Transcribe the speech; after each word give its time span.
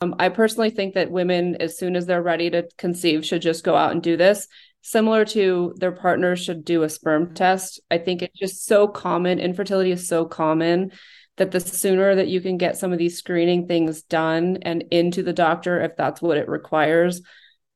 Um, 0.00 0.14
I 0.18 0.30
personally 0.30 0.70
think 0.70 0.94
that 0.94 1.10
women, 1.10 1.56
as 1.56 1.76
soon 1.78 1.94
as 1.94 2.06
they're 2.06 2.22
ready 2.22 2.48
to 2.50 2.66
conceive, 2.78 3.24
should 3.24 3.42
just 3.42 3.64
go 3.64 3.76
out 3.76 3.92
and 3.92 4.02
do 4.02 4.16
this. 4.16 4.48
Similar 4.82 5.26
to 5.26 5.74
their 5.76 5.92
partner 5.92 6.36
should 6.36 6.64
do 6.64 6.82
a 6.82 6.88
sperm 6.88 7.34
test. 7.34 7.80
I 7.90 7.98
think 7.98 8.22
it's 8.22 8.38
just 8.38 8.64
so 8.64 8.88
common. 8.88 9.38
Infertility 9.38 9.90
is 9.90 10.08
so 10.08 10.24
common 10.24 10.92
that 11.36 11.50
the 11.50 11.60
sooner 11.60 12.14
that 12.14 12.28
you 12.28 12.40
can 12.40 12.56
get 12.56 12.78
some 12.78 12.92
of 12.92 12.98
these 12.98 13.18
screening 13.18 13.66
things 13.66 14.02
done 14.02 14.58
and 14.62 14.84
into 14.90 15.22
the 15.22 15.34
doctor, 15.34 15.80
if 15.82 15.96
that's 15.96 16.22
what 16.22 16.38
it 16.38 16.48
requires, 16.48 17.20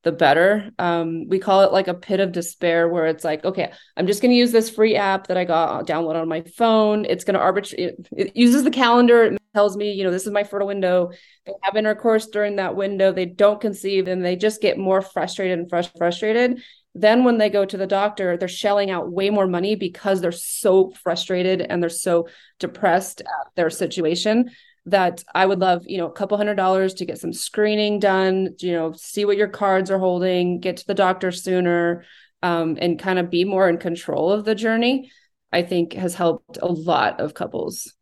the 0.04 0.12
better. 0.12 0.70
Um, 0.78 1.26
we 1.28 1.38
call 1.38 1.62
it 1.62 1.72
like 1.72 1.88
a 1.88 1.94
pit 1.94 2.20
of 2.20 2.30
despair, 2.30 2.88
where 2.88 3.06
it's 3.06 3.24
like, 3.24 3.44
okay, 3.44 3.72
I'm 3.96 4.06
just 4.06 4.22
going 4.22 4.30
to 4.30 4.36
use 4.36 4.52
this 4.52 4.70
free 4.70 4.96
app 4.96 5.26
that 5.26 5.36
I 5.36 5.44
got 5.44 5.86
download 5.86 6.14
on 6.14 6.28
my 6.28 6.42
phone. 6.42 7.04
It's 7.06 7.24
going 7.24 7.34
to 7.34 7.40
arbitrate. 7.40 7.80
It, 7.80 8.08
it, 8.16 8.36
uses 8.36 8.62
the 8.62 8.70
calendar. 8.70 9.24
It 9.24 9.42
tells 9.54 9.76
me, 9.76 9.92
you 9.92 10.04
know, 10.04 10.10
this 10.10 10.26
is 10.26 10.32
my 10.32 10.44
fertile 10.44 10.68
window. 10.68 11.10
They 11.46 11.52
have 11.62 11.76
intercourse 11.76 12.26
during 12.26 12.56
that 12.56 12.76
window. 12.76 13.12
They 13.12 13.24
don't 13.24 13.60
conceive, 13.60 14.06
and 14.06 14.24
they 14.24 14.36
just 14.36 14.60
get 14.60 14.78
more 14.78 15.00
frustrated 15.00 15.58
and 15.58 15.70
frust- 15.70 15.96
frustrated. 15.96 16.62
Then 16.94 17.24
when 17.24 17.38
they 17.38 17.50
go 17.50 17.64
to 17.64 17.76
the 17.76 17.86
doctor, 17.86 18.36
they're 18.36 18.46
shelling 18.46 18.90
out 18.90 19.10
way 19.10 19.30
more 19.30 19.48
money 19.48 19.74
because 19.74 20.20
they're 20.20 20.30
so 20.30 20.92
frustrated 21.02 21.60
and 21.62 21.82
they're 21.82 21.90
so 21.90 22.28
depressed 22.60 23.20
at 23.22 23.54
their 23.56 23.70
situation 23.70 24.50
that 24.86 25.24
I 25.34 25.46
would 25.46 25.60
love, 25.60 25.84
you 25.86 25.98
know, 25.98 26.06
a 26.06 26.12
couple 26.12 26.36
hundred 26.36 26.56
dollars 26.56 26.94
to 26.94 27.06
get 27.06 27.18
some 27.18 27.32
screening 27.32 27.98
done, 27.98 28.54
you 28.58 28.72
know, 28.72 28.92
see 28.92 29.24
what 29.24 29.38
your 29.38 29.48
cards 29.48 29.90
are 29.90 29.98
holding, 29.98 30.60
get 30.60 30.76
to 30.78 30.86
the 30.86 30.94
doctor 30.94 31.32
sooner, 31.32 32.04
um, 32.42 32.76
and 32.80 32.98
kind 32.98 33.18
of 33.18 33.30
be 33.30 33.44
more 33.44 33.68
in 33.68 33.78
control 33.78 34.30
of 34.30 34.44
the 34.44 34.54
journey, 34.54 35.10
I 35.50 35.62
think 35.62 35.94
has 35.94 36.14
helped 36.14 36.58
a 36.60 36.66
lot 36.66 37.20
of 37.20 37.32
couples. 37.32 37.94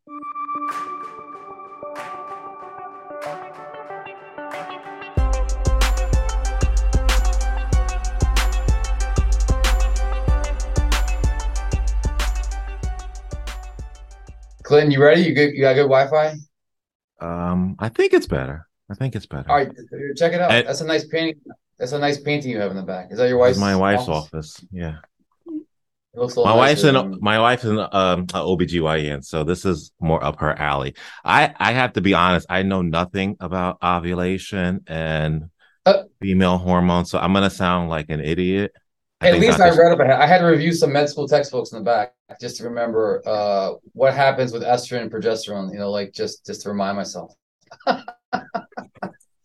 Clinton, 14.65 14.91
you 14.91 15.03
ready? 15.03 15.23
You 15.23 15.35
good? 15.35 15.53
You 15.55 15.61
got 15.61 15.75
good 15.75 15.83
Wi-Fi? 15.83 16.35
Um, 17.23 17.77
I 17.79 17.89
think 17.89 18.13
it's 18.13 18.27
better. 18.27 18.67
I 18.91 18.95
think 18.95 19.15
it's 19.15 19.27
better. 19.27 19.49
All 19.51 19.57
right, 19.57 19.71
check 20.17 20.33
it 20.33 20.41
out. 20.41 20.51
And- 20.51 20.67
That's 20.69 20.81
a 20.81 20.87
nice 20.87 21.05
painting. 21.07 21.41
That's 21.79 21.93
a 21.93 21.99
nice 21.99 22.21
painting 22.21 22.51
you 22.51 22.59
have 22.61 22.71
in 22.71 22.77
the 22.77 22.83
back. 22.83 23.09
Is 23.11 23.19
that 23.19 23.29
your 23.29 23.39
wife's? 23.39 23.59
My 23.59 23.75
wife's 23.77 24.09
office. 24.09 24.65
Yeah. 24.71 24.97
It 26.15 26.19
looks 26.21 26.37
a 26.37 26.41
little 26.41 26.53
My 26.53 26.59
wife's 26.59 26.85
in 26.85 26.95
than- 26.95 27.19
my 27.23 27.39
wife's 27.41 27.65
in 27.65 27.79
um 27.79 28.27
a 28.35 28.41
OBGYN, 28.45 29.25
so 29.25 29.45
this 29.45 29.65
is 29.65 29.93
more 29.99 30.23
up 30.23 30.41
her 30.41 30.57
alley. 30.59 30.95
I 31.25 31.55
I 31.59 31.73
have 31.73 31.95
to 31.95 32.01
be 32.03 32.13
honest, 32.15 32.47
I 32.51 32.63
know 32.63 32.83
nothing 32.83 33.37
about 33.41 33.79
ovulation 33.83 34.83
and 34.87 35.49
Uh, 35.87 36.03
female 36.21 36.59
hormones, 36.59 37.11
so 37.11 37.19
I'm 37.19 37.33
gonna 37.33 37.51
sound 37.51 37.89
like 37.89 38.11
an 38.11 38.21
idiot. 38.21 38.73
I 39.23 39.29
At 39.29 39.39
least 39.41 39.61
I 39.61 39.69
Dr. 39.71 39.83
read 39.83 39.93
up. 39.93 40.01
ahead. 40.01 40.21
I 40.21 40.27
had 40.27 40.39
to 40.39 40.47
review 40.47 40.73
some 40.73 40.93
med 40.93 41.09
school 41.09 41.29
textbooks 41.29 41.71
in 41.73 41.79
the 41.79 41.85
back 41.85 42.15
just 42.41 42.57
to 42.57 42.65
remember 42.65 43.23
uh, 43.25 43.75
what 43.93 44.15
happens 44.15 44.53
with 44.53 44.63
estrogen 44.63 45.03
and 45.03 45.11
progesterone. 45.13 45.73
You 45.73 45.79
know, 45.79 45.91
like 45.91 46.13
just 46.13 46.45
just 46.45 46.63
to 46.63 46.69
remind 46.71 46.97
myself. 46.97 47.33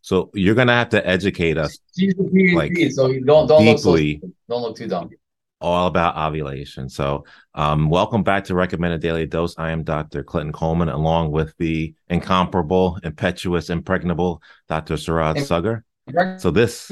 So 0.02 0.30
you're 0.34 0.56
gonna 0.56 0.72
have 0.74 0.88
to 0.90 1.06
educate 1.06 1.58
us 1.58 1.78
She's 1.98 2.14
a 2.14 2.24
PhD, 2.24 2.56
Like, 2.56 2.92
so 2.94 3.08
you 3.10 3.26
don't 3.26 3.46
don't 3.46 3.66
look 3.66 3.78
so, 3.78 3.98
don't 4.48 4.62
look 4.62 4.78
too 4.78 4.88
dumb. 4.88 5.10
all 5.60 5.88
about 5.88 6.16
ovulation. 6.16 6.88
So, 6.88 7.26
um, 7.56 7.90
welcome 7.90 8.24
back 8.24 8.46
to 8.46 8.56
Recommended 8.56 9.02
Daily 9.02 9.26
Dose. 9.26 9.56
I 9.58 9.72
am 9.72 9.84
Dr. 9.84 10.24
Clinton 10.24 10.54
Coleman, 10.54 10.88
along 10.88 11.32
with 11.32 11.54
the 11.58 11.94
incomparable, 12.08 12.98
impetuous, 13.04 13.70
impregnable 13.70 14.42
Dr. 14.70 14.94
Sarad 14.94 15.36
Im- 15.40 15.44
Sagar. 15.44 15.84
So 16.38 16.52
this 16.52 16.90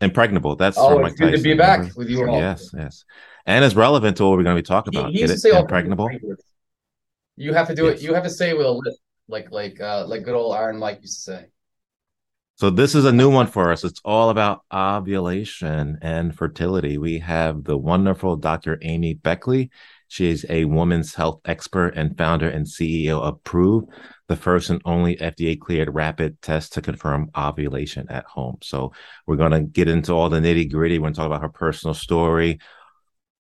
impregnable, 0.00 0.56
that's 0.56 0.76
Oh, 0.78 0.96
from 0.96 1.04
it's 1.06 1.18
good 1.18 1.36
to 1.36 1.42
be 1.42 1.54
back 1.54 1.96
with 1.96 2.08
you 2.08 2.26
all. 2.28 2.40
Yes, 2.40 2.70
yes, 2.76 3.04
and 3.46 3.64
it's 3.64 3.74
relevant 3.74 4.16
to 4.18 4.24
what 4.24 4.36
we're 4.36 4.44
going 4.44 4.56
to 4.56 4.62
be 4.62 4.66
talking 4.66 4.94
about. 4.96 5.12
he 5.12 5.20
Get 5.20 5.30
used 5.30 5.34
to 5.34 5.38
it? 5.40 5.42
say 5.42 5.50
all 5.50 5.62
Impregnable. 5.62 6.10
You 7.36 7.52
have 7.52 7.68
to 7.68 7.74
do 7.74 7.88
Yes. 7.88 8.00
it. 8.00 8.04
You 8.04 8.14
have 8.14 8.24
to 8.24 8.30
say 8.30 8.50
it 8.50 8.56
with 8.56 8.66
a 8.66 8.70
list, 8.70 9.00
like 9.28 9.50
like 9.50 9.80
uh, 9.80 10.06
like 10.06 10.24
good 10.24 10.34
old 10.34 10.54
Iron 10.56 10.78
Mike 10.78 11.00
used 11.02 11.16
to 11.16 11.20
say. 11.32 11.46
So 12.56 12.70
this 12.70 12.94
is 12.94 13.04
a 13.04 13.12
new 13.12 13.30
one 13.30 13.46
for 13.48 13.70
us. 13.70 13.84
It's 13.84 14.00
all 14.02 14.30
about 14.30 14.62
ovulation 14.72 15.98
and 16.00 16.34
fertility. 16.34 16.96
We 16.96 17.18
have 17.18 17.64
the 17.64 17.76
wonderful 17.76 18.36
Dr. 18.36 18.78
Amy 18.80 19.12
Beckley. 19.12 19.70
She 20.08 20.30
is 20.30 20.46
a 20.48 20.64
woman's 20.64 21.14
health 21.14 21.40
expert 21.44 21.94
and 21.96 22.16
founder 22.16 22.48
and 22.48 22.66
CEO 22.66 23.20
of 23.20 23.42
Proov, 23.42 23.88
the 24.28 24.36
first 24.36 24.70
and 24.70 24.80
only 24.84 25.16
FDA 25.16 25.58
cleared 25.58 25.94
rapid 25.94 26.40
test 26.42 26.74
to 26.74 26.82
confirm 26.82 27.30
ovulation 27.36 28.06
at 28.08 28.24
home. 28.24 28.58
So 28.62 28.92
we're 29.26 29.36
going 29.36 29.52
to 29.52 29.60
get 29.60 29.88
into 29.88 30.12
all 30.12 30.28
the 30.28 30.40
nitty 30.40 30.70
gritty. 30.70 30.98
We're 30.98 31.04
going 31.04 31.14
to 31.14 31.18
talk 31.18 31.26
about 31.26 31.42
her 31.42 31.48
personal 31.48 31.94
story, 31.94 32.60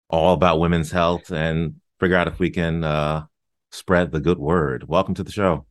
all 0.09 0.33
about 0.33 0.59
women's 0.59 0.91
health, 0.91 1.31
and 1.31 1.75
figure 1.99 2.17
out 2.17 2.27
if 2.27 2.39
we 2.39 2.49
can 2.49 2.83
uh, 2.83 3.25
spread 3.71 4.11
the 4.11 4.19
good 4.19 4.39
word. 4.39 4.87
Welcome 4.87 5.15
to 5.15 5.23
the 5.23 5.31
show. 5.31 5.65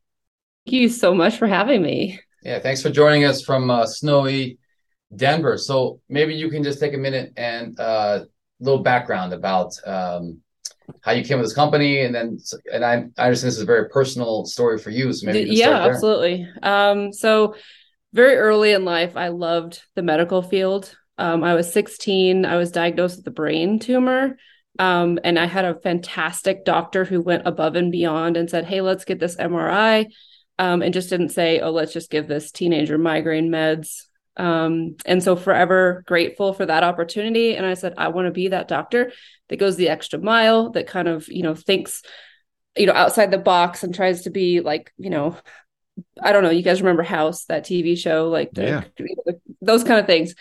Thank 0.67 0.75
you 0.75 0.89
so 0.89 1.15
much 1.15 1.37
for 1.37 1.47
having 1.47 1.83
me. 1.83 2.21
Yeah, 2.43 2.59
thanks 2.61 2.83
for 2.83 2.91
joining 2.91 3.25
us 3.25 3.43
from 3.43 3.71
uh, 3.71 3.87
snowy 3.87 4.59
Denver. 5.15 5.59
So 5.59 6.01
maybe 6.09 6.35
you 6.35 6.51
can 6.51 6.63
just 6.63 6.81
take 6.81 6.95
a 6.95 6.99
minute 6.99 7.33
and 7.37 7.79
uh, 7.79 8.25
little 8.61 8.83
background 8.83 9.33
about 9.33 9.73
um, 9.87 10.41
how 11.03 11.13
you 11.13 11.25
came 11.25 11.39
with 11.39 11.47
this 11.47 11.55
company, 11.55 12.01
and 12.01 12.15
then 12.15 12.39
and 12.73 12.85
I, 12.85 12.93
I 12.93 12.97
understand 12.97 13.33
this 13.33 13.57
is 13.57 13.63
a 13.63 13.67
very 13.67 13.89
personal 13.89 14.45
story 14.45 14.79
for 14.79 14.91
you. 14.91 15.13
So 15.13 15.27
maybe 15.27 15.51
you 15.51 15.57
yeah, 15.57 15.87
absolutely. 15.87 16.49
Um, 16.63 17.13
so 17.13 17.55
very 18.13 18.37
early 18.37 18.73
in 18.73 18.85
life, 18.85 19.17
I 19.17 19.29
loved 19.29 19.83
the 19.97 20.03
medical 20.03 20.41
field. 20.41 20.97
Um, 21.19 21.45
I 21.45 21.55
was 21.55 21.73
16. 21.73 22.45
I 22.45 22.57
was 22.57 22.71
diagnosed 22.71 23.19
with 23.19 23.27
a 23.27 23.33
brain 23.33 23.79
tumor. 23.79 24.37
Um, 24.79 25.19
and 25.23 25.39
I 25.39 25.47
had 25.47 25.65
a 25.65 25.79
fantastic 25.81 26.65
doctor 26.65 27.05
who 27.05 27.21
went 27.21 27.47
above 27.47 27.77
and 27.77 27.93
beyond 27.93 28.37
and 28.37 28.51
said, 28.51 28.65
Hey, 28.65 28.81
let's 28.81 29.05
get 29.05 29.21
this 29.21 29.37
MRI. 29.37 30.07
Um, 30.59 30.83
and 30.83 30.95
just 30.95 31.11
didn't 31.11 31.31
say, 31.31 31.61
Oh, 31.61 31.71
let's 31.71 31.93
just 31.93 32.11
give 32.11 32.27
this 32.27 32.51
teenager 32.51 32.99
migraine 32.99 33.51
meds. 33.51 34.03
Um, 34.37 34.97
and 35.07 35.23
so 35.23 35.37
forever 35.37 36.03
grateful 36.07 36.53
for 36.53 36.67
that 36.67 36.83
opportunity. 36.83 37.57
And 37.57 37.65
I 37.65 37.75
said, 37.75 37.95
I 37.97 38.09
want 38.09 38.27
to 38.27 38.33
be 38.33 38.49
that 38.49 38.69
doctor 38.69 39.13
that 39.49 39.59
goes 39.59 39.77
the 39.77 39.89
extra 39.89 40.19
mile, 40.19 40.71
that 40.71 40.87
kind 40.87 41.09
of, 41.09 41.29
you 41.29 41.43
know, 41.43 41.55
thinks, 41.55 42.03
you 42.77 42.87
know, 42.87 42.93
outside 42.93 43.31
the 43.31 43.39
box 43.39 43.85
and 43.85 43.95
tries 43.95 44.23
to 44.23 44.31
be 44.31 44.61
like, 44.61 44.93
you 44.99 45.11
know, 45.11 45.37
I 46.21 46.33
don't 46.33 46.43
know. 46.43 46.51
You 46.51 46.63
guys 46.63 46.83
remember 46.83 47.05
House, 47.05 47.45
that 47.45 47.65
TV 47.65 47.97
show, 47.97 48.29
like 48.29 48.51
the, 48.53 48.65
Yeah. 48.65 48.85
those 49.61 49.85
kind 49.85 50.01
of 50.01 50.07
things. 50.07 50.35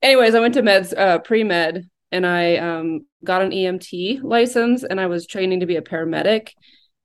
Anyways, 0.00 0.34
I 0.34 0.40
went 0.40 0.54
to 0.54 0.62
meds, 0.62 0.96
uh, 0.96 1.18
pre 1.18 1.42
med, 1.44 1.88
and 2.10 2.26
I 2.26 2.56
um, 2.56 3.06
got 3.24 3.42
an 3.42 3.50
EMT 3.50 4.20
license, 4.22 4.84
and 4.84 5.00
I 5.00 5.06
was 5.06 5.26
training 5.26 5.60
to 5.60 5.66
be 5.66 5.76
a 5.76 5.82
paramedic. 5.82 6.50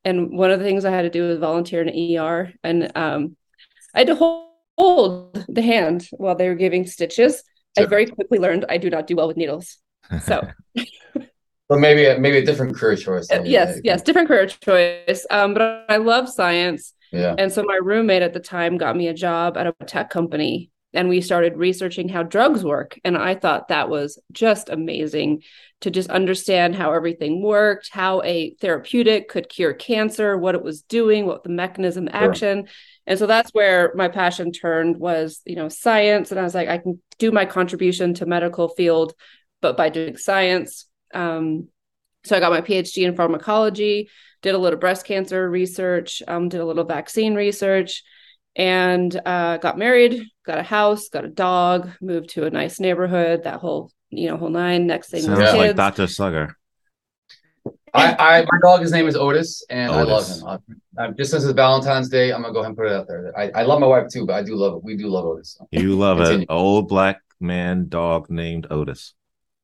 And 0.03 0.31
one 0.37 0.51
of 0.51 0.59
the 0.59 0.65
things 0.65 0.85
I 0.85 0.91
had 0.91 1.03
to 1.03 1.09
do 1.09 1.27
was 1.27 1.39
volunteer 1.39 1.81
in 1.81 1.89
an 1.89 2.17
ER, 2.17 2.53
and 2.63 2.91
um, 2.95 3.35
I 3.93 3.99
had 3.99 4.07
to 4.07 4.15
hold, 4.15 4.46
hold 4.77 5.45
the 5.47 5.61
hand 5.61 6.07
while 6.11 6.35
they 6.35 6.47
were 6.47 6.55
giving 6.55 6.85
stitches. 6.85 7.43
I 7.77 7.85
very 7.85 8.07
quickly 8.07 8.39
learned 8.39 8.65
I 8.69 8.77
do 8.77 8.89
not 8.89 9.07
do 9.07 9.15
well 9.15 9.27
with 9.27 9.37
needles. 9.37 9.77
So 10.23 10.47
But 11.69 11.79
maybe 11.79 12.05
a, 12.05 12.17
maybe 12.17 12.37
a 12.37 12.45
different 12.45 12.75
career 12.77 12.95
choice. 12.95 13.29
uh, 13.29 13.41
yes, 13.43 13.79
yes, 13.83 14.01
different 14.01 14.29
career 14.29 14.47
choice. 14.47 15.25
Um, 15.29 15.53
but 15.53 15.85
I 15.89 15.97
love 15.97 16.29
science. 16.29 16.93
yeah. 17.11 17.35
And 17.37 17.51
so 17.51 17.61
my 17.63 17.77
roommate 17.81 18.21
at 18.21 18.33
the 18.33 18.39
time 18.39 18.77
got 18.77 18.95
me 18.95 19.09
a 19.09 19.13
job 19.13 19.57
at 19.57 19.67
a 19.67 19.73
tech 19.85 20.09
company 20.09 20.71
and 20.93 21.09
we 21.09 21.19
started 21.19 21.57
researching 21.57 22.07
how 22.07 22.23
drugs 22.23 22.63
work. 22.63 22.97
And 23.03 23.17
I 23.17 23.35
thought 23.35 23.67
that 23.67 23.89
was 23.89 24.19
just 24.31 24.69
amazing 24.69 25.43
to 25.81 25.91
just 25.91 26.09
understand 26.09 26.75
how 26.75 26.93
everything 26.93 27.41
worked, 27.41 27.89
how 27.91 28.21
a 28.23 28.55
therapeutic 28.61 29.27
could 29.27 29.49
cure 29.49 29.73
cancer, 29.73 30.37
what 30.37 30.55
it 30.55 30.63
was 30.63 30.81
doing, 30.81 31.25
what 31.25 31.43
the 31.43 31.49
mechanism 31.49 32.07
action. 32.11 32.67
And 33.07 33.17
so 33.17 33.25
that's 33.25 33.51
where 33.51 33.93
my 33.95 34.09
passion 34.09 34.51
turned 34.51 34.97
was, 34.97 35.41
you 35.45 35.55
know, 35.55 35.69
science. 35.69 36.29
And 36.29 36.39
I 36.39 36.43
was 36.43 36.53
like, 36.53 36.67
I 36.67 36.77
can 36.77 37.01
do 37.17 37.31
my 37.31 37.45
contribution 37.45 38.13
to 38.15 38.25
medical 38.25 38.67
field, 38.67 39.13
but 39.61 39.77
by 39.77 39.87
doing 39.89 40.17
science. 40.17 40.85
Um, 41.13 41.69
so 42.25 42.35
I 42.35 42.41
got 42.41 42.51
my 42.51 42.59
PhD 42.59 43.07
in 43.07 43.15
pharmacology, 43.15 44.09
did 44.41 44.55
a 44.55 44.57
little 44.57 44.77
breast 44.77 45.05
cancer 45.05 45.49
research, 45.49 46.21
um, 46.27 46.49
did 46.49 46.59
a 46.59 46.65
little 46.65 46.83
vaccine 46.83 47.33
research, 47.33 48.03
and 48.57 49.15
uh, 49.25 49.57
got 49.57 49.77
married, 49.77 50.23
got 50.45 50.57
a 50.57 50.63
house, 50.63 51.07
got 51.07 51.23
a 51.23 51.29
dog, 51.29 51.89
moved 52.01 52.31
to 52.31 52.45
a 52.45 52.49
nice 52.49 52.79
neighborhood, 52.79 53.45
that 53.45 53.61
whole, 53.61 53.89
you 54.09 54.27
know, 54.27 54.35
whole 54.35 54.49
nine. 54.49 54.85
Next 54.85 55.09
thing 55.09 55.21
Sounds 55.21 55.39
like. 55.39 55.75
Dr. 55.77 56.07
Slugger. 56.07 56.56
I, 57.97 58.15
I 58.39 58.41
my 58.51 58.59
dog, 58.61 58.81
his 58.81 58.91
name 58.91 59.07
is 59.07 59.15
Otis, 59.15 59.65
and 59.69 59.91
I 59.91 60.03
love 60.03 60.27
him. 60.27 60.43
Uh, 60.45 60.57
uh, 60.97 61.11
just 61.11 61.31
since 61.31 61.43
it's 61.43 61.53
Valentine's 61.53 62.09
Day, 62.09 62.31
I'm 62.31 62.41
gonna 62.41 62.53
go 62.53 62.59
ahead 62.59 62.69
and 62.69 62.77
put 62.77 62.87
it 62.87 62.93
out 62.93 63.07
there. 63.07 63.33
I, 63.37 63.49
I 63.55 63.63
love 63.63 63.79
my 63.79 63.87
wife 63.87 64.07
too, 64.11 64.25
but 64.25 64.35
I 64.35 64.43
do 64.43 64.55
love 64.55 64.75
it. 64.75 64.83
We 64.83 64.95
do 64.95 65.07
love 65.07 65.25
Otis. 65.25 65.55
so. 65.59 65.67
You 65.71 65.95
love 65.97 66.19
an 66.19 66.45
old 66.49 66.87
black 66.87 67.21
man 67.39 67.87
dog 67.89 68.29
named 68.29 68.67
Otis. 68.69 69.13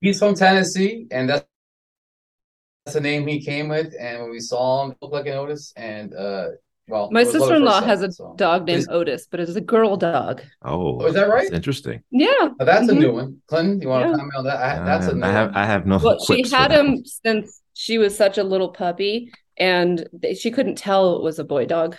He's 0.02 0.20
from 0.20 0.36
Tennessee, 0.36 1.08
and 1.12 1.30
that's 1.30 1.46
that's 2.86 2.96
the 2.96 3.02
name 3.02 3.26
he 3.28 3.42
came 3.42 3.70
with. 3.70 3.94
And 4.00 4.24
when 4.24 4.32
we 4.32 4.40
saw 4.42 4.84
him, 4.84 4.92
he 4.92 4.98
looked 5.02 5.14
like 5.14 5.26
an 5.28 5.34
Otis, 5.34 5.72
and 5.78 6.14
uh, 6.14 6.48
Well, 6.90 7.10
My 7.12 7.22
it 7.22 7.28
was 7.28 7.36
Lola 7.36 7.40
sister 7.46 7.56
in 7.56 7.64
law 7.64 7.82
has 7.82 8.02
a 8.04 8.12
so. 8.12 8.34
dog 8.38 8.66
named 8.68 8.80
Is- 8.82 8.88
Otis, 8.90 9.28
but 9.32 9.40
it's 9.40 9.56
a 9.56 9.62
girl 9.62 9.96
dog. 9.96 10.42
Oh, 10.66 11.00
Oh, 11.02 11.06
is 11.06 11.14
that 11.14 11.30
right? 11.30 11.44
That's 11.44 11.54
interesting. 11.56 12.04
Yeah. 12.12 12.28
Now, 12.60 12.66
that's 12.66 12.90
a 12.90 12.92
Mhm. 12.92 13.00
new 13.00 13.14
one. 13.14 13.38
Clinton, 13.48 13.82
you 13.82 13.88
want 13.88 14.04
to 14.04 14.10
Yeah. 14.10 14.16
comment 14.18 14.36
on 14.36 14.44
that? 14.44 14.58
I, 14.58 14.84
that's 14.84 15.08
a 15.08 15.12
Uh, 15.12 15.14
new 15.14 15.24
I 15.24 15.32
have 15.32 15.48
one. 15.48 15.56
I 15.56 15.66
have 15.66 15.86
no 15.86 15.98
Well, 16.04 16.20
she 16.26 16.44
had 16.52 16.72
him 16.74 16.88
one. 16.88 17.06
since 17.06 17.62
she 17.74 17.98
was 17.98 18.16
such 18.16 18.38
a 18.38 18.44
little 18.44 18.70
puppy, 18.70 19.32
and 19.58 20.08
th- 20.22 20.38
she 20.38 20.52
couldn't 20.52 20.76
tell 20.76 21.16
it 21.16 21.24
was 21.24 21.40
a 21.40 21.44
boy 21.44 21.66
dog, 21.66 21.98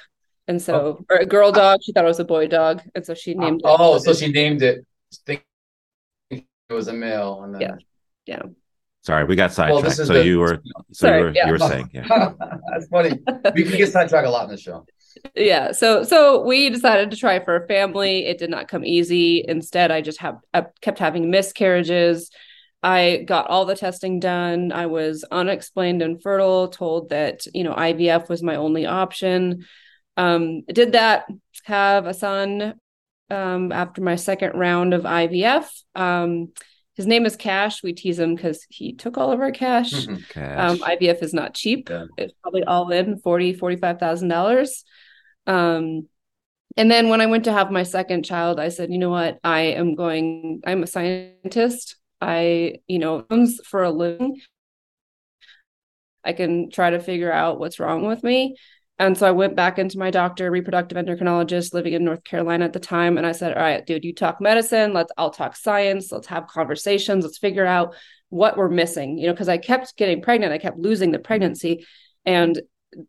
and 0.49 0.61
so 0.61 0.75
oh. 0.75 1.05
or 1.11 1.19
a 1.19 1.27
girl 1.27 1.53
dog. 1.53 1.81
She 1.83 1.93
thought 1.93 2.05
it 2.05 2.09
was 2.09 2.21
a 2.21 2.25
boy 2.25 2.49
dog, 2.49 2.83
and 2.95 3.05
so 3.05 3.15
she 3.15 3.35
oh. 3.35 3.41
named 3.41 3.61
it. 3.61 3.67
Oh, 3.67 3.99
so 3.99 4.13
she 4.13 4.29
named 4.29 4.63
it 4.63 4.85
thinking 5.27 5.45
it 6.31 6.73
was 6.73 6.89
a 6.89 6.93
male, 6.93 7.43
and 7.43 7.55
then 7.55 7.79
Yeah. 8.27 8.43
Sorry, 9.03 9.25
we 9.25 9.37
got 9.37 9.53
sidetracked. 9.53 9.85
this 9.85 9.99
is 9.99 10.09
so 10.09 10.15
the- 10.15 10.25
you 10.25 10.39
were 10.39 10.63
so 10.93 11.09
Sorry, 11.09 11.19
you 11.19 11.25
were 11.25 11.33
yeah. 11.33 11.47
you 11.47 11.53
were 11.53 11.59
saying 11.59 11.91
yeah. 11.93 12.09
that's 12.71 12.87
funny. 12.91 13.21
We 13.55 13.65
can 13.65 13.77
get 13.77 13.93
sidetracked 13.93 14.27
a 14.27 14.31
lot 14.31 14.45
in 14.45 14.51
the 14.51 14.57
show. 14.57 14.87
yeah 15.37 15.71
so 15.71 16.03
so 16.03 16.43
we 16.43 16.71
decided 16.71 17.11
to 17.11 17.17
try 17.17 17.39
for 17.39 17.55
a 17.55 17.67
family 17.69 18.27
it 18.27 18.37
did 18.37 18.51
not 18.51 18.67
come 18.67 18.85
easy 18.85 19.45
instead 19.47 19.93
i 19.93 20.01
just 20.01 20.19
have 20.19 20.39
I 20.53 20.67
kept 20.81 20.99
having 20.99 21.31
miscarriages 21.31 22.31
i 22.85 23.25
got 23.27 23.49
all 23.49 23.65
the 23.65 23.75
testing 23.75 24.21
done 24.21 24.71
i 24.71 24.87
was 24.87 25.25
unexplained 25.31 26.03
infertile 26.03 26.69
told 26.69 27.09
that 27.09 27.45
you 27.53 27.65
know 27.65 27.75
ivf 27.75 28.29
was 28.29 28.43
my 28.43 28.57
only 28.57 28.87
option 28.87 29.65
um 30.17 30.63
did 30.67 30.93
that 30.93 31.27
have 31.65 32.07
a 32.07 32.15
son 32.15 32.75
um 33.31 33.73
after 33.73 34.01
my 34.03 34.15
second 34.15 34.53
round 34.55 34.95
of 34.95 35.03
ivf 35.03 35.67
um 35.97 36.53
his 36.95 37.07
name 37.09 37.27
is 37.27 37.35
cash 37.35 37.83
we 37.83 37.93
tease 37.93 38.21
him 38.21 38.37
because 38.37 38.65
he 38.71 38.95
took 38.95 39.19
all 39.19 39.33
of 39.33 39.41
our 39.41 39.51
cash. 39.51 40.07
Cash. 40.29 40.59
um, 40.59 40.79
IVF 40.79 41.23
is 41.23 41.35
not 41.35 41.55
cheap. 41.55 41.91
Yeah. 41.91 42.07
It's 42.17 42.33
probably 42.41 42.63
all 42.63 42.91
in 42.91 43.19
forty, 43.19 43.53
forty-five 43.53 43.99
thousand 43.99 44.29
dollars. 44.29 44.85
Um, 45.47 46.09
and 46.77 46.91
then 46.91 47.09
when 47.09 47.21
I 47.21 47.27
went 47.27 47.45
to 47.45 47.53
have 47.53 47.71
my 47.71 47.83
second 47.83 48.25
child, 48.25 48.59
I 48.59 48.69
said, 48.69 48.93
you 48.93 48.99
know 48.99 49.11
what? 49.11 49.39
I 49.43 49.61
am 49.61 49.95
going. 49.95 50.61
I'm 50.65 50.83
a 50.85 50.87
scientist. 50.87 51.97
I, 52.21 52.77
you 52.87 52.99
know, 52.99 53.27
for 53.65 53.83
a 53.83 53.91
living. 53.91 54.41
I 56.25 56.33
can 56.33 56.71
try 56.71 56.91
to 56.91 57.01
figure 57.01 57.33
out 57.33 57.59
what's 57.59 57.79
wrong 57.79 58.07
with 58.07 58.23
me. 58.23 58.57
And 58.99 59.19
so 59.19 59.27
I 59.27 59.33
went 59.33 59.57
back 59.57 59.79
into 59.79 59.99
my 59.99 60.11
doctor, 60.11 60.51
reproductive 60.51 60.97
endocrinologist 60.97 61.75
living 61.75 61.95
in 61.95 62.05
North 62.05 62.23
Carolina 62.23 62.65
at 62.65 62.73
the 62.73 62.81
time. 62.81 63.19
And 63.19 63.27
I 63.27 63.33
said, 63.33 63.55
All 63.55 63.63
right, 63.63 63.85
dude, 63.85 64.05
you 64.05 64.15
talk 64.15 64.41
medicine. 64.41 64.93
Let's, 64.93 65.13
I'll 65.19 65.31
talk 65.31 65.57
science. 65.57 66.13
Let's 66.13 66.29
have 66.29 66.47
conversations. 66.47 67.25
Let's 67.25 67.39
figure 67.39 67.67
out 67.67 67.95
what 68.29 68.57
we're 68.57 68.69
missing, 68.69 69.19
you 69.19 69.27
know, 69.27 69.33
because 69.33 69.49
I 69.49 69.59
kept 69.59 69.97
getting 69.97 70.23
pregnant. 70.23 70.53
I 70.53 70.59
kept 70.59 70.79
losing 70.79 71.11
the 71.11 71.19
pregnancy 71.19 71.85
and 72.25 72.61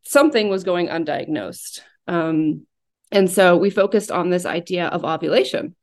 something 0.04 0.50
was 0.50 0.63
going 0.63 0.88
undiagnosed. 0.88 1.81
Um, 2.08 2.66
and 3.12 3.30
so 3.30 3.58
we 3.58 3.69
focused 3.69 4.12
on 4.12 4.30
this 4.30 4.46
idea 4.46 4.88
of 4.88 5.06
ovulation 5.06 5.75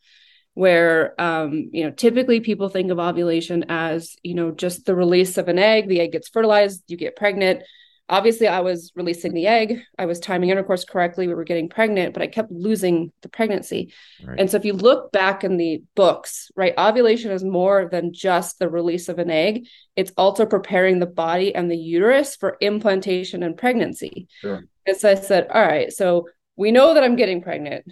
where 0.55 1.21
um, 1.21 1.71
you 1.73 1.85
know 1.85 1.91
typically 1.91 2.41
people 2.41 2.69
think 2.69 2.91
of 2.91 2.99
ovulation 2.99 3.65
as 3.69 4.17
you 4.23 4.35
know 4.35 4.51
just 4.51 4.85
the 4.85 4.95
release 4.95 5.39
of 5.39 5.49
an 5.49 5.59
egg. 5.59 5.89
The 5.89 6.01
egg 6.01 6.13
gets 6.13 6.29
fertilized 6.29 6.83
you 6.89 6.97
get 6.97 7.17
pregnant. 7.17 7.63
Obviously 8.09 8.47
i 8.49 8.61
was 8.61 8.93
releasing 8.95 9.33
the 9.33 9.47
egg. 9.47 9.81
I 9.99 10.05
was 10.05 10.21
timing 10.21 10.51
intercourse 10.51 10.85
correctly. 10.85 11.27
We 11.27 11.35
were 11.35 11.45
getting 11.45 11.71
pregnant 11.71 12.13
but 12.13 12.23
i 12.23 12.27
kept 12.27 12.51
losing 12.53 13.13
the 13.23 13.31
pregnancy. 13.31 13.93
Right. 14.23 14.39
and 14.39 14.51
so 14.51 14.59
if 14.59 14.65
you 14.67 14.75
look 14.75 15.13
back 15.13 15.45
in 15.45 15.57
the 15.57 15.83
books 15.95 16.51
right 16.55 16.75
ovulation 16.77 17.31
is 17.31 17.45
more 17.45 17.89
than 17.91 18.13
just 18.13 18.59
the 18.59 18.69
release 18.69 19.09
of 19.09 19.19
an 19.19 19.31
egg. 19.31 19.67
It's 19.97 20.13
also 20.19 20.45
preparing 20.45 20.99
the 20.99 21.07
body 21.07 21.55
and 21.55 21.71
the 21.71 21.77
uterus 21.79 22.37
for 22.37 22.59
implantation 22.61 23.43
and 23.43 23.57
pregnancy. 23.57 24.27
Sure. 24.41 24.65
and 24.87 24.97
so 24.97 25.11
i 25.11 25.15
said 25.15 25.47
all 25.49 25.63
right 25.63 25.91
so 25.93 26.29
we 26.57 26.73
know 26.73 26.93
that 26.93 27.05
i'm 27.05 27.17
getting 27.17 27.41
pregnant 27.41 27.91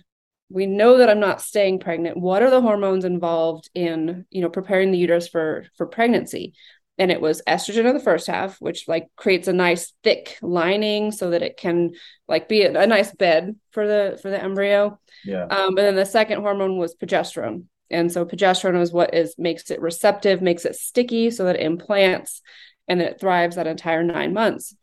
we 0.51 0.67
know 0.67 0.99
that 0.99 1.09
i'm 1.09 1.21
not 1.21 1.41
staying 1.41 1.79
pregnant. 1.79 2.17
What 2.17 2.43
are 2.43 2.51
the 2.51 2.61
hormones 2.61 3.05
involved 3.05 3.71
in 3.75 4.27
you 4.31 4.43
know 4.43 4.51
preparing 4.51 4.91
the 4.91 4.99
uterus 4.99 5.29
for 5.29 5.65
for 5.77 5.87
pregnancy? 5.87 6.53
And 6.99 7.11
it 7.11 7.23
was 7.23 7.41
estrogen 7.49 7.87
in 7.89 7.95
the 7.95 8.03
first 8.03 8.27
half 8.27 8.61
which 8.61 8.87
like 8.87 9.09
creates 9.17 9.49
a 9.49 9.55
nice 9.55 9.95
thick 10.03 10.37
lining 10.43 11.13
so 11.13 11.31
that 11.31 11.43
it 11.43 11.57
can 11.57 11.93
like 12.29 12.47
be 12.49 12.63
a, 12.63 12.79
a 12.79 12.87
nice 12.87 13.15
bed 13.15 13.57
for 13.71 13.87
the 13.87 14.19
for 14.21 14.29
the 14.29 14.43
embryo. 14.43 14.99
Yeah. 15.25 15.45
um, 15.45 15.75
but 15.75 15.83
then 15.83 15.97
the 15.97 16.05
second 16.05 16.41
hormone 16.41 16.77
was 16.77 16.95
progesterone. 16.95 17.65
And 17.89 18.13
so 18.13 18.25
progesterone 18.25 18.81
is 18.83 18.93
what 18.93 19.15
is 19.15 19.35
makes 19.39 19.71
it 19.71 19.81
receptive 19.81 20.43
makes 20.43 20.65
it 20.65 20.77
sticky 20.77 21.31
so 21.31 21.45
that 21.45 21.57
it 21.57 21.63
implants 21.63 22.43
and 22.89 23.01
it 23.01 23.21
thrives 23.21 23.57
that 23.57 23.67
entire 23.67 24.03
nine 24.03 24.35
months. 24.35 24.75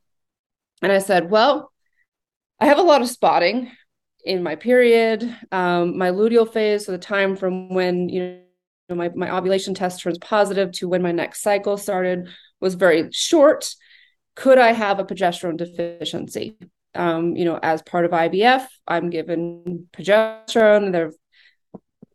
And 0.82 0.92
i 0.92 1.00
said 1.00 1.30
well 1.30 1.72
i 2.60 2.66
have 2.66 2.80
a 2.80 2.84
lot 2.84 3.02
of 3.02 3.10
spotting 3.10 3.72
in 4.28 4.44
my 4.44 4.56
period, 4.56 5.24
um, 5.52 5.98
my 5.98 6.12
luteal 6.12 6.52
phase, 6.52 6.86
so 6.86 6.92
the 6.92 6.98
time 6.98 7.36
from 7.36 7.70
when 7.70 8.10
you 8.10 8.40
know 8.90 8.96
my, 8.96 9.10
my 9.16 9.36
ovulation 9.36 9.74
test 9.74 10.02
turns 10.02 10.18
positive 10.18 10.72
to 10.74 10.88
when 10.90 11.02
my 11.02 11.12
next 11.12 11.42
cycle 11.42 11.78
started 11.78 12.28
was 12.60 12.76
very 12.76 13.10
short. 13.12 13.74
Could 14.36 14.58
I 14.58 14.74
have 14.74 15.00
a 15.00 15.06
progesterone 15.06 15.58
deficiency? 15.58 16.58
Um, 16.94 17.36
you 17.36 17.46
know, 17.46 17.60
as 17.62 17.82
part 17.82 18.06
of 18.06 18.12
IVF, 18.12 18.66
I'm 18.88 19.10
given 19.10 19.88
progesterone. 19.94 20.92
They're 20.92 21.14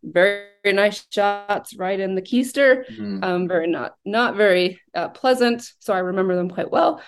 very, 0.03 0.47
very 0.63 0.75
nice 0.75 1.07
shots 1.11 1.77
right 1.77 1.99
in 1.99 2.15
the 2.15 2.23
keister. 2.23 2.85
Mhm. 2.91 3.25
Um, 3.25 3.49
very 3.49 3.69
not 3.69 3.97
not 4.05 4.37
very 4.37 4.81
uh, 4.95 5.09
pleasant. 5.09 5.63
So 5.81 5.93
I 5.93 5.99
remember 6.01 6.37
them 6.37 6.51
quite 6.51 6.71
well 6.71 7.01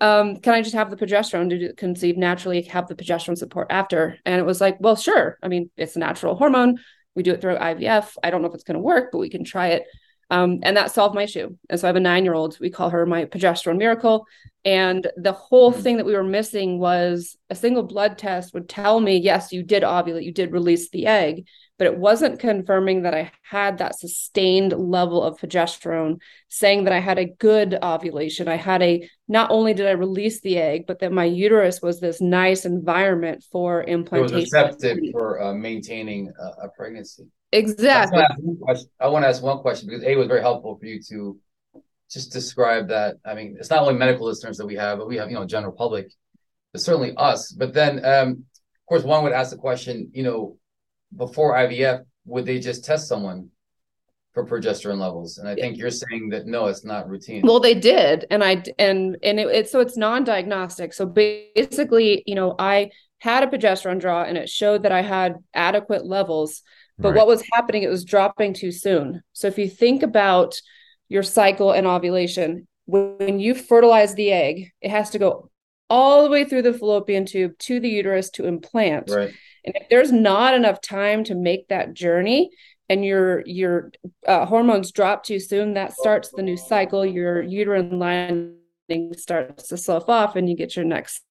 um, 0.00 0.36
can 0.36 0.54
I 0.54 0.62
just 0.62 0.74
have 0.74 0.90
the 0.90 0.96
progesterone 0.96 1.50
to 1.50 1.74
conceive 1.74 2.16
naturally, 2.16 2.62
have 2.62 2.88
the 2.88 2.94
progesterone 2.94 3.36
support 3.38 3.68
after? 3.70 4.18
And 4.24 4.40
it 4.40 4.44
was 4.44 4.60
like, 4.60 4.76
well, 4.80 4.96
sure. 4.96 5.38
I 5.42 5.48
mean, 5.48 5.70
it's 5.76 5.96
a 5.96 6.00
natural 6.00 6.36
hormone. 6.36 6.78
We 7.14 7.22
do 7.22 7.32
it 7.32 7.40
through 7.40 7.56
IVF. 7.56 8.14
I 8.22 8.30
don't 8.30 8.40
know 8.40 8.48
if 8.48 8.54
it's 8.54 8.64
going 8.64 8.76
to 8.76 8.80
work, 8.82 9.10
but 9.12 9.18
we 9.18 9.30
can 9.30 9.44
try 9.44 9.68
it. 9.68 9.84
Um, 10.30 10.60
and 10.62 10.76
that 10.76 10.92
solved 10.92 11.14
my 11.16 11.24
issue. 11.24 11.56
And 11.68 11.78
so 11.78 11.86
I 11.86 11.88
have 11.88 11.96
a 11.96 12.00
nine 12.00 12.24
year 12.24 12.34
old. 12.34 12.56
We 12.60 12.70
call 12.70 12.90
her 12.90 13.04
my 13.04 13.24
progesterone 13.24 13.78
miracle. 13.78 14.26
And 14.64 15.10
the 15.16 15.32
whole 15.32 15.72
Mhm. 15.72 15.82
thing 15.82 15.96
that 15.96 16.06
we 16.06 16.14
were 16.14 16.22
missing 16.22 16.78
was 16.78 17.36
a 17.50 17.54
single 17.54 17.82
blood 17.82 18.16
test 18.16 18.54
would 18.54 18.68
tell 18.68 19.00
me, 19.00 19.16
yes, 19.16 19.52
you 19.52 19.62
did 19.62 19.82
ovulate, 19.82 20.24
you 20.24 20.32
did 20.32 20.52
release 20.52 20.88
the 20.90 21.06
egg, 21.06 21.46
but 21.80 21.86
it 21.86 21.96
wasn't 21.96 22.38
confirming 22.38 23.04
that 23.04 23.14
I 23.14 23.32
had 23.42 23.78
that 23.78 23.98
sustained 23.98 24.74
level 24.74 25.22
of 25.22 25.40
progesterone, 25.40 26.20
saying 26.50 26.84
that 26.84 26.92
I 26.92 26.98
had 26.98 27.18
a 27.18 27.24
good 27.24 27.74
ovulation. 27.82 28.48
I 28.48 28.56
had 28.56 28.82
a, 28.82 29.08
not 29.28 29.50
only 29.50 29.72
did 29.72 29.86
I 29.86 29.92
release 29.92 30.42
the 30.42 30.58
egg, 30.58 30.84
but 30.86 30.98
that 30.98 31.10
my 31.10 31.24
uterus 31.24 31.80
was 31.80 31.98
this 31.98 32.20
nice 32.20 32.66
environment 32.66 33.42
for 33.50 33.80
It 33.80 33.86
was 33.86 33.94
implantation. 33.94 34.40
receptive 34.40 34.98
for 35.10 35.40
uh, 35.40 35.54
maintaining 35.54 36.30
a, 36.38 36.66
a 36.66 36.68
pregnancy. 36.68 37.24
Exactly. 37.50 38.18
want 38.18 38.28
to 38.28 38.34
ask 38.34 38.42
one 38.42 38.58
question- 38.58 38.90
I 39.00 39.08
want 39.08 39.22
to 39.24 39.28
ask 39.28 39.42
one 39.42 39.58
question 39.60 39.88
because 39.88 40.04
A 40.04 40.16
was 40.16 40.26
very 40.26 40.42
helpful 40.42 40.76
for 40.78 40.84
you 40.84 41.00
to 41.08 41.38
just 42.12 42.30
describe 42.30 42.88
that. 42.88 43.16
I 43.24 43.32
mean, 43.32 43.56
it's 43.58 43.70
not 43.70 43.80
only 43.80 43.94
medical 43.94 44.26
listeners 44.26 44.58
that 44.58 44.66
we 44.66 44.74
have, 44.76 44.98
but 44.98 45.08
we 45.08 45.16
have, 45.16 45.30
you 45.30 45.36
know, 45.36 45.46
general 45.46 45.72
public, 45.72 46.12
but 46.72 46.82
certainly 46.82 47.14
us. 47.16 47.52
But 47.52 47.72
then, 47.72 48.04
um, 48.04 48.28
of 48.32 48.86
course, 48.86 49.02
one 49.02 49.24
would 49.24 49.32
ask 49.32 49.50
the 49.50 49.56
question, 49.56 50.10
you 50.12 50.24
know, 50.24 50.58
before 51.16 51.54
IVF, 51.54 52.04
would 52.26 52.46
they 52.46 52.58
just 52.58 52.84
test 52.84 53.08
someone 53.08 53.48
for 54.32 54.46
progesterone 54.46 54.98
levels? 54.98 55.38
And 55.38 55.48
I 55.48 55.54
think 55.54 55.76
you're 55.76 55.90
saying 55.90 56.28
that 56.30 56.46
no, 56.46 56.66
it's 56.66 56.84
not 56.84 57.08
routine. 57.08 57.42
Well, 57.44 57.60
they 57.60 57.74
did, 57.74 58.26
and 58.30 58.44
I 58.44 58.62
and 58.78 59.16
and 59.22 59.40
it, 59.40 59.48
it's 59.48 59.72
so 59.72 59.80
it's 59.80 59.96
non-diagnostic. 59.96 60.92
So 60.92 61.06
basically, 61.06 62.22
you 62.26 62.34
know, 62.34 62.54
I 62.58 62.90
had 63.18 63.42
a 63.42 63.46
progesterone 63.46 64.00
draw, 64.00 64.22
and 64.22 64.38
it 64.38 64.48
showed 64.48 64.84
that 64.84 64.92
I 64.92 65.02
had 65.02 65.36
adequate 65.54 66.06
levels. 66.06 66.62
But 66.98 67.10
Right. 67.10 67.16
what 67.16 67.26
was 67.26 67.42
happening? 67.52 67.82
It 67.82 67.88
was 67.88 68.04
dropping 68.04 68.52
too 68.54 68.72
soon. 68.72 69.22
So 69.32 69.46
if 69.48 69.58
you 69.58 69.68
think 69.68 70.02
about 70.02 70.60
your 71.08 71.22
cycle 71.22 71.72
and 71.72 71.86
ovulation, 71.86 72.68
when 72.86 73.40
you 73.40 73.54
fertilize 73.54 74.14
the 74.14 74.32
egg, 74.32 74.70
it 74.80 74.90
has 74.90 75.10
to 75.10 75.18
go 75.18 75.49
all 75.90 76.22
the 76.24 76.30
way 76.30 76.44
through 76.44 76.62
the 76.62 76.72
fallopian 76.72 77.26
tube 77.26 77.58
to 77.58 77.80
the 77.80 77.88
uterus 77.88 78.30
to 78.30 78.46
implant. 78.46 79.10
right. 79.10 79.34
And 79.64 79.74
if 79.76 79.88
there's 79.90 80.10
not 80.12 80.54
enough 80.54 80.80
time 80.80 81.24
to 81.24 81.34
make 81.34 81.68
that 81.68 81.92
journey 81.92 82.50
and 82.88 83.04
your 83.04 83.42
your 83.46 83.92
uh, 84.26 84.46
hormones 84.46 84.90
drop 84.92 85.22
too 85.24 85.38
soon, 85.38 85.74
that 85.74 85.92
starts 85.92 86.30
the 86.30 86.42
new 86.42 86.56
cycle. 86.56 87.04
Your 87.04 87.42
uterine 87.42 87.98
lining 87.98 88.56
starts 89.16 89.68
to 89.68 89.76
slough 89.76 90.08
off 90.08 90.36
and 90.36 90.48
you 90.48 90.56
get 90.56 90.76
your 90.76 90.86
next 90.86 91.22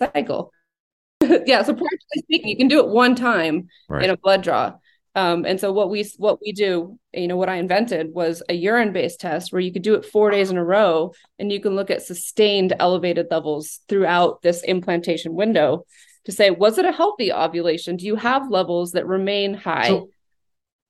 cycle. 0.00 0.52
yeah, 1.20 1.62
so 1.62 1.74
practically 1.74 2.22
speaking, 2.22 2.48
you 2.48 2.56
can 2.56 2.68
do 2.68 2.78
it 2.80 2.88
one 2.88 3.14
time 3.14 3.68
Right. 3.88 4.04
in 4.04 4.10
a 4.10 4.16
blood 4.16 4.42
draw. 4.42 4.74
Um, 5.14 5.44
and 5.44 5.58
so 5.58 5.72
what 5.72 5.90
we 5.90 6.08
what 6.16 6.40
we 6.40 6.52
do, 6.52 6.98
you 7.12 7.28
know, 7.28 7.36
what 7.36 7.48
I 7.48 7.56
invented 7.56 8.12
was 8.12 8.42
a 8.48 8.54
urine 8.54 8.92
based 8.92 9.20
test 9.20 9.52
where 9.52 9.60
you 9.60 9.72
could 9.72 9.82
do 9.82 9.94
it 9.94 10.04
four 10.04 10.30
days 10.30 10.50
in 10.50 10.56
a 10.56 10.64
row, 10.64 11.12
and 11.38 11.50
you 11.50 11.60
can 11.60 11.74
look 11.74 11.90
at 11.90 12.02
sustained 12.02 12.74
elevated 12.78 13.26
levels 13.30 13.80
throughout 13.88 14.42
this 14.42 14.62
implantation 14.62 15.34
window 15.34 15.84
to 16.24 16.32
say, 16.32 16.50
was 16.50 16.78
it 16.78 16.84
a 16.84 16.92
healthy 16.92 17.32
ovulation? 17.32 17.96
Do 17.96 18.04
you 18.04 18.16
have 18.16 18.50
levels 18.50 18.92
that 18.92 19.06
remain 19.06 19.54
high? 19.54 19.88
So, 19.88 20.10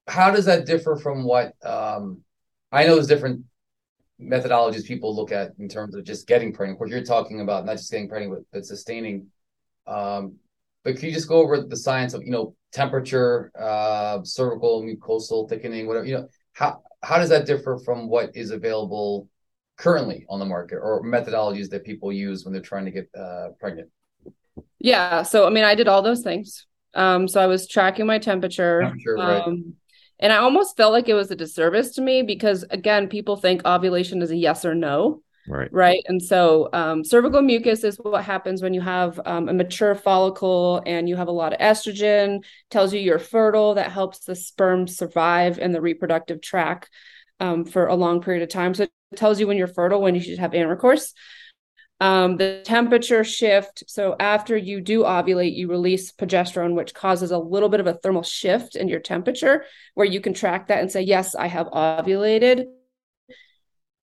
how 0.09 0.31
does 0.31 0.47
that 0.47 0.67
differ 0.67 0.97
from 0.97 1.25
what 1.25 1.55
um, 1.65 2.23
I 2.73 2.85
know? 2.85 2.97
There's 2.97 3.07
different 3.07 3.45
methodologies 4.21 4.85
people 4.85 5.15
look 5.15 5.33
at 5.33 5.53
in 5.59 5.69
terms 5.69 5.95
of 5.95 6.05
just 6.05 6.27
getting 6.27 6.53
pregnant. 6.53 6.77
Of 6.77 6.79
course, 6.79 6.91
you're 6.91 7.05
talking 7.05 7.41
about 7.41 7.65
not 7.65 7.77
just 7.77 7.91
getting 7.91 8.09
pregnant, 8.09 8.33
but, 8.33 8.59
but 8.59 8.67
sustaining. 8.67 9.29
Um, 9.87 10.37
but 10.85 10.97
can 10.97 11.09
you 11.09 11.15
just 11.15 11.29
go 11.29 11.37
over 11.37 11.61
the 11.61 11.77
science 11.77 12.15
of 12.15 12.23
you 12.23 12.31
know 12.31 12.55
temperature, 12.73 13.51
uh, 13.59 14.23
cervical 14.23 14.83
mucosal 14.83 15.49
thickening, 15.49 15.87
whatever 15.87 16.07
you 16.07 16.17
know? 16.17 16.29
How 16.53 16.83
how 17.03 17.19
does 17.19 17.29
that 17.31 17.47
differ 17.47 17.79
from 17.85 18.09
what 18.09 18.37
is 18.37 18.51
available 18.51 19.29
currently 19.77 20.27
on 20.29 20.39
the 20.41 20.45
market 20.45 20.77
or 20.77 21.03
methodologies 21.03 21.71
that 21.71 21.85
people 21.85 22.13
use 22.13 22.45
when 22.45 22.53
they're 22.53 22.61
trying 22.63 22.85
to 22.85 22.91
get 22.91 23.09
uh, 23.17 23.51
pregnant? 23.61 23.89
Yeah. 24.81 25.23
So, 25.23 25.47
I 25.47 25.51
mean, 25.51 25.65
I 25.65 25.75
did 25.75 25.89
all 25.89 26.03
those 26.03 26.23
things. 26.23 26.67
Um, 26.95 27.29
so 27.29 27.41
I 27.41 27.47
was 27.47 27.69
tracking 27.69 28.07
my 28.07 28.19
temperature. 28.19 28.83
Temperature, 28.83 29.15
right. 29.15 29.43
Um, 29.43 29.75
and 30.19 30.33
I 30.33 30.39
almost 30.39 30.77
felt 30.77 30.93
like 30.93 31.09
it 31.09 31.15
was 31.15 31.31
a 31.31 31.37
disservice 31.37 31.93
to 31.95 32.01
me 32.01 32.23
because, 32.23 32.65
again, 32.71 33.09
people 33.09 33.37
think 33.37 33.65
ovulation 33.65 34.21
is 34.21 34.33
a 34.33 34.37
yes 34.37 34.65
or 34.65 34.75
no. 34.75 35.23
Right. 35.49 35.73
Right. 35.73 36.05
And 36.07 36.23
so 36.23 36.69
um, 36.73 37.03
cervical 37.03 37.41
mucus 37.41 37.83
is 37.83 37.97
what 37.97 38.25
happens 38.25 38.61
when 38.61 38.75
you 38.75 38.83
have 38.83 39.19
um, 39.25 39.49
a 39.49 39.55
mature 39.55 39.95
follicle 39.95 40.83
and 40.85 41.09
you 41.09 41.17
have 41.17 41.29
a 41.29 41.33
lot 41.33 41.55
of 41.55 41.59
estrogen, 41.59 42.45
tells 42.71 42.93
you 42.93 43.01
you're 43.01 43.19
fertile, 43.19 43.75
that 43.75 43.91
helps 43.91 44.21
the 44.21 44.37
sperm 44.37 44.87
survive 44.87 45.59
in 45.59 45.73
the 45.73 45.81
reproductive 45.81 46.43
tract 46.43 46.91
um, 47.41 47.65
for 47.65 47.87
a 47.87 47.95
long 47.95 48.21
period 48.21 48.43
of 48.43 48.51
time. 48.51 48.75
So 48.75 48.83
it 48.85 48.91
tells 49.17 49.41
you 49.41 49.47
when 49.47 49.57
you're 49.57 49.67
fertile, 49.67 50.03
when 50.03 50.15
you 50.15 50.21
should 50.21 50.39
have 50.39 50.55
intercourse. 50.55 51.15
Um, 52.01 52.37
the 52.37 52.61
temperature 52.65 53.25
shift. 53.25 53.83
So 53.89 54.15
after 54.21 54.57
you 54.57 54.81
do 54.81 55.03
ovulate, 55.03 55.57
you 55.57 55.69
release 55.69 56.13
progesterone, 56.13 56.75
which 56.75 56.95
causes 56.95 57.33
a 57.33 57.39
little 57.39 57.69
bit 57.69 57.81
of 57.81 57.89
a 57.89 57.95
thermal 57.95 58.23
shift 58.23 58.77
in 58.77 58.87
your 58.87 59.01
temperature, 59.01 59.65
where 59.95 60.07
you 60.07 60.21
can 60.21 60.33
track 60.33 60.69
that 60.69 60.79
and 60.79 60.93
say, 60.93 61.03
"Yes, 61.03 61.35
I 61.35 61.49
have 61.49 61.67
ovulated." 61.69 62.67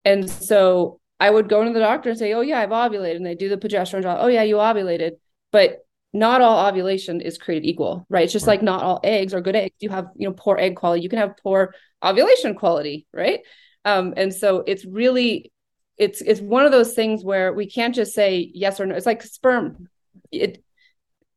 And 0.03 0.29
so 0.29 0.98
I 1.19 1.29
would 1.29 1.49
go 1.49 1.63
to 1.63 1.73
the 1.73 1.79
doctor 1.79 2.09
and 2.09 2.19
say, 2.19 2.33
"Oh 2.33 2.41
yeah, 2.41 2.59
I've 2.59 2.69
ovulated," 2.69 3.17
and 3.17 3.25
they 3.25 3.35
do 3.35 3.49
the 3.49 3.57
progesterone 3.57 4.01
draw. 4.01 4.17
Oh 4.19 4.27
yeah, 4.27 4.43
you 4.43 4.55
ovulated, 4.55 5.17
but 5.51 5.85
not 6.13 6.41
all 6.41 6.65
ovulation 6.67 7.21
is 7.21 7.37
created 7.37 7.67
equal, 7.67 8.05
right? 8.09 8.23
It's 8.23 8.33
just 8.33 8.47
right. 8.47 8.53
like 8.53 8.63
not 8.63 8.83
all 8.83 8.99
eggs 9.03 9.33
are 9.33 9.41
good 9.41 9.55
eggs. 9.55 9.75
You 9.79 9.89
have 9.89 10.07
you 10.15 10.27
know 10.27 10.33
poor 10.33 10.57
egg 10.57 10.75
quality. 10.75 11.01
You 11.01 11.09
can 11.09 11.19
have 11.19 11.37
poor 11.37 11.73
ovulation 12.03 12.55
quality, 12.55 13.05
right? 13.13 13.41
Um, 13.85 14.13
and 14.17 14.33
so 14.33 14.63
it's 14.65 14.85
really 14.85 15.51
it's 15.97 16.21
it's 16.21 16.41
one 16.41 16.65
of 16.65 16.71
those 16.71 16.93
things 16.93 17.23
where 17.23 17.53
we 17.53 17.69
can't 17.69 17.93
just 17.93 18.13
say 18.13 18.49
yes 18.53 18.79
or 18.79 18.85
no. 18.85 18.95
It's 18.95 19.05
like 19.05 19.21
sperm. 19.21 19.89
It 20.31 20.63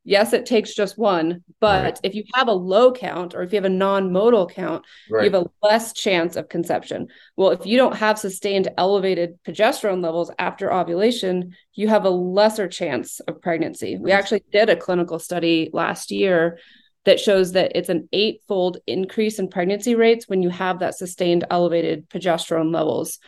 yes, 0.04 0.32
it 0.32 0.46
takes 0.46 0.74
just 0.74 0.98
one, 0.98 1.44
but 1.60 1.84
right. 1.84 2.00
if 2.02 2.14
you 2.14 2.24
have 2.34 2.48
a 2.48 2.52
low 2.52 2.92
count 2.92 3.34
or 3.34 3.42
if 3.42 3.52
you 3.52 3.56
have 3.56 3.64
a 3.64 3.68
non-motile 3.68 4.50
count, 4.50 4.84
right. 5.10 5.24
you 5.24 5.30
have 5.30 5.42
a 5.42 5.66
less 5.66 5.92
chance 5.92 6.36
of 6.36 6.48
conception. 6.48 7.08
Well, 7.36 7.50
if 7.50 7.66
you 7.66 7.76
don't 7.76 7.96
have 7.96 8.18
sustained 8.18 8.68
elevated 8.76 9.38
progesterone 9.46 10.02
levels 10.02 10.30
after 10.38 10.72
ovulation, 10.72 11.54
you 11.74 11.88
have 11.88 12.04
a 12.04 12.10
lesser 12.10 12.68
chance 12.68 13.20
of 13.20 13.40
pregnancy. 13.40 13.96
We 13.96 14.12
actually 14.12 14.44
did 14.52 14.70
a 14.70 14.76
clinical 14.76 15.18
study 15.18 15.70
last 15.72 16.10
year 16.10 16.58
that 17.04 17.20
shows 17.20 17.52
that 17.52 17.72
it's 17.74 17.88
an 17.88 18.08
eightfold 18.12 18.78
increase 18.86 19.38
in 19.38 19.48
pregnancy 19.48 19.94
rates 19.94 20.28
when 20.28 20.42
you 20.42 20.50
have 20.50 20.80
that 20.80 20.96
sustained 20.96 21.44
elevated 21.50 22.08
progesterone 22.08 22.72
levels. 22.72 23.18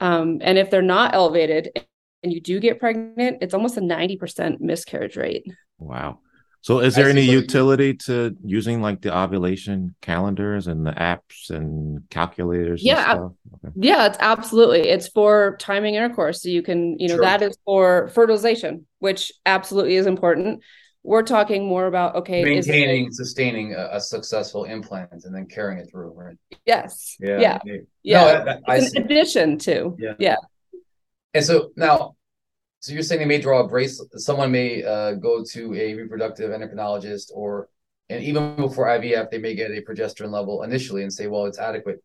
Um, 0.00 0.38
and 0.42 0.58
if 0.58 0.70
they're 0.70 0.82
not 0.82 1.14
elevated 1.14 1.70
and 2.22 2.32
you 2.32 2.40
do 2.40 2.60
get 2.60 2.78
pregnant, 2.78 3.38
it's 3.40 3.54
almost 3.54 3.76
a 3.76 3.80
90% 3.80 4.60
miscarriage 4.60 5.16
rate. 5.16 5.46
Wow. 5.84 6.18
So 6.62 6.78
is 6.78 6.94
there 6.94 7.08
any 7.08 7.22
utility 7.22 7.94
to 8.06 8.36
using 8.44 8.80
like 8.80 9.02
the 9.02 9.16
ovulation 9.16 9.96
calendars 10.00 10.68
and 10.68 10.86
the 10.86 10.92
apps 10.92 11.50
and 11.50 12.08
calculators? 12.08 12.84
Yeah. 12.84 13.10
And 13.10 13.20
okay. 13.64 13.74
Yeah, 13.74 14.06
it's 14.06 14.18
absolutely. 14.20 14.88
It's 14.88 15.08
for 15.08 15.56
timing 15.58 15.96
intercourse. 15.96 16.40
So 16.40 16.50
you 16.50 16.62
can, 16.62 17.00
you 17.00 17.08
know, 17.08 17.16
sure. 17.16 17.24
that 17.24 17.42
is 17.42 17.58
for 17.64 18.08
fertilization, 18.14 18.86
which 19.00 19.32
absolutely 19.44 19.96
is 19.96 20.06
important. 20.06 20.62
We're 21.02 21.24
talking 21.24 21.66
more 21.66 21.86
about 21.86 22.14
okay, 22.14 22.44
maintaining, 22.44 23.06
it, 23.06 23.14
sustaining 23.14 23.74
a, 23.74 23.96
a, 23.96 24.00
successful 24.00 24.62
implant 24.62 25.24
and 25.24 25.34
then 25.34 25.46
carrying 25.46 25.80
it 25.80 25.90
through, 25.90 26.12
right? 26.12 26.36
Yes. 26.64 27.16
Yeah. 27.18 27.40
Yeah. 27.40 27.58
Yeah. 28.04 28.44
No, 28.44 28.60
I, 28.68 28.76
in 28.76 29.02
addition 29.02 29.58
to. 29.58 29.96
Yeah. 29.98 30.14
Yeah. 30.20 30.36
And 31.34 31.44
so 31.44 31.72
now, 31.74 32.14
so 32.82 32.92
you're 32.92 33.04
saying 33.04 33.20
they 33.20 33.26
may 33.26 33.40
draw 33.40 33.60
a 33.60 33.68
bracelet. 33.68 34.10
Someone 34.20 34.50
may 34.50 34.82
uh, 34.82 35.12
go 35.12 35.44
to 35.52 35.74
a 35.74 35.94
reproductive 35.94 36.50
endocrinologist, 36.50 37.30
or 37.32 37.68
and 38.08 38.24
even 38.24 38.56
before 38.56 38.86
IVF, 38.86 39.30
they 39.30 39.38
may 39.38 39.54
get 39.54 39.70
a 39.70 39.82
progesterone 39.82 40.32
level 40.32 40.64
initially 40.64 41.04
and 41.04 41.12
say, 41.12 41.28
well, 41.28 41.46
it's 41.46 41.60
adequate, 41.60 42.02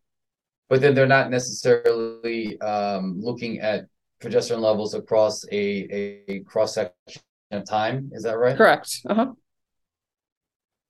but 0.68 0.80
then 0.80 0.94
they're 0.94 1.08
not 1.08 1.30
necessarily 1.30 2.60
um, 2.60 3.20
looking 3.20 3.58
at 3.58 3.86
progesterone 4.22 4.60
levels 4.60 4.94
across 4.94 5.44
a, 5.50 6.22
a 6.30 6.40
cross 6.46 6.74
section 6.74 7.22
of 7.50 7.68
time. 7.68 8.10
Is 8.12 8.22
that 8.22 8.38
right? 8.38 8.56
Correct. 8.56 9.00
Uh 9.10 9.14
huh. 9.14 9.32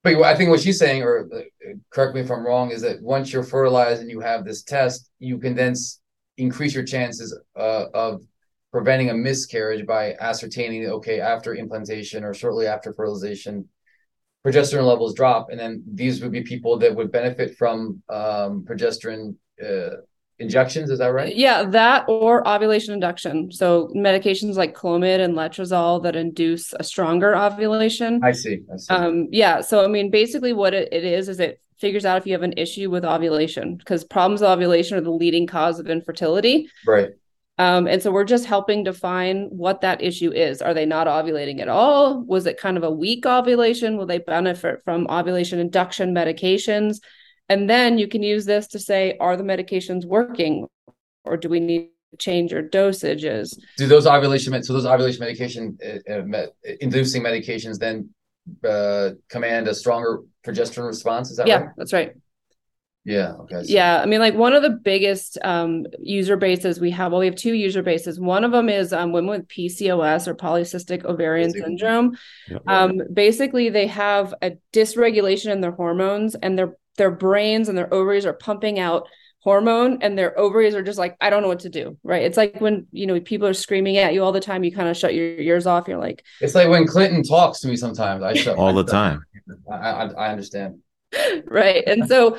But 0.02 0.22
I 0.22 0.34
think 0.36 0.50
what 0.50 0.60
she's 0.60 0.78
saying, 0.78 1.02
or 1.02 1.30
uh, 1.34 1.72
correct 1.88 2.14
me 2.14 2.20
if 2.20 2.30
I'm 2.30 2.46
wrong, 2.46 2.72
is 2.72 2.82
that 2.82 3.00
once 3.00 3.32
you're 3.32 3.42
fertilized 3.42 4.02
and 4.02 4.10
you 4.10 4.20
have 4.20 4.44
this 4.44 4.64
test, 4.64 5.10
you 5.18 5.38
can 5.38 5.54
then 5.54 5.74
increase 6.36 6.74
your 6.74 6.84
chances 6.84 7.34
uh, 7.56 7.86
of 7.94 8.22
preventing 8.72 9.10
a 9.10 9.14
miscarriage 9.14 9.86
by 9.86 10.14
ascertaining, 10.20 10.86
okay, 10.86 11.20
after 11.20 11.54
implantation 11.54 12.24
or 12.24 12.34
shortly 12.34 12.66
after 12.66 12.92
fertilization, 12.92 13.68
progesterone 14.46 14.86
levels 14.86 15.14
drop, 15.14 15.48
and 15.50 15.58
then 15.58 15.82
these 15.92 16.22
would 16.22 16.32
be 16.32 16.42
people 16.42 16.78
that 16.78 16.94
would 16.94 17.10
benefit 17.10 17.56
from 17.56 18.02
um, 18.08 18.64
progesterone 18.68 19.34
uh, 19.64 19.96
injections. 20.38 20.90
Is 20.90 20.98
that 20.98 21.08
right? 21.08 21.34
Yeah, 21.34 21.64
that 21.64 22.04
or 22.08 22.46
ovulation 22.46 22.94
induction. 22.94 23.50
So 23.50 23.90
medications 23.96 24.54
like 24.54 24.74
Clomid 24.74 25.20
and 25.20 25.34
Letrozole 25.34 26.02
that 26.02 26.16
induce 26.16 26.72
a 26.78 26.84
stronger 26.84 27.36
ovulation. 27.36 28.20
I 28.22 28.32
see. 28.32 28.60
I 28.72 28.76
see. 28.76 28.94
Um, 28.94 29.28
yeah. 29.30 29.60
So 29.60 29.84
I 29.84 29.88
mean, 29.88 30.10
basically, 30.10 30.52
what 30.52 30.74
it, 30.74 30.92
it 30.92 31.04
is 31.04 31.28
is 31.28 31.40
it 31.40 31.60
figures 31.78 32.04
out 32.04 32.18
if 32.18 32.26
you 32.26 32.32
have 32.32 32.42
an 32.42 32.54
issue 32.56 32.90
with 32.90 33.04
ovulation 33.04 33.76
because 33.76 34.04
problems 34.04 34.40
with 34.40 34.50
ovulation 34.50 34.98
are 34.98 35.00
the 35.00 35.10
leading 35.10 35.46
cause 35.46 35.78
of 35.78 35.88
infertility. 35.88 36.68
Right. 36.86 37.10
Um, 37.58 37.88
and 37.88 38.00
so 38.00 38.12
we're 38.12 38.24
just 38.24 38.44
helping 38.44 38.84
define 38.84 39.48
what 39.50 39.80
that 39.80 40.00
issue 40.00 40.30
is. 40.32 40.62
Are 40.62 40.74
they 40.74 40.86
not 40.86 41.08
ovulating 41.08 41.60
at 41.60 41.68
all? 41.68 42.22
Was 42.22 42.46
it 42.46 42.56
kind 42.56 42.76
of 42.76 42.84
a 42.84 42.90
weak 42.90 43.26
ovulation? 43.26 43.96
Will 43.96 44.06
they 44.06 44.18
benefit 44.18 44.82
from 44.84 45.08
ovulation 45.08 45.58
induction 45.58 46.14
medications? 46.14 47.00
And 47.48 47.68
then 47.68 47.98
you 47.98 48.06
can 48.06 48.22
use 48.22 48.44
this 48.44 48.68
to 48.68 48.78
say, 48.78 49.16
are 49.18 49.36
the 49.36 49.42
medications 49.42 50.04
working 50.04 50.68
or 51.24 51.36
do 51.36 51.48
we 51.48 51.58
need 51.58 51.90
to 52.12 52.16
change 52.18 52.52
your 52.52 52.62
dosages? 52.62 53.58
Do 53.76 53.86
those 53.86 54.06
ovulation, 54.06 54.62
so 54.62 54.72
those 54.72 54.86
ovulation 54.86 55.20
medication 55.20 55.78
uh, 55.84 56.12
uh, 56.12 56.46
inducing 56.80 57.22
medications 57.22 57.78
then 57.78 58.10
uh, 58.64 59.10
command 59.28 59.66
a 59.66 59.74
stronger 59.74 60.20
progesterone 60.44 60.86
response? 60.86 61.30
Is 61.30 61.38
that 61.38 61.48
yeah, 61.48 61.56
right? 61.56 61.68
that's 61.76 61.92
right. 61.92 62.12
Yeah. 63.04 63.32
Okay. 63.40 63.62
Yeah. 63.64 64.02
I 64.02 64.06
mean, 64.06 64.20
like 64.20 64.34
one 64.34 64.52
of 64.52 64.62
the 64.62 64.70
biggest 64.70 65.38
um, 65.42 65.86
user 65.98 66.36
bases 66.36 66.78
we 66.78 66.90
have, 66.90 67.12
well, 67.12 67.20
we 67.20 67.26
have 67.26 67.36
two 67.36 67.54
user 67.54 67.82
bases. 67.82 68.20
One 68.20 68.44
of 68.44 68.52
them 68.52 68.68
is 68.68 68.92
um, 68.92 69.12
women 69.12 69.30
with 69.30 69.48
PCOS 69.48 70.26
or 70.26 70.34
polycystic 70.34 71.04
ovarian 71.04 71.50
syndrome. 71.50 72.18
Yep. 72.48 72.62
Um, 72.66 73.00
basically, 73.12 73.70
they 73.70 73.86
have 73.86 74.34
a 74.42 74.58
dysregulation 74.74 75.52
in 75.52 75.62
their 75.62 75.72
hormones 75.72 76.34
and 76.34 76.58
their 76.58 76.76
their 76.98 77.10
brains 77.10 77.68
and 77.68 77.78
their 77.78 77.92
ovaries 77.94 78.26
are 78.26 78.34
pumping 78.34 78.78
out 78.78 79.08
hormone 79.40 80.02
and 80.02 80.18
their 80.18 80.38
ovaries 80.38 80.74
are 80.74 80.82
just 80.82 80.98
like 80.98 81.16
i 81.20 81.30
don't 81.30 81.42
know 81.42 81.48
what 81.48 81.60
to 81.60 81.68
do 81.68 81.96
right 82.02 82.22
it's 82.24 82.36
like 82.36 82.60
when 82.60 82.88
you 82.90 83.06
know 83.06 83.20
people 83.20 83.46
are 83.46 83.54
screaming 83.54 83.96
at 83.96 84.12
you 84.12 84.22
all 84.22 84.32
the 84.32 84.40
time 84.40 84.64
you 84.64 84.72
kind 84.72 84.88
of 84.88 84.96
shut 84.96 85.14
your 85.14 85.24
ears 85.24 85.64
off 85.64 85.86
you're 85.86 85.96
like 85.96 86.24
it's 86.40 86.56
like 86.56 86.68
when 86.68 86.86
clinton 86.86 87.22
talks 87.22 87.60
to 87.60 87.68
me 87.68 87.76
sometimes 87.76 88.22
i 88.22 88.34
shut 88.34 88.58
all 88.58 88.74
the 88.74 88.84
time 88.98 89.22
I, 89.70 89.76
I, 89.76 90.04
I 90.06 90.30
understand 90.30 90.80
right 91.44 91.84
and 91.86 92.08
so 92.08 92.36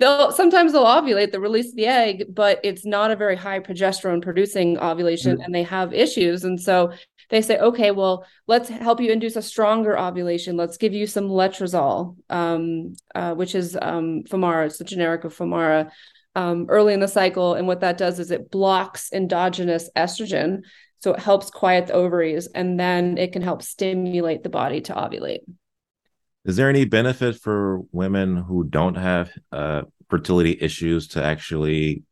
they'll 0.00 0.32
sometimes 0.32 0.72
they'll 0.72 0.84
ovulate 0.84 1.30
they 1.30 1.38
release 1.38 1.72
the 1.74 1.86
egg 1.86 2.34
but 2.34 2.58
it's 2.64 2.84
not 2.84 3.10
a 3.10 3.16
very 3.16 3.36
high 3.36 3.60
progesterone 3.60 4.22
producing 4.22 4.78
ovulation 4.78 5.34
mm-hmm. 5.34 5.42
and 5.42 5.54
they 5.54 5.62
have 5.62 5.92
issues. 5.92 6.42
And 6.44 6.60
so 6.60 6.92
they 7.28 7.42
say 7.42 7.58
okay 7.58 7.92
well 7.92 8.26
let's 8.48 8.68
help 8.68 9.00
you 9.00 9.12
induce 9.12 9.36
a 9.36 9.42
stronger 9.42 9.96
ovulation. 9.98 10.56
Let's 10.56 10.78
give 10.78 10.92
you 10.92 11.06
some 11.06 11.28
letrozole 11.28 12.16
um, 12.30 12.96
uh, 13.14 13.34
which 13.34 13.54
is 13.54 13.78
um, 13.80 14.24
femara. 14.24 14.66
It's 14.66 14.78
the 14.78 14.84
generic 14.84 15.24
of 15.24 15.36
femara 15.36 15.90
um, 16.34 16.66
early 16.68 16.94
in 16.94 17.00
the 17.00 17.08
cycle. 17.08 17.54
And 17.54 17.68
what 17.68 17.80
that 17.80 17.98
does 17.98 18.18
is 18.18 18.30
it 18.30 18.50
blocks 18.50 19.12
endogenous 19.12 19.90
estrogen. 19.96 20.62
So 20.98 21.14
it 21.14 21.20
helps 21.20 21.50
quiet 21.50 21.86
the 21.86 21.94
ovaries 21.94 22.46
and 22.54 22.78
then 22.78 23.16
it 23.16 23.32
can 23.32 23.42
help 23.42 23.62
stimulate 23.62 24.42
the 24.42 24.50
body 24.50 24.80
to 24.82 24.94
ovulate 24.94 25.40
is 26.44 26.56
there 26.56 26.68
any 26.68 26.84
benefit 26.84 27.36
for 27.36 27.80
women 27.92 28.36
who 28.36 28.64
don't 28.64 28.96
have 28.96 29.30
uh, 29.52 29.82
fertility 30.08 30.56
issues 30.60 31.08
to 31.08 31.22
actually, 31.22 32.02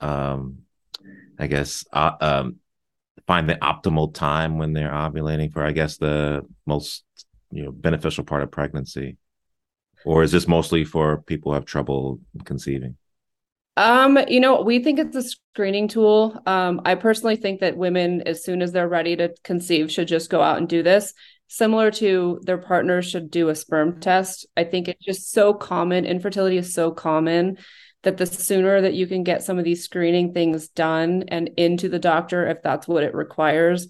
um, 0.00 0.60
I 1.38 1.46
guess, 1.46 1.84
uh, 1.92 2.12
um, 2.20 2.56
find 3.26 3.48
the 3.48 3.56
optimal 3.56 4.14
time 4.14 4.58
when 4.58 4.72
they're 4.72 4.90
ovulating 4.90 5.52
for, 5.52 5.64
I 5.64 5.72
guess, 5.72 5.98
the 5.98 6.42
most 6.66 7.04
you 7.52 7.64
know 7.64 7.72
beneficial 7.72 8.24
part 8.24 8.42
of 8.42 8.50
pregnancy, 8.50 9.18
or 10.04 10.22
is 10.22 10.32
this 10.32 10.48
mostly 10.48 10.84
for 10.84 11.22
people 11.22 11.52
who 11.52 11.54
have 11.54 11.66
trouble 11.66 12.20
conceiving? 12.44 12.96
Um, 13.76 14.18
you 14.28 14.40
know, 14.40 14.62
we 14.62 14.82
think 14.82 14.98
it's 14.98 15.16
a 15.16 15.22
screening 15.22 15.88
tool. 15.88 16.40
Um, 16.46 16.80
I 16.84 16.94
personally 16.96 17.36
think 17.36 17.60
that 17.60 17.76
women, 17.76 18.22
as 18.22 18.44
soon 18.44 18.62
as 18.62 18.72
they're 18.72 18.88
ready 18.88 19.16
to 19.16 19.34
conceive, 19.44 19.90
should 19.90 20.08
just 20.08 20.30
go 20.30 20.42
out 20.42 20.58
and 20.58 20.68
do 20.68 20.82
this 20.82 21.14
similar 21.50 21.90
to 21.90 22.40
their 22.44 22.58
partner 22.58 23.02
should 23.02 23.28
do 23.28 23.48
a 23.48 23.56
sperm 23.56 23.98
test. 24.00 24.46
I 24.56 24.62
think 24.62 24.86
it's 24.86 25.04
just 25.04 25.32
so 25.32 25.52
common. 25.52 26.04
Infertility 26.06 26.56
is 26.56 26.72
so 26.72 26.92
common 26.92 27.58
that 28.04 28.16
the 28.16 28.24
sooner 28.24 28.80
that 28.80 28.94
you 28.94 29.08
can 29.08 29.24
get 29.24 29.42
some 29.42 29.58
of 29.58 29.64
these 29.64 29.82
screening 29.82 30.32
things 30.32 30.68
done 30.68 31.24
and 31.26 31.50
into 31.56 31.88
the 31.88 31.98
doctor, 31.98 32.46
if 32.46 32.62
that's 32.62 32.86
what 32.86 33.02
it 33.02 33.16
requires, 33.16 33.88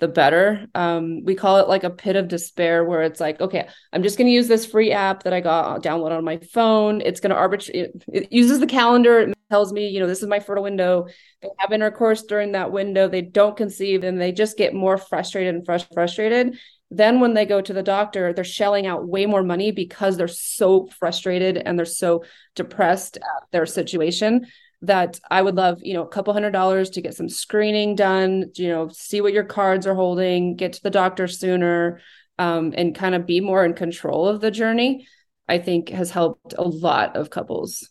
the 0.00 0.08
better. 0.08 0.66
Um, 0.74 1.22
we 1.24 1.34
call 1.34 1.58
it 1.58 1.68
like 1.68 1.84
a 1.84 1.90
pit 1.90 2.16
of 2.16 2.26
despair, 2.26 2.86
where 2.86 3.02
it's 3.02 3.20
like, 3.20 3.38
okay, 3.38 3.68
I'm 3.92 4.02
just 4.02 4.16
going 4.16 4.26
to 4.26 4.32
use 4.32 4.48
this 4.48 4.64
free 4.64 4.90
app 4.90 5.24
that 5.24 5.34
I 5.34 5.40
got 5.40 5.82
download 5.82 6.10
on 6.10 6.24
my 6.24 6.38
phone. 6.38 7.02
It's 7.02 7.20
going 7.20 7.30
to 7.30 7.36
arbitrate. 7.36 7.76
It, 7.76 8.04
it, 8.08 8.32
uses 8.32 8.60
the 8.60 8.66
calendar. 8.66 9.20
It 9.20 9.38
tells 9.50 9.74
me, 9.74 9.88
you 9.88 10.00
know, 10.00 10.06
this 10.06 10.22
is 10.22 10.28
my 10.28 10.40
fertile 10.40 10.64
window. 10.64 11.06
They 11.42 11.48
have 11.58 11.70
intercourse 11.70 12.22
during 12.22 12.52
that 12.52 12.72
window. 12.72 13.08
They 13.08 13.20
don't 13.20 13.58
conceive, 13.58 14.04
and 14.04 14.18
they 14.18 14.32
just 14.32 14.56
get 14.56 14.72
more 14.72 14.96
frustrated 14.96 15.54
and 15.54 15.66
frust- 15.66 15.92
frustrated. 15.92 16.58
Then 16.96 17.18
when 17.18 17.34
they 17.34 17.44
go 17.44 17.60
to 17.60 17.72
the 17.72 17.82
doctor, 17.82 18.32
they're 18.32 18.44
shelling 18.44 18.86
out 18.86 19.08
way 19.08 19.26
more 19.26 19.42
money 19.42 19.72
because 19.72 20.16
they're 20.16 20.28
so 20.28 20.86
frustrated 20.86 21.56
and 21.56 21.76
they're 21.76 21.86
so 21.86 22.24
depressed 22.54 23.16
at 23.16 23.50
their 23.50 23.66
situation 23.66 24.46
that 24.82 25.18
I 25.28 25.42
would 25.42 25.56
love, 25.56 25.80
you 25.82 25.94
know, 25.94 26.02
a 26.02 26.08
couple 26.08 26.32
hundred 26.34 26.52
dollars 26.52 26.90
to 26.90 27.00
get 27.00 27.14
some 27.14 27.28
screening 27.28 27.96
done, 27.96 28.52
you 28.54 28.68
know, 28.68 28.88
see 28.88 29.20
what 29.20 29.32
your 29.32 29.44
cards 29.44 29.86
are 29.86 29.94
holding, 29.94 30.54
get 30.54 30.74
to 30.74 30.82
the 30.82 30.90
doctor 30.90 31.26
sooner, 31.26 32.00
um, 32.38 32.72
and 32.76 32.94
kind 32.94 33.14
of 33.16 33.26
be 33.26 33.40
more 33.40 33.64
in 33.64 33.74
control 33.74 34.28
of 34.28 34.40
the 34.40 34.50
journey, 34.52 35.08
I 35.48 35.58
think 35.58 35.88
has 35.88 36.10
helped 36.10 36.54
a 36.56 36.62
lot 36.62 37.16
of 37.16 37.30
couples. 37.30 37.90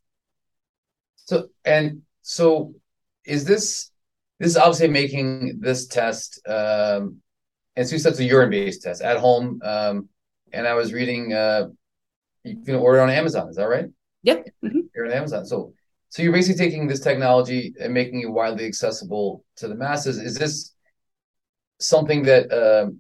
So, 1.26 1.48
and 1.66 2.04
so 2.22 2.74
is 3.26 3.44
this, 3.44 3.92
this 4.40 4.52
is 4.52 4.58
obviously 4.58 4.90
making 4.90 5.60
this 5.62 5.88
test, 5.88 6.40
um, 6.48 7.23
and 7.76 7.88
so 7.88 7.94
you 7.94 8.00
said 8.00 8.12
it's 8.12 8.20
a 8.20 8.26
urine 8.26 8.50
based 8.50 8.84
test 8.84 9.02
at 9.02 9.18
home. 9.18 9.60
Um, 9.64 10.10
and 10.52 10.68
I 10.68 10.76
was 10.76 10.94
reading, 10.94 11.34
uh, 11.34 11.70
you 12.44 12.62
can 12.64 12.76
order 12.76 13.02
on 13.02 13.10
Amazon. 13.10 13.50
Is 13.50 13.56
that 13.56 13.68
right? 13.68 13.86
Yep. 14.24 14.48
Mm-hmm. 14.64 14.80
You're 14.96 15.08
on 15.08 15.12
Amazon. 15.12 15.46
So, 15.46 15.74
so 16.10 16.22
you're 16.22 16.32
basically 16.32 16.64
taking 16.64 16.88
this 16.88 17.00
technology 17.00 17.74
and 17.80 17.94
making 17.94 18.22
it 18.22 18.30
widely 18.30 18.66
accessible 18.66 19.44
to 19.58 19.68
the 19.68 19.76
masses. 19.76 20.20
Is 20.20 20.36
this 20.36 20.74
something 21.80 22.24
that 22.24 22.52
uh, 22.52 22.92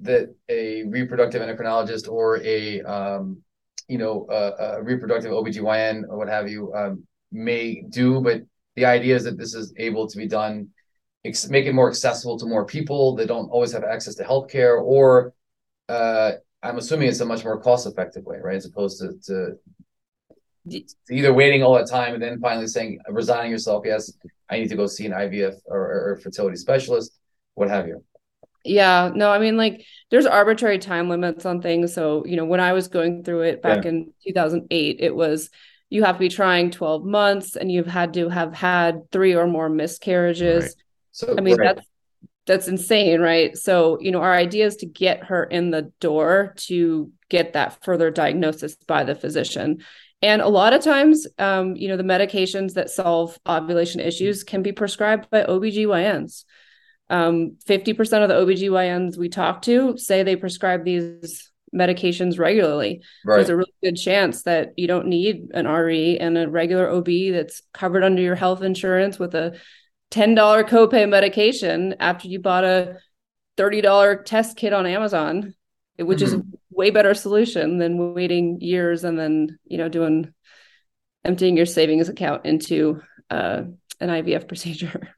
that 0.00 0.34
a 0.48 0.84
reproductive 0.84 1.42
endocrinologist 1.42 2.08
or 2.08 2.42
a 2.42 2.82
um, 2.82 3.38
you 3.88 3.98
know 3.98 4.26
a, 4.30 4.76
a 4.76 4.82
reproductive 4.82 5.32
OBGYN 5.32 6.04
or 6.08 6.18
what 6.18 6.28
have 6.28 6.48
you 6.48 6.72
um, 6.74 7.04
may 7.32 7.82
do? 7.88 8.20
But 8.20 8.42
the 8.76 8.84
idea 8.84 9.16
is 9.16 9.24
that 9.24 9.38
this 9.38 9.54
is 9.54 9.72
able 9.76 10.06
to 10.06 10.16
be 10.16 10.28
done, 10.28 10.68
ex- 11.24 11.48
make 11.48 11.66
it 11.66 11.72
more 11.72 11.88
accessible 11.88 12.38
to 12.38 12.46
more 12.46 12.64
people 12.64 13.16
that 13.16 13.28
don't 13.28 13.50
always 13.50 13.72
have 13.72 13.84
access 13.84 14.14
to 14.16 14.24
healthcare, 14.24 14.80
or 14.82 15.34
uh, 15.88 16.32
I'm 16.62 16.78
assuming 16.78 17.08
it's 17.08 17.20
a 17.20 17.26
much 17.26 17.44
more 17.44 17.60
cost 17.60 17.86
effective 17.86 18.24
way, 18.24 18.38
right? 18.42 18.56
As 18.56 18.66
opposed 18.66 19.00
to, 19.00 19.12
to 19.26 19.58
either 21.10 21.32
waiting 21.32 21.62
all 21.62 21.74
that 21.74 21.88
time 21.88 22.14
and 22.14 22.22
then 22.22 22.40
finally 22.40 22.66
saying 22.66 22.98
resigning 23.08 23.50
yourself 23.50 23.82
yes 23.86 24.12
i 24.50 24.58
need 24.58 24.68
to 24.68 24.76
go 24.76 24.86
see 24.86 25.06
an 25.06 25.12
ivf 25.12 25.54
or, 25.66 26.10
or 26.10 26.20
fertility 26.22 26.56
specialist 26.56 27.18
what 27.54 27.68
have 27.68 27.86
you 27.86 28.04
yeah 28.64 29.10
no 29.14 29.30
i 29.30 29.38
mean 29.38 29.56
like 29.56 29.84
there's 30.10 30.26
arbitrary 30.26 30.78
time 30.78 31.08
limits 31.08 31.46
on 31.46 31.62
things 31.62 31.94
so 31.94 32.24
you 32.26 32.36
know 32.36 32.44
when 32.44 32.60
i 32.60 32.72
was 32.72 32.88
going 32.88 33.22
through 33.22 33.42
it 33.42 33.62
back 33.62 33.84
yeah. 33.84 33.90
in 33.90 34.12
2008 34.26 34.96
it 35.00 35.14
was 35.14 35.50
you 35.90 36.04
have 36.04 36.16
to 36.16 36.20
be 36.20 36.28
trying 36.28 36.70
12 36.70 37.04
months 37.04 37.56
and 37.56 37.72
you've 37.72 37.86
had 37.86 38.14
to 38.14 38.28
have 38.28 38.52
had 38.52 39.10
three 39.10 39.34
or 39.34 39.46
more 39.46 39.70
miscarriages 39.70 40.64
right. 40.64 40.74
So 41.18 41.34
i 41.36 41.40
mean 41.40 41.56
right. 41.56 41.74
that's 41.76 41.88
that's 42.46 42.68
insane 42.68 43.20
right 43.20 43.56
so 43.56 43.98
you 44.00 44.10
know 44.10 44.20
our 44.20 44.34
idea 44.34 44.66
is 44.66 44.76
to 44.76 44.86
get 44.86 45.24
her 45.24 45.44
in 45.44 45.70
the 45.70 45.92
door 46.00 46.54
to 46.56 47.10
get 47.28 47.52
that 47.52 47.82
further 47.84 48.10
diagnosis 48.10 48.74
by 48.86 49.04
the 49.04 49.14
physician 49.14 49.78
and 50.20 50.42
a 50.42 50.48
lot 50.48 50.72
of 50.72 50.82
times, 50.82 51.26
um, 51.38 51.76
you 51.76 51.88
know, 51.88 51.96
the 51.96 52.02
medications 52.02 52.74
that 52.74 52.90
solve 52.90 53.38
ovulation 53.48 54.00
issues 54.00 54.42
can 54.42 54.62
be 54.62 54.72
prescribed 54.72 55.30
by 55.30 55.44
OBGYNs. 55.44 56.44
Um, 57.08 57.56
50% 57.66 58.22
of 58.22 58.28
the 58.28 58.34
OBGYNs 58.34 59.16
we 59.16 59.28
talk 59.28 59.62
to 59.62 59.96
say 59.96 60.22
they 60.22 60.36
prescribe 60.36 60.84
these 60.84 61.50
medications 61.74 62.38
regularly. 62.38 63.02
Right. 63.24 63.36
There's 63.36 63.48
a 63.48 63.56
really 63.56 63.74
good 63.82 63.96
chance 63.96 64.42
that 64.42 64.72
you 64.76 64.88
don't 64.88 65.06
need 65.06 65.50
an 65.54 65.66
RE 65.66 66.18
and 66.18 66.36
a 66.36 66.48
regular 66.48 66.90
OB 66.90 67.08
that's 67.32 67.62
covered 67.72 68.02
under 68.02 68.20
your 68.20 68.34
health 68.34 68.62
insurance 68.62 69.18
with 69.18 69.34
a 69.34 69.58
$10 70.10 70.68
copay 70.68 71.08
medication 71.08 71.94
after 72.00 72.28
you 72.28 72.40
bought 72.40 72.64
a 72.64 72.98
$30 73.56 74.24
test 74.24 74.56
kit 74.56 74.72
on 74.72 74.86
Amazon, 74.86 75.54
which 75.98 76.20
mm-hmm. 76.20 76.40
is 76.40 76.42
way 76.70 76.90
better 76.90 77.14
solution 77.14 77.78
than 77.78 78.14
waiting 78.14 78.60
years 78.60 79.02
and 79.04 79.18
then 79.18 79.58
you 79.64 79.76
know 79.76 79.88
doing 79.88 80.32
emptying 81.24 81.56
your 81.56 81.66
savings 81.66 82.08
account 82.08 82.46
into 82.46 83.02
uh, 83.30 83.62
an 84.00 84.08
IVF 84.08 84.48
procedure. 84.48 85.14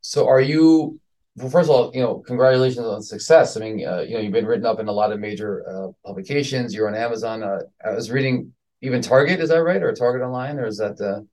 So, 0.00 0.28
are 0.28 0.40
you? 0.40 1.00
Well, 1.36 1.50
first 1.50 1.68
of 1.68 1.76
all, 1.76 1.90
you 1.94 2.00
know, 2.00 2.18
congratulations 2.18 2.86
on 2.86 3.02
success. 3.02 3.56
I 3.56 3.60
mean, 3.60 3.86
uh, 3.86 4.00
you 4.00 4.14
know, 4.14 4.20
you've 4.20 4.32
been 4.32 4.46
written 4.46 4.66
up 4.66 4.80
in 4.80 4.88
a 4.88 4.92
lot 4.92 5.12
of 5.12 5.20
major 5.20 5.64
uh, 5.68 5.88
publications. 6.06 6.74
You're 6.74 6.88
on 6.88 6.94
Amazon. 6.94 7.42
Uh, 7.42 7.60
I 7.84 7.92
was 7.92 8.10
reading 8.10 8.52
even 8.82 9.02
Target. 9.02 9.40
Is 9.40 9.50
that 9.50 9.62
right, 9.62 9.82
or 9.82 9.92
Target 9.92 10.22
Online, 10.22 10.58
or 10.58 10.66
is 10.66 10.78
that? 10.78 11.26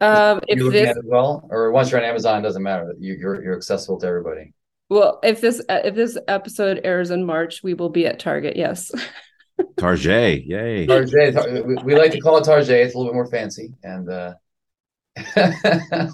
Uh, 0.00 0.34
um, 0.36 0.40
if 0.48 0.58
this, 0.72 0.96
as 0.96 1.02
well, 1.04 1.48
or 1.50 1.70
once 1.70 1.90
you're 1.90 2.00
on 2.00 2.06
Amazon, 2.06 2.40
it 2.40 2.42
doesn't 2.42 2.62
matter. 2.62 2.94
You, 2.98 3.14
you're 3.14 3.42
you're 3.42 3.56
accessible 3.56 3.98
to 4.00 4.06
everybody. 4.06 4.52
Well, 4.90 5.20
if 5.22 5.40
this 5.40 5.60
uh, 5.68 5.80
if 5.84 5.94
this 5.94 6.18
episode 6.28 6.80
airs 6.84 7.10
in 7.10 7.24
March, 7.24 7.62
we 7.62 7.74
will 7.74 7.88
be 7.88 8.06
at 8.06 8.18
Target. 8.18 8.56
Yes. 8.56 8.90
Target, 9.76 10.46
yay! 10.46 10.86
Target. 10.86 11.66
We, 11.66 11.76
we, 11.76 11.94
like 11.94 12.10
to 12.10 12.20
call 12.20 12.38
it 12.38 12.44
Target. 12.44 12.70
It's 12.70 12.94
a 12.94 12.98
little 12.98 13.12
bit 13.12 13.14
more 13.14 13.30
fancy. 13.30 13.72
And 13.84 14.10
uh, 14.10 14.34
that, 15.34 16.10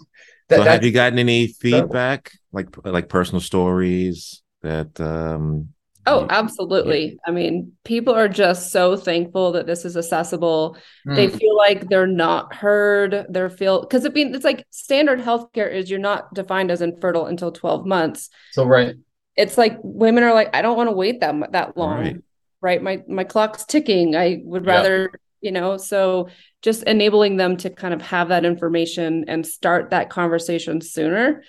so, 0.50 0.62
have 0.62 0.84
you 0.84 0.92
gotten 0.92 1.18
any 1.18 1.46
feedback, 1.46 2.32
like 2.52 2.68
like 2.84 3.08
personal 3.08 3.40
stories 3.40 4.42
that 4.62 5.00
um 5.00 5.70
Oh, 6.06 6.26
absolutely. 6.30 7.18
I 7.26 7.30
mean, 7.30 7.72
people 7.84 8.14
are 8.14 8.28
just 8.28 8.72
so 8.72 8.96
thankful 8.96 9.52
that 9.52 9.66
this 9.66 9.84
is 9.84 9.96
accessible. 9.96 10.76
Mm. 11.06 11.16
They 11.16 11.28
feel 11.28 11.56
like 11.56 11.88
they're 11.88 12.06
not 12.06 12.54
heard. 12.54 13.26
They're 13.28 13.50
feel 13.50 13.82
because 13.82 14.04
it 14.04 14.14
being 14.14 14.34
it's 14.34 14.44
like 14.44 14.64
standard 14.70 15.20
healthcare 15.20 15.70
is 15.70 15.90
you're 15.90 15.98
not 15.98 16.32
defined 16.32 16.70
as 16.70 16.80
infertile 16.80 17.26
until 17.26 17.52
12 17.52 17.86
months. 17.86 18.30
So 18.52 18.64
right. 18.64 18.96
It's 19.36 19.58
like 19.58 19.78
women 19.82 20.24
are 20.24 20.32
like, 20.32 20.54
I 20.54 20.62
don't 20.62 20.76
want 20.76 20.88
to 20.88 20.96
wait 20.96 21.20
that 21.20 21.52
that 21.52 21.76
long. 21.76 21.98
Right. 21.98 22.16
right? 22.60 22.82
My 22.82 23.02
my 23.06 23.24
clock's 23.24 23.66
ticking. 23.66 24.16
I 24.16 24.40
would 24.44 24.66
rather, 24.66 25.02
yeah. 25.02 25.08
you 25.42 25.52
know, 25.52 25.76
so 25.76 26.28
just 26.62 26.82
enabling 26.84 27.36
them 27.36 27.58
to 27.58 27.70
kind 27.70 27.92
of 27.92 28.00
have 28.02 28.28
that 28.28 28.46
information 28.46 29.26
and 29.28 29.46
start 29.46 29.90
that 29.90 30.08
conversation 30.08 30.80
sooner 30.80 31.42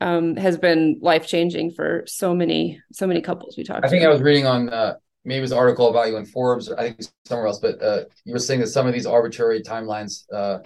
um, 0.00 0.36
has 0.36 0.56
been 0.56 0.98
life 1.00 1.26
changing 1.26 1.72
for 1.72 2.04
so 2.06 2.34
many 2.34 2.80
so 2.92 3.06
many 3.06 3.20
couples 3.20 3.56
we 3.56 3.64
talked. 3.64 3.84
I 3.84 3.88
think 3.88 4.04
I 4.04 4.08
was 4.08 4.20
reading 4.20 4.46
on 4.46 4.68
uh, 4.68 4.94
maybe 5.24 5.38
it 5.38 5.42
was 5.42 5.52
an 5.52 5.58
article 5.58 5.88
about 5.88 6.08
you 6.08 6.16
in 6.16 6.26
Forbes, 6.26 6.68
or 6.68 6.78
I 6.78 6.90
think 6.90 7.02
somewhere 7.26 7.46
else, 7.46 7.58
but 7.58 7.82
uh, 7.82 8.04
you 8.24 8.32
were 8.32 8.38
saying 8.38 8.60
that 8.60 8.68
some 8.68 8.86
of 8.86 8.92
these 8.92 9.06
arbitrary 9.06 9.62
timelines, 9.62 10.24
uh, 10.32 10.58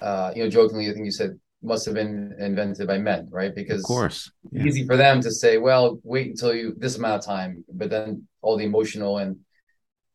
uh, 0.00 0.32
you 0.34 0.42
know, 0.42 0.50
jokingly, 0.50 0.88
I 0.88 0.92
think 0.92 1.04
you 1.04 1.12
said 1.12 1.38
must 1.62 1.84
have 1.84 1.94
been 1.94 2.34
invented 2.38 2.86
by 2.86 2.96
men, 2.96 3.28
right? 3.30 3.54
Because 3.54 3.82
of 3.82 3.86
course, 3.86 4.30
yeah. 4.50 4.64
easy 4.64 4.86
for 4.86 4.96
them 4.96 5.20
to 5.20 5.30
say, 5.30 5.58
well, 5.58 6.00
wait 6.04 6.28
until 6.28 6.54
you 6.54 6.74
this 6.78 6.96
amount 6.96 7.20
of 7.20 7.26
time, 7.26 7.64
but 7.72 7.90
then 7.90 8.26
all 8.40 8.56
the 8.56 8.64
emotional 8.64 9.18
and 9.18 9.36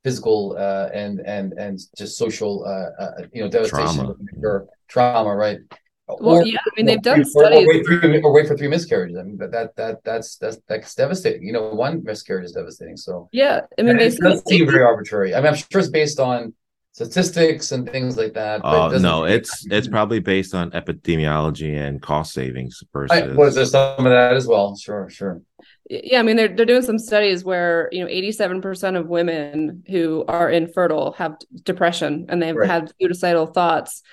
physical 0.03 0.55
uh, 0.57 0.89
and 0.93 1.19
and 1.19 1.53
and 1.53 1.79
just 1.97 2.17
social, 2.17 2.63
uh, 2.65 3.03
uh, 3.03 3.11
you 3.33 3.43
know, 3.43 3.49
devastation, 3.49 4.15
trauma, 4.41 4.65
trauma 4.87 5.35
right? 5.35 5.59
Well, 6.07 6.37
or, 6.37 6.45
yeah, 6.45 6.59
I 6.59 6.69
mean 6.77 6.85
they've 6.85 7.01
done 7.01 7.21
or, 7.21 7.23
studies. 7.23 7.65
Or 7.65 7.67
wait, 7.67 7.85
three, 7.85 8.21
or 8.21 8.31
wait 8.31 8.47
for 8.47 8.55
three 8.55 8.67
miscarriages. 8.67 9.17
I 9.17 9.23
mean, 9.23 9.37
but 9.37 9.51
that 9.51 9.75
that 9.75 10.03
that's 10.03 10.37
that's 10.37 10.57
that's 10.67 10.93
devastating. 10.93 11.47
You 11.47 11.53
know, 11.53 11.69
one 11.69 12.03
miscarriage 12.03 12.45
is 12.45 12.51
devastating. 12.51 12.95
So 12.95 13.27
yeah, 13.31 13.61
I 13.79 13.81
mean, 13.81 13.97
they 13.97 14.07
it 14.07 14.17
does 14.17 14.43
seem 14.47 14.69
very 14.69 14.83
arbitrary. 14.83 15.33
I 15.33 15.39
mean, 15.39 15.47
I'm 15.47 15.55
sure 15.55 15.79
it's 15.79 15.89
based 15.89 16.19
on 16.19 16.53
statistics 16.91 17.71
and 17.71 17.89
things 17.89 18.17
like 18.17 18.33
that. 18.35 18.61
Oh 18.63 18.93
uh, 18.93 18.97
no, 18.99 19.25
it's 19.25 19.65
it's 19.71 19.87
probably 19.87 20.19
based 20.19 20.53
on 20.53 20.69
epidemiology 20.71 21.75
and 21.75 21.99
cost 21.99 22.33
savings 22.33 22.83
versus. 22.93 23.23
I, 23.23 23.27
was 23.27 23.55
there 23.55 23.65
some 23.65 24.05
of 24.05 24.11
that 24.11 24.33
as 24.33 24.45
well? 24.47 24.77
Sure, 24.77 25.09
sure. 25.09 25.41
Yeah, 25.89 26.19
I 26.19 26.23
mean 26.23 26.35
they're 26.35 26.55
they're 26.55 26.67
doing 26.67 26.83
some 26.83 26.99
studies 26.99 27.43
where 27.43 27.89
you 27.91 28.03
know 28.03 28.11
87% 28.11 28.95
of 28.97 29.07
women 29.07 29.83
who 29.87 30.23
are 30.27 30.51
infertile 30.51 31.13
have 31.13 31.37
depression 31.63 32.27
and 32.29 32.41
they've 32.41 32.55
right. 32.55 32.69
had 32.69 32.93
suicidal 33.01 33.47
thoughts 33.47 34.03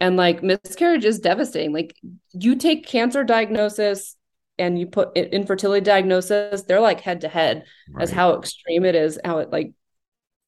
and 0.00 0.16
like 0.16 0.42
miscarriage 0.42 1.04
is 1.04 1.20
devastating. 1.20 1.72
Like 1.72 1.94
you 2.32 2.56
take 2.56 2.86
cancer 2.86 3.22
diagnosis 3.22 4.16
and 4.58 4.78
you 4.78 4.86
put 4.86 5.16
infertility 5.16 5.82
diagnosis 5.82 6.62
they're 6.64 6.80
like 6.80 7.00
head 7.00 7.22
to 7.22 7.28
head 7.28 7.64
as 7.98 8.10
how 8.10 8.36
extreme 8.36 8.84
it 8.84 8.94
is 8.94 9.18
how 9.24 9.38
it 9.38 9.50
like 9.50 9.72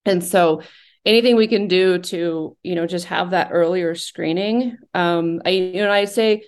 and 0.05 0.23
so 0.23 0.61
anything 1.07 1.35
we 1.35 1.47
can 1.47 1.67
do 1.67 1.99
to 1.99 2.55
you 2.63 2.75
know 2.75 2.87
just 2.87 3.07
have 3.07 3.31
that 3.31 3.49
earlier 3.53 3.95
screening 3.95 4.77
um 4.93 5.41
i 5.47 5.49
you 5.49 5.83
know 5.83 5.91
i 5.91 6.05
say 6.05 6.43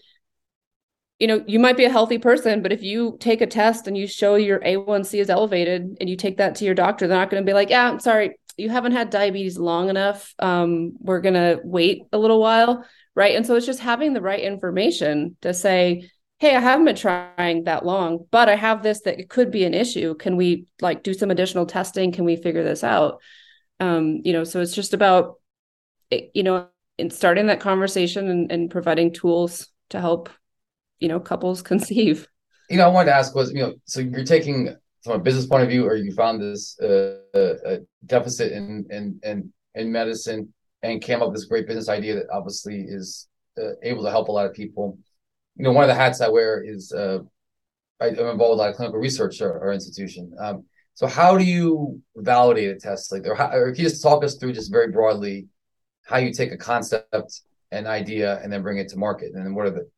you 1.21 1.29
know, 1.29 1.45
you 1.47 1.61
might 1.61 1.77
be 1.77 1.85
a 1.85 1.91
healthy 1.91 2.19
person, 2.19 2.61
but 2.61 2.73
if 2.73 2.83
you 2.83 3.17
take 3.21 3.41
a 3.41 3.47
test 3.47 3.87
and 3.87 3.97
you 3.97 4.07
show 4.07 4.35
your 4.35 4.59
A1C 4.61 5.21
is 5.21 5.31
elevated 5.31 5.97
and 6.01 6.11
you 6.11 6.17
take 6.17 6.39
that 6.39 6.57
to 6.57 6.65
your 6.65 6.75
doctor, 6.75 7.07
they're 7.07 7.17
not 7.17 7.31
going 7.31 7.43
to 7.43 7.49
be 7.49 7.55
like, 7.55 7.71
yeah, 7.71 7.89
I'm 7.89 8.01
sorry, 8.01 8.37
you 8.57 8.71
haven't 8.71 8.93
had 8.93 9.11
diabetes 9.11 9.59
long 9.59 9.89
enough. 9.89 10.35
Um, 10.39 10.93
we're 10.99 11.21
going 11.21 11.35
to 11.35 11.61
wait 11.65 12.03
a 12.13 12.19
little 12.19 12.41
while. 12.41 12.85
Right. 13.15 13.37
And 13.37 13.47
so 13.47 13.55
it's 13.55 13.67
just 13.67 13.81
having 13.81 14.13
the 14.13 14.21
right 14.21 14.41
information 14.41 15.37
to 15.43 15.55
say, 15.55 16.11
hey, 16.39 16.57
I 16.57 16.61
haven't 16.61 16.85
been 16.85 16.97
trying 16.97 17.65
that 17.65 17.87
long, 17.87 18.27
but 18.31 18.49
I 18.49 18.57
have 18.57 18.83
this 18.83 19.03
that 19.03 19.29
could 19.29 19.51
be 19.51 19.65
an 19.65 19.75
issue. 19.75 20.15
Can 20.15 20.37
we 20.37 20.67
like 20.81 21.03
do 21.03 21.15
some 21.15 21.31
additional 21.31 21.67
testing? 21.67 22.13
Can 22.13 22.25
we 22.25 22.37
figure 22.37 22.65
this 22.65 22.83
out? 22.83 23.23
Um, 23.81 24.21
you 24.25 24.33
know, 24.33 24.45
so 24.45 24.61
it's 24.61 24.75
just 24.75 24.95
about, 24.95 25.41
you 26.11 26.43
know, 26.43 26.69
in 26.99 27.11
starting 27.11 27.47
that 27.47 27.61
conversation 27.61 28.29
and, 28.29 28.53
and 28.53 28.71
providing 28.71 29.13
tools 29.13 29.69
to 29.91 30.01
help 30.01 30.29
you 31.01 31.09
know 31.09 31.21
couples 31.21 31.63
conceive 31.71 32.29
you 32.71 32.77
know 32.77 32.85
i 32.85 32.89
wanted 32.89 33.11
to 33.11 33.17
ask 33.17 33.35
was 33.35 33.53
you 33.53 33.61
know 33.61 33.75
so 33.85 34.01
you're 34.01 34.25
taking 34.25 34.75
from 35.05 35.21
a 35.21 35.23
business 35.23 35.47
point 35.47 35.63
of 35.63 35.69
view 35.69 35.87
or 35.87 35.95
you 35.95 36.13
found 36.13 36.41
this 36.41 36.79
uh, 36.81 37.19
uh, 37.35 37.77
deficit 38.07 38.53
in 38.53 38.87
in 38.91 39.21
in 39.23 39.53
in 39.75 39.93
medicine 39.93 40.53
and 40.83 41.03
came 41.03 41.21
up 41.21 41.29
with 41.29 41.37
this 41.37 41.45
great 41.45 41.67
business 41.67 41.89
idea 41.89 42.15
that 42.15 42.27
obviously 42.33 42.81
is 42.81 43.29
uh, 43.59 43.73
able 43.83 44.03
to 44.03 44.11
help 44.11 44.29
a 44.29 44.33
lot 44.33 44.47
of 44.47 44.55
people. 44.55 44.99
You 45.57 45.65
know 45.65 45.73
one 45.73 45.85
of 45.85 45.89
the 45.89 45.95
hats 45.95 46.21
i 46.21 46.29
wear 46.29 46.63
is 46.63 46.91
uh, 46.93 47.19
I, 48.01 48.09
am 48.09 48.19
involved 48.19 48.39
with 48.39 48.59
a 48.59 48.63
lot 48.63 48.71
of 48.71 48.77
clinical 48.77 48.99
research 48.99 49.41
our 49.43 49.73
institution. 49.73 50.33
Um, 50.41 50.65
so 50.95 51.07
how 51.07 51.37
do 51.37 51.45
you 51.45 52.01
validate 52.17 52.71
a 52.71 52.79
test? 52.79 53.13
Like 53.13 53.27
or, 53.27 53.35
how, 53.35 53.51
or 53.53 53.73
can 53.73 53.85
you 53.85 53.91
just 53.91 54.03
talk 54.03 54.25
us 54.25 54.37
through 54.37 54.55
just 54.55 54.73
very 54.73 54.91
broadly 54.91 55.47
how 56.05 56.19
you 56.19 56.33
take 56.33 56.53
a 56.53 56.57
concept 56.57 57.41
an 57.71 57.87
idea 57.87 58.41
and 58.43 58.53
then 58.53 58.63
bring 58.63 58.79
it 58.79 58.89
to 58.89 58.97
market 58.97 59.33
and 59.35 59.45
then 59.45 59.55
what 59.55 59.67
are 59.67 59.71
the 59.71 59.91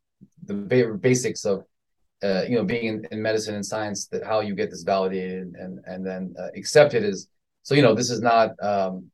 the 0.45 0.99
basics 1.01 1.45
of 1.45 1.64
uh, 2.22 2.42
you 2.48 2.57
know 2.57 2.64
being 2.64 2.87
in, 2.87 3.07
in, 3.11 3.22
medicine 3.22 3.55
and 3.55 3.64
science 3.64 4.07
that 4.07 4.24
how 4.24 4.40
you 4.40 4.55
get 4.55 4.70
this 4.70 4.83
validated 4.83 5.55
and 5.59 5.81
and 5.85 6.07
then 6.07 6.35
uh, 6.38 6.48
accepted 6.57 7.05
is 7.05 7.29
so 7.62 7.74
you 7.74 7.83
know 7.83 7.94
this 7.94 8.11
is 8.11 8.20
not 8.20 8.50
um, 8.62 9.11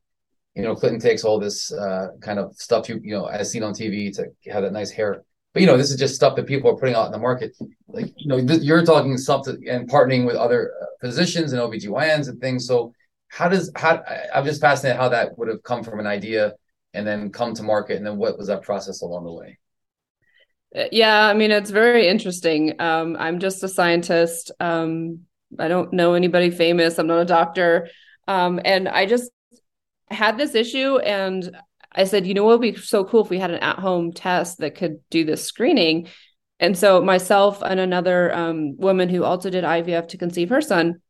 you 0.55 0.63
know 0.63 0.75
Clinton 0.75 0.99
takes 0.99 1.23
all 1.23 1.39
this 1.39 1.71
uh, 1.73 2.09
kind 2.21 2.39
of 2.39 2.55
stuff 2.55 2.87
you 2.87 2.99
you 3.03 3.11
know 3.11 3.25
as 3.25 3.51
seen 3.51 3.63
on 3.63 3.73
TV 3.73 4.15
to 4.15 4.51
have 4.51 4.63
that 4.63 4.73
nice 4.73 4.91
hair. 4.91 5.23
But 5.53 5.61
you 5.61 5.67
know 5.67 5.77
this 5.77 5.91
is 5.91 5.97
just 5.97 6.15
stuff 6.15 6.35
that 6.35 6.47
people 6.47 6.69
are 6.69 6.75
putting 6.75 6.95
out 6.95 7.05
in 7.05 7.11
the 7.11 7.19
market. 7.19 7.55
Like 7.87 8.13
you 8.15 8.27
know 8.27 8.45
th- 8.45 8.61
you're 8.61 8.85
talking 8.85 9.17
something 9.17 9.61
and 9.67 9.89
partnering 9.89 10.25
with 10.25 10.35
other 10.35 10.71
uh, 10.81 10.85
physicians 11.01 11.53
and 11.53 11.61
OBGYNs 11.61 12.29
and 12.29 12.39
things. 12.39 12.65
So 12.67 12.93
how 13.27 13.49
does 13.49 13.71
how 13.75 14.03
I'm 14.33 14.45
just 14.45 14.61
fascinated 14.61 14.99
how 14.99 15.09
that 15.09 15.37
would 15.37 15.47
have 15.47 15.61
come 15.63 15.83
from 15.83 15.99
an 15.99 16.07
idea 16.07 16.53
and 16.93 17.05
then 17.05 17.31
come 17.31 17.53
to 17.55 17.63
market 17.63 17.97
and 17.97 18.05
then 18.05 18.17
what 18.17 18.37
was 18.37 18.47
that 18.47 18.61
process 18.61 19.01
along 19.01 19.25
the 19.25 19.31
way 19.31 19.57
yeah, 20.91 21.27
I 21.27 21.33
mean, 21.33 21.51
it's 21.51 21.69
very 21.69 22.07
interesting. 22.07 22.75
Um, 22.79 23.15
I'm 23.19 23.39
just 23.39 23.63
a 23.63 23.67
scientist. 23.67 24.51
Um, 24.59 25.21
I 25.59 25.67
don't 25.67 25.93
know 25.93 26.13
anybody 26.13 26.49
famous. 26.49 26.97
I'm 26.97 27.07
not 27.07 27.21
a 27.21 27.25
doctor. 27.25 27.89
Um, 28.27 28.59
and 28.63 28.87
I 28.87 29.05
just 29.05 29.29
had 30.09 30.37
this 30.37 30.55
issue 30.55 30.97
and 30.97 31.55
I 31.91 32.05
said, 32.05 32.25
you 32.25 32.33
know 32.33 32.43
what 32.43 32.59
would 32.59 32.73
be 32.73 32.79
so 32.79 33.03
cool 33.03 33.23
if 33.23 33.29
we 33.29 33.37
had 33.37 33.51
an 33.51 33.59
at-home 33.59 34.13
test 34.13 34.59
that 34.59 34.75
could 34.75 34.99
do 35.09 35.25
this 35.25 35.45
screening. 35.45 36.07
And 36.59 36.77
so 36.77 37.01
myself 37.01 37.61
and 37.61 37.79
another 37.79 38.33
um, 38.33 38.77
woman 38.77 39.09
who 39.09 39.23
also 39.23 39.49
did 39.49 39.63
IVF 39.63 40.07
to 40.09 40.17
conceive 40.17 40.49
her 40.49 40.61
son 40.61 41.01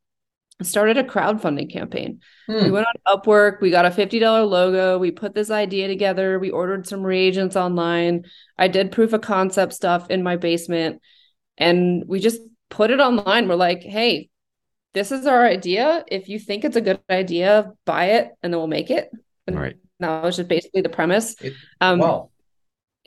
started 0.62 0.98
a 0.98 1.04
crowdfunding 1.04 1.72
campaign. 1.72 2.22
Hmm. 2.48 2.64
We 2.64 2.72
went 2.72 2.88
on 2.88 3.18
Upwork, 3.18 3.60
we 3.60 3.72
got 3.72 3.86
a 3.86 3.90
$50 3.90 4.48
logo, 4.48 4.98
we 4.98 5.12
put 5.12 5.34
this 5.34 5.50
idea 5.50 5.88
together, 5.88 6.40
we 6.40 6.52
ordered 6.52 6.88
some 6.88 7.02
reagents 7.02 7.56
online. 7.56 8.26
I 8.58 8.68
did 8.68 8.92
proof 8.92 9.14
of 9.14 9.22
concept 9.22 9.74
stuff 9.74 10.10
in 10.10 10.24
my 10.24 10.36
basement 10.36 11.02
and 11.58 12.04
we 12.08 12.20
just 12.20 12.42
put 12.70 12.92
it 12.92 13.00
online. 13.00 13.48
We're 13.48 13.56
like, 13.56 13.84
"Hey, 13.84 14.30
this 14.94 15.12
is 15.12 15.26
our 15.26 15.46
idea. 15.46 16.04
If 16.08 16.30
you 16.30 16.40
think 16.40 16.66
it's 16.66 16.76
a 16.76 16.82
good 16.82 17.00
idea, 17.10 17.72
buy 17.86 18.06
it 18.06 18.32
and 18.42 18.52
then 18.52 18.60
we'll 18.60 18.68
make 18.68 18.90
it." 18.90 19.12
And 19.48 19.60
right. 19.60 19.76
that 20.00 20.24
was 20.24 20.38
just 20.38 20.50
basically 20.50 20.82
the 20.82 20.90
premise. 20.90 21.36
It, 21.42 21.54
um 21.82 22.00
wow. 22.00 22.30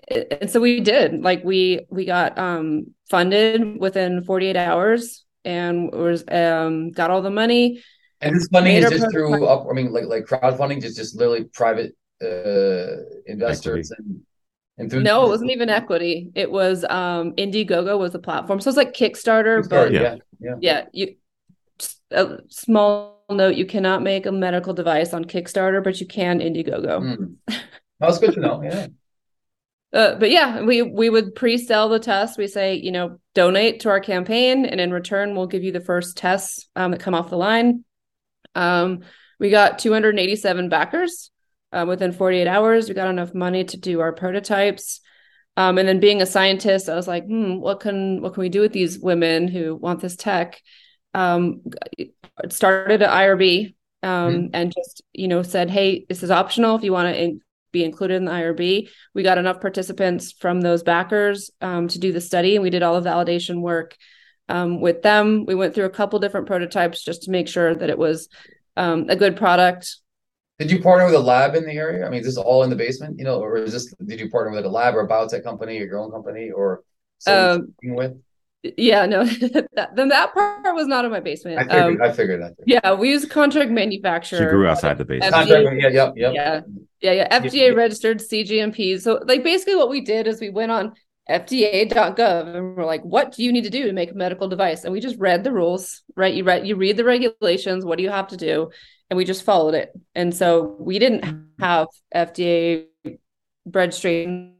And 0.08 0.48
so 0.48 0.60
we 0.60 0.80
did. 0.80 1.22
Like 1.22 1.42
we 1.44 1.86
we 1.90 2.04
got 2.04 2.38
um 2.38 2.94
funded 3.10 3.80
within 3.80 4.22
48 4.22 4.56
hours 4.56 5.25
and 5.46 5.90
was 5.92 6.24
um 6.30 6.90
got 6.90 7.10
all 7.10 7.22
the 7.22 7.30
money. 7.30 7.82
And 8.20 8.34
this 8.34 8.48
funding 8.48 8.76
is 8.76 8.90
just 8.90 9.10
through 9.10 9.46
up. 9.46 9.66
I 9.70 9.72
mean, 9.72 9.92
like 9.92 10.04
like 10.04 10.24
crowdfunding, 10.24 10.82
just 10.82 10.96
just 10.96 11.16
literally 11.16 11.44
private 11.44 11.96
uh 12.22 13.02
investors 13.26 13.90
equity. 13.92 14.10
and. 14.10 14.22
And 14.78 14.90
through 14.90 15.04
no, 15.04 15.24
it 15.24 15.28
wasn't 15.28 15.52
even 15.52 15.70
equity. 15.70 16.30
It 16.34 16.50
was 16.50 16.84
um 16.84 17.32
Indiegogo 17.36 17.98
was 17.98 18.12
the 18.12 18.18
platform. 18.18 18.60
So 18.60 18.68
it's 18.68 18.76
like 18.76 18.92
Kickstarter, 18.92 19.62
Kickstarter 19.62 19.70
but 19.70 19.92
yeah, 19.92 20.16
yeah, 20.38 20.54
yeah. 20.60 20.84
You 20.92 21.16
a 22.10 22.40
small 22.48 23.24
note: 23.30 23.56
you 23.56 23.64
cannot 23.64 24.02
make 24.02 24.26
a 24.26 24.32
medical 24.32 24.74
device 24.74 25.14
on 25.14 25.24
Kickstarter, 25.24 25.82
but 25.82 25.98
you 25.98 26.06
can 26.06 26.40
Indiegogo. 26.40 27.00
Mm. 27.00 27.36
That 27.48 28.06
was 28.06 28.18
good 28.18 28.34
to 28.34 28.40
know. 28.40 28.62
Yeah. 28.62 28.88
Uh, 29.96 30.14
but 30.16 30.30
yeah, 30.30 30.62
we 30.62 30.82
we 30.82 31.08
would 31.08 31.34
pre-sell 31.34 31.88
the 31.88 31.98
test. 31.98 32.36
We 32.36 32.48
say, 32.48 32.74
you 32.74 32.92
know, 32.92 33.18
donate 33.34 33.80
to 33.80 33.88
our 33.88 34.00
campaign, 34.00 34.66
and 34.66 34.78
in 34.78 34.92
return, 34.92 35.34
we'll 35.34 35.46
give 35.46 35.64
you 35.64 35.72
the 35.72 35.80
first 35.80 36.18
tests 36.18 36.68
um, 36.76 36.90
that 36.90 37.00
come 37.00 37.14
off 37.14 37.30
the 37.30 37.38
line. 37.38 37.82
Um, 38.54 39.00
we 39.40 39.48
got 39.48 39.78
287 39.78 40.68
backers 40.68 41.30
uh, 41.72 41.86
within 41.88 42.12
48 42.12 42.46
hours. 42.46 42.88
We 42.88 42.94
got 42.94 43.08
enough 43.08 43.32
money 43.32 43.64
to 43.64 43.76
do 43.78 44.00
our 44.00 44.12
prototypes. 44.12 45.00
Um, 45.56 45.78
and 45.78 45.88
then 45.88 45.98
being 45.98 46.20
a 46.20 46.26
scientist, 46.26 46.90
I 46.90 46.94
was 46.94 47.08
like, 47.08 47.24
hmm, 47.24 47.56
what 47.56 47.80
can 47.80 48.20
what 48.20 48.34
can 48.34 48.42
we 48.42 48.50
do 48.50 48.60
with 48.60 48.72
these 48.72 48.98
women 48.98 49.48
who 49.48 49.74
want 49.74 50.00
this 50.00 50.16
tech? 50.16 50.60
Um, 51.14 51.62
started 52.50 53.00
at 53.00 53.10
IRB 53.10 53.74
um, 54.02 54.34
mm-hmm. 54.34 54.46
and 54.52 54.74
just 54.76 55.02
you 55.14 55.28
know 55.28 55.42
said, 55.42 55.70
hey, 55.70 56.04
this 56.10 56.22
is 56.22 56.30
optional 56.30 56.76
if 56.76 56.84
you 56.84 56.92
want 56.92 57.14
to 57.14 57.38
be 57.76 57.84
included 57.84 58.16
in 58.16 58.24
the 58.24 58.32
IRB. 58.32 58.88
We 59.14 59.22
got 59.22 59.38
enough 59.38 59.60
participants 59.60 60.32
from 60.32 60.60
those 60.60 60.82
backers 60.82 61.50
um, 61.60 61.88
to 61.88 61.98
do 61.98 62.12
the 62.12 62.20
study, 62.20 62.56
and 62.56 62.62
we 62.62 62.70
did 62.70 62.82
all 62.82 62.98
the 63.00 63.08
validation 63.08 63.60
work 63.60 63.96
um, 64.48 64.80
with 64.80 65.02
them. 65.02 65.44
We 65.46 65.54
went 65.54 65.74
through 65.74 65.84
a 65.84 65.90
couple 65.90 66.18
different 66.18 66.46
prototypes 66.46 67.04
just 67.04 67.24
to 67.24 67.30
make 67.30 67.48
sure 67.48 67.74
that 67.74 67.90
it 67.90 67.98
was 67.98 68.28
um, 68.76 69.06
a 69.08 69.16
good 69.16 69.36
product. 69.36 69.96
Did 70.58 70.70
you 70.70 70.80
partner 70.80 71.04
with 71.04 71.14
a 71.14 71.20
lab 71.20 71.54
in 71.54 71.66
the 71.66 71.72
area? 71.72 72.06
I 72.06 72.10
mean, 72.10 72.20
is 72.20 72.26
this 72.26 72.38
all 72.38 72.62
in 72.62 72.70
the 72.70 72.76
basement, 72.76 73.18
you 73.18 73.24
know, 73.24 73.40
or 73.40 73.58
is 73.58 73.72
this? 73.72 73.92
Did 74.04 74.20
you 74.20 74.30
partner 74.30 74.52
with 74.52 74.64
a 74.64 74.70
lab 74.70 74.94
or 74.94 75.00
a 75.00 75.08
biotech 75.08 75.44
company 75.44 75.78
or 75.78 75.84
your 75.84 75.98
own 75.98 76.10
company 76.10 76.50
or? 76.50 76.82
Um, 77.26 77.74
with? 77.82 78.16
Yeah 78.76 79.06
no 79.06 79.24
that, 79.74 79.90
then 79.94 80.08
that 80.08 80.32
part 80.34 80.74
was 80.74 80.86
not 80.86 81.04
in 81.04 81.10
my 81.10 81.20
basement. 81.20 81.58
I 81.58 81.62
figured, 81.62 82.00
um, 82.00 82.02
I 82.02 82.12
figured 82.12 82.42
that 82.42 82.54
yeah 82.66 82.94
we 82.94 83.10
use 83.10 83.24
contract 83.24 83.70
manufacturer. 83.70 84.38
She 84.38 84.44
grew 84.46 84.66
outside 84.66 84.98
the 84.98 85.04
basement. 85.04 85.34
FDA, 85.34 85.80
yeah, 85.80 85.88
yep, 85.88 86.12
yep. 86.16 86.34
yeah 86.34 86.60
yeah 87.00 87.12
yeah. 87.12 87.40
Fda 87.40 87.76
registered 87.76 88.18
cgmp 88.18 89.00
so 89.00 89.20
like 89.26 89.44
basically 89.44 89.74
what 89.74 89.90
we 89.90 90.00
did 90.00 90.26
is 90.26 90.40
we 90.40 90.50
went 90.50 90.72
on 90.72 90.94
fda.gov 91.28 92.54
and 92.54 92.76
we're 92.76 92.84
like 92.84 93.02
what 93.02 93.32
do 93.32 93.42
you 93.42 93.52
need 93.52 93.64
to 93.64 93.70
do 93.70 93.84
to 93.86 93.92
make 93.92 94.12
a 94.12 94.14
medical 94.14 94.48
device? 94.48 94.84
And 94.84 94.92
we 94.92 95.00
just 95.00 95.18
read 95.18 95.42
the 95.42 95.52
rules 95.52 96.02
right? 96.14 96.32
You 96.32 96.44
read 96.44 96.66
you 96.66 96.76
read 96.76 96.96
the 96.96 97.04
regulations 97.04 97.84
what 97.84 97.98
do 97.98 98.04
you 98.04 98.10
have 98.10 98.28
to 98.28 98.36
do? 98.36 98.70
And 99.10 99.16
we 99.16 99.24
just 99.24 99.44
followed 99.44 99.74
it. 99.74 99.92
And 100.14 100.34
so 100.34 100.76
we 100.78 100.98
didn't 100.98 101.24
have 101.58 101.88
fda 102.14 102.86
registration 103.66 104.54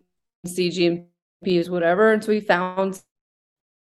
cgmps 0.46 1.68
whatever. 1.68 2.12
And 2.12 2.24
so 2.24 2.32
we 2.32 2.40
found 2.40 3.00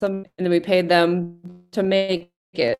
some 0.04 0.24
and 0.36 0.44
then 0.44 0.50
we 0.50 0.60
paid 0.60 0.88
them 0.88 1.40
to 1.72 1.82
make 1.82 2.30
it. 2.52 2.78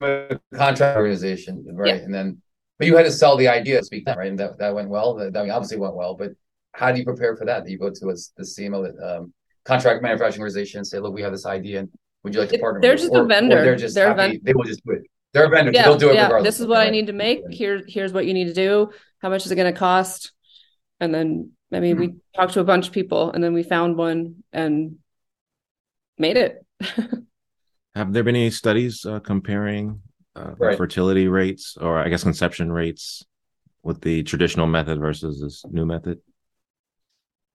A 0.00 0.38
contract 0.54 0.96
organization 0.98 1.64
right 1.72 1.96
yeah. 1.96 2.02
and 2.02 2.12
then 2.12 2.42
but 2.78 2.86
you 2.88 2.96
had 2.96 3.04
to 3.04 3.10
sell 3.10 3.36
the 3.36 3.48
idea 3.48 3.82
speak 3.82 4.04
that, 4.04 4.18
right 4.18 4.28
and 4.28 4.38
that, 4.38 4.58
that 4.58 4.74
went 4.74 4.88
well 4.90 5.14
that, 5.14 5.32
that 5.32 5.48
obviously 5.48 5.78
went 5.78 5.94
well 5.94 6.14
but 6.14 6.32
how 6.72 6.90
do 6.92 6.98
you 6.98 7.04
prepare 7.04 7.36
for 7.36 7.44
that? 7.46 7.66
You 7.68 7.78
go 7.78 7.90
to 7.90 8.08
a, 8.10 8.14
the 8.36 8.42
cmo 8.42 8.78
um, 9.02 9.32
contract 9.64 10.02
manufacturing 10.02 10.42
organization 10.42 10.78
and 10.78 10.86
say 10.86 10.98
look 10.98 11.14
we 11.14 11.22
have 11.22 11.32
this 11.32 11.46
idea 11.46 11.80
and 11.80 11.88
would 12.22 12.34
you 12.34 12.40
like 12.40 12.50
to 12.50 12.58
partner 12.58 12.80
they're 12.80 12.96
just 12.96 13.14
a 13.14 13.24
vendor. 13.24 13.62
they're 13.62 13.76
just 13.76 13.94
they're 13.94 14.14
happy, 14.14 14.40
they 14.42 14.52
will 14.52 14.64
just 14.64 14.84
do 14.84 14.92
it. 14.92 15.02
They're 15.32 15.46
a 15.46 15.48
vendor 15.48 15.72
yeah, 15.72 15.84
they'll 15.84 15.96
do 15.96 16.10
it 16.10 16.16
yeah. 16.16 16.24
regardless. 16.24 16.54
this 16.54 16.60
is 16.60 16.66
what 16.66 16.86
i 16.86 16.90
need 16.90 17.06
to 17.06 17.12
make 17.12 17.42
here 17.50 17.82
here's 17.86 18.12
what 18.12 18.26
you 18.26 18.34
need 18.34 18.48
to 18.48 18.54
do 18.54 18.90
how 19.20 19.30
much 19.30 19.46
is 19.46 19.52
it 19.52 19.56
going 19.56 19.72
to 19.72 19.78
cost? 19.78 20.32
And 21.00 21.14
then 21.14 21.52
i 21.72 21.80
mean 21.80 21.96
mm-hmm. 21.96 22.12
we 22.12 22.14
talked 22.36 22.54
to 22.54 22.60
a 22.60 22.64
bunch 22.64 22.88
of 22.88 22.92
people 22.92 23.30
and 23.32 23.42
then 23.42 23.54
we 23.54 23.62
found 23.62 23.96
one 23.96 24.42
and 24.52 24.96
made 26.18 26.36
it. 26.36 26.64
Have 27.94 28.12
there 28.12 28.24
been 28.24 28.36
any 28.36 28.50
studies 28.50 29.06
uh, 29.06 29.20
comparing 29.20 30.00
uh, 30.34 30.54
right. 30.58 30.76
fertility 30.76 31.28
rates, 31.28 31.76
or 31.80 31.98
I 31.98 32.08
guess 32.08 32.22
conception 32.22 32.72
rates, 32.72 33.24
with 33.82 34.00
the 34.00 34.22
traditional 34.24 34.66
method 34.66 34.98
versus 34.98 35.40
this 35.40 35.64
new 35.70 35.86
method? 35.86 36.20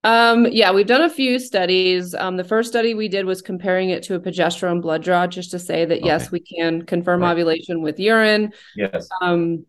Um, 0.03 0.45
yeah, 0.45 0.71
we've 0.71 0.87
done 0.87 1.01
a 1.01 1.09
few 1.09 1.39
studies. 1.39 2.15
Um, 2.15 2.37
the 2.37 2.43
first 2.45 2.69
study 2.69 2.93
we 2.93 3.09
did 3.09 3.25
was 3.25 3.41
comparing 3.41 3.89
it 3.89 4.03
to 4.03 4.15
a 4.15 4.19
progesterone 4.19 4.81
blood 4.81 5.03
draw, 5.03 5.27
just 5.27 5.51
to 5.51 5.59
say 5.59 5.83
that 5.83 5.97
okay. 5.97 6.05
yes, 6.05 6.31
we 6.31 6.39
can 6.39 6.85
confirm 6.85 7.21
right. 7.21 7.31
ovulation 7.31 7.81
with 7.81 7.99
urine. 7.99 8.53
Yes. 8.77 9.09
Um, 9.21 9.65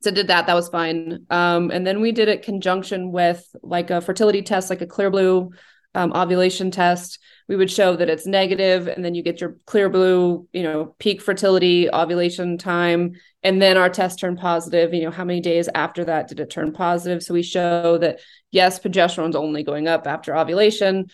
so 0.00 0.10
did 0.10 0.26
that. 0.26 0.48
That 0.48 0.54
was 0.54 0.68
fine. 0.68 1.26
Um, 1.30 1.70
and 1.70 1.86
then 1.86 2.00
we 2.00 2.10
did 2.10 2.28
it 2.28 2.42
conjunction 2.42 3.12
with 3.12 3.46
like 3.62 3.90
a 3.90 4.00
fertility 4.00 4.42
test, 4.42 4.68
like 4.68 4.80
a 4.80 4.86
Clearblue 4.86 5.50
um, 5.94 6.12
ovulation 6.12 6.70
test. 6.70 7.18
We 7.48 7.56
would 7.56 7.70
show 7.70 7.96
that 7.96 8.08
it's 8.08 8.26
negative, 8.26 8.88
and 8.88 9.04
then 9.04 9.14
you 9.14 9.22
get 9.22 9.40
your 9.40 9.56
Clearblue, 9.66 10.46
you 10.52 10.62
know, 10.62 10.94
peak 10.98 11.20
fertility, 11.20 11.90
ovulation 11.90 12.56
time, 12.56 13.12
and 13.42 13.60
then 13.60 13.76
our 13.76 13.90
test 13.90 14.20
turned 14.20 14.38
positive. 14.38 14.94
You 14.94 15.04
know, 15.04 15.10
how 15.10 15.24
many 15.24 15.40
days 15.40 15.68
after 15.74 16.04
that 16.04 16.28
did 16.28 16.40
it 16.40 16.50
turn 16.50 16.72
positive? 16.72 17.22
So 17.22 17.34
we 17.34 17.42
show 17.42 17.98
that 17.98 18.20
yes, 18.50 18.78
progesterone's 18.78 19.36
only 19.36 19.62
going 19.62 19.88
up 19.88 20.06
after 20.06 20.36
ovulation. 20.36 21.06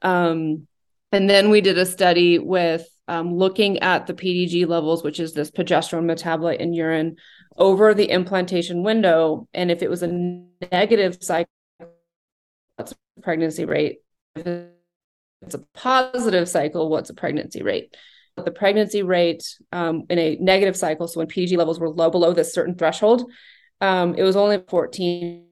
Um, 0.00 0.66
and 1.10 1.28
then 1.28 1.50
we 1.50 1.60
did 1.60 1.76
a 1.76 1.84
study 1.84 2.38
with 2.38 2.88
um, 3.08 3.34
looking 3.34 3.80
at 3.80 4.06
the 4.06 4.14
PDG 4.14 4.66
levels, 4.66 5.04
which 5.04 5.20
is 5.20 5.34
this 5.34 5.50
progesterone 5.50 6.10
metabolite 6.10 6.58
in 6.58 6.72
urine, 6.72 7.16
over 7.58 7.92
the 7.92 8.08
implantation 8.08 8.82
window. 8.82 9.46
And 9.52 9.70
if 9.70 9.82
it 9.82 9.90
was 9.90 10.02
a 10.02 10.46
negative 10.72 11.18
cycle, 11.20 11.50
pregnancy 13.22 13.64
rate? 13.64 14.00
It's 14.36 15.54
a 15.54 15.58
positive 15.74 16.48
cycle, 16.48 16.88
what's 16.88 17.10
a 17.10 17.14
pregnancy 17.14 17.62
rate? 17.62 17.94
The 18.36 18.50
pregnancy 18.50 19.02
rate 19.02 19.44
um, 19.72 20.04
in 20.08 20.18
a 20.18 20.36
negative 20.36 20.76
cycle, 20.76 21.06
so 21.06 21.18
when 21.18 21.28
PDG 21.28 21.56
levels 21.56 21.78
were 21.78 21.90
low 21.90 22.10
below 22.10 22.32
this 22.32 22.54
certain 22.54 22.76
threshold, 22.76 23.30
um, 23.80 24.14
it 24.14 24.22
was 24.22 24.36
only 24.36 24.58
14%. 24.58 25.44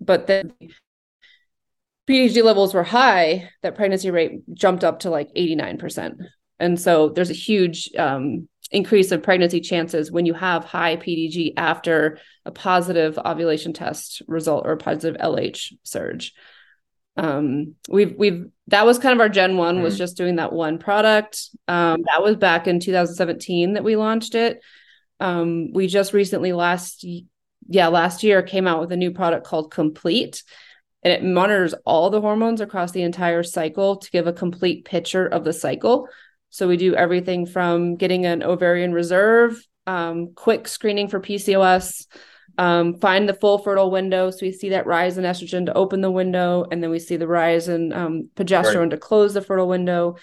But 0.00 0.26
then 0.26 0.52
PDG 2.08 2.42
levels 2.42 2.72
were 2.72 2.84
high, 2.84 3.50
that 3.62 3.74
pregnancy 3.74 4.10
rate 4.10 4.40
jumped 4.54 4.84
up 4.84 5.00
to 5.00 5.10
like 5.10 5.28
89%. 5.34 6.16
And 6.58 6.80
so 6.80 7.10
there's 7.10 7.30
a 7.30 7.34
huge 7.34 7.90
um, 7.98 8.48
increase 8.70 9.12
of 9.12 9.22
pregnancy 9.22 9.60
chances 9.60 10.10
when 10.10 10.24
you 10.24 10.34
have 10.34 10.64
high 10.64 10.96
PDG 10.96 11.52
after 11.56 12.18
a 12.46 12.50
positive 12.50 13.18
ovulation 13.18 13.72
test 13.72 14.22
result 14.26 14.64
or 14.66 14.76
positive 14.76 15.20
LH 15.20 15.74
surge. 15.82 16.32
Um, 17.18 17.74
we've 17.88 18.14
we've 18.16 18.46
that 18.68 18.86
was 18.86 18.98
kind 18.98 19.12
of 19.12 19.20
our 19.20 19.28
Gen 19.28 19.56
one 19.56 19.78
mm. 19.78 19.82
was 19.82 19.98
just 19.98 20.16
doing 20.16 20.36
that 20.36 20.52
one 20.52 20.78
product. 20.78 21.50
Um, 21.66 22.02
that 22.06 22.22
was 22.22 22.36
back 22.36 22.66
in 22.68 22.80
2017 22.80 23.74
that 23.74 23.84
we 23.84 23.96
launched 23.96 24.34
it. 24.34 24.60
Um, 25.20 25.72
we 25.72 25.88
just 25.88 26.12
recently 26.12 26.52
last 26.52 27.04
yeah 27.68 27.88
last 27.88 28.22
year 28.22 28.42
came 28.42 28.68
out 28.68 28.80
with 28.80 28.92
a 28.92 28.96
new 28.96 29.10
product 29.10 29.44
called 29.44 29.72
Complete 29.72 30.44
and 31.02 31.12
it 31.12 31.24
monitors 31.24 31.74
all 31.84 32.10
the 32.10 32.20
hormones 32.20 32.60
across 32.60 32.92
the 32.92 33.02
entire 33.02 33.42
cycle 33.42 33.96
to 33.96 34.10
give 34.10 34.26
a 34.26 34.32
complete 34.32 34.84
picture 34.84 35.26
of 35.26 35.44
the 35.44 35.52
cycle. 35.52 36.08
So 36.50 36.66
we 36.66 36.76
do 36.76 36.94
everything 36.94 37.46
from 37.46 37.96
getting 37.96 38.26
an 38.26 38.42
ovarian 38.42 38.92
reserve, 38.92 39.60
um, 39.86 40.34
quick 40.34 40.66
screening 40.66 41.08
for 41.08 41.20
PCOS, 41.20 42.06
um, 42.58 42.98
find 42.98 43.28
the 43.28 43.34
full 43.34 43.58
fertile 43.58 43.90
window. 43.90 44.30
So 44.30 44.38
we 44.42 44.52
see 44.52 44.70
that 44.70 44.86
rise 44.86 45.16
in 45.16 45.24
estrogen 45.24 45.66
to 45.66 45.74
open 45.74 46.00
the 46.00 46.10
window, 46.10 46.66
and 46.70 46.82
then 46.82 46.90
we 46.90 46.98
see 46.98 47.16
the 47.16 47.28
rise 47.28 47.68
in 47.68 47.92
um, 47.92 48.28
progesterone 48.34 48.80
right. 48.82 48.90
to 48.90 48.98
close 48.98 49.32
the 49.34 49.42
fertile 49.42 49.68
window. 49.68 50.16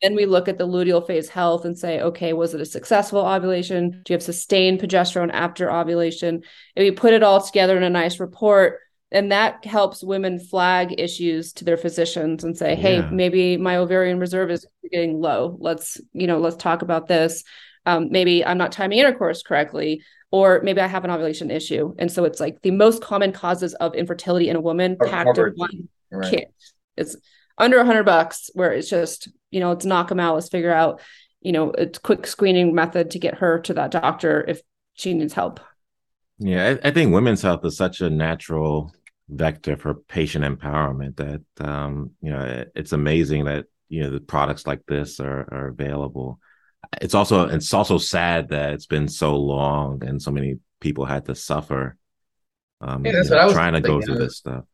Then 0.00 0.14
we 0.14 0.24
look 0.24 0.48
at 0.48 0.56
the 0.56 0.66
luteal 0.66 1.06
phase 1.06 1.28
health 1.28 1.66
and 1.66 1.78
say, 1.78 2.00
okay, 2.00 2.32
was 2.32 2.54
it 2.54 2.60
a 2.60 2.64
successful 2.64 3.20
ovulation? 3.20 4.02
Do 4.04 4.12
you 4.12 4.14
have 4.14 4.22
sustained 4.22 4.80
progesterone 4.80 5.30
after 5.30 5.70
ovulation? 5.70 6.42
And 6.76 6.84
we 6.84 6.90
put 6.90 7.12
it 7.12 7.22
all 7.22 7.42
together 7.42 7.76
in 7.76 7.82
a 7.82 7.90
nice 7.90 8.18
report 8.18 8.78
and 9.12 9.32
that 9.32 9.64
helps 9.64 10.04
women 10.04 10.38
flag 10.38 10.94
issues 10.98 11.52
to 11.54 11.64
their 11.64 11.76
physicians 11.76 12.44
and 12.44 12.56
say 12.56 12.74
hey 12.74 12.98
yeah. 12.98 13.10
maybe 13.10 13.56
my 13.56 13.76
ovarian 13.76 14.18
reserve 14.18 14.50
is 14.50 14.66
getting 14.90 15.20
low 15.20 15.56
let's 15.60 16.00
you 16.12 16.26
know 16.26 16.38
let's 16.38 16.56
talk 16.56 16.82
about 16.82 17.06
this 17.06 17.44
um, 17.86 18.08
maybe 18.10 18.44
i'm 18.44 18.58
not 18.58 18.72
timing 18.72 18.98
intercourse 18.98 19.42
correctly 19.42 20.02
or 20.30 20.60
maybe 20.62 20.80
i 20.80 20.86
have 20.86 21.04
an 21.04 21.10
ovulation 21.10 21.50
issue. 21.50 21.94
And 21.98 22.10
so 22.10 22.24
it's 22.24 22.40
like 22.40 22.62
the 22.62 22.70
most 22.70 23.02
common 23.02 23.32
causes 23.32 23.74
of 23.74 23.94
infertility 23.94 24.48
in 24.48 24.56
a 24.56 24.60
woman 24.60 24.96
packed 24.96 25.38
in 25.38 25.52
one 25.56 25.88
right. 26.10 26.30
kit 26.30 26.54
it's 27.00 27.16
under 27.58 27.78
a 27.78 27.84
hundred 27.84 28.04
bucks 28.04 28.50
where 28.54 28.72
it's 28.72 28.88
just 28.88 29.28
you 29.50 29.60
know 29.60 29.70
let's 29.70 29.84
knock 29.84 30.08
them 30.08 30.20
out. 30.20 30.34
Let's 30.34 30.48
figure 30.48 30.72
out 30.72 31.00
you 31.40 31.52
know 31.52 31.70
a 31.70 31.86
quick 31.86 32.26
screening 32.26 32.74
method 32.74 33.10
to 33.12 33.18
get 33.18 33.36
her 33.36 33.60
to 33.60 33.74
that 33.74 33.90
doctor 33.90 34.44
if 34.46 34.60
she 34.94 35.14
needs 35.14 35.32
help. 35.32 35.60
Yeah, 36.38 36.76
I, 36.82 36.88
I, 36.88 36.90
think 36.90 37.12
women's 37.12 37.42
health 37.42 37.64
is 37.66 37.76
such 37.76 38.00
a 38.00 38.08
natural 38.08 38.94
vector 39.28 39.76
for 39.76 39.94
patient 39.94 40.44
empowerment 40.44 41.16
that 41.16 41.42
um, 41.66 42.12
you 42.20 42.30
know 42.30 42.64
it's 42.74 42.92
amazing 42.92 43.46
that 43.46 43.66
you 43.88 44.02
know 44.02 44.10
the 44.10 44.20
products 44.20 44.66
like 44.66 44.84
this 44.86 45.20
are, 45.20 45.46
are 45.52 45.68
available 45.68 46.38
it's 47.00 47.14
also 47.14 47.48
it's 47.48 47.72
also 47.72 47.98
sad 47.98 48.48
that 48.48 48.72
it's 48.72 48.86
been 48.86 49.08
so 49.08 49.36
long 49.36 50.04
and 50.04 50.20
so 50.20 50.30
many 50.30 50.58
people 50.80 51.04
had 51.04 51.24
to 51.24 51.34
suffer 51.34 51.96
um, 52.82 53.04
yeah, 53.04 53.12
that's 53.12 53.28
know, 53.28 53.36
what 53.36 53.42
I 53.42 53.44
was 53.46 53.54
trying 53.54 53.74
to 53.74 53.80
go 53.80 54.00
through 54.00 54.18
this 54.18 54.38
stuff 54.38 54.64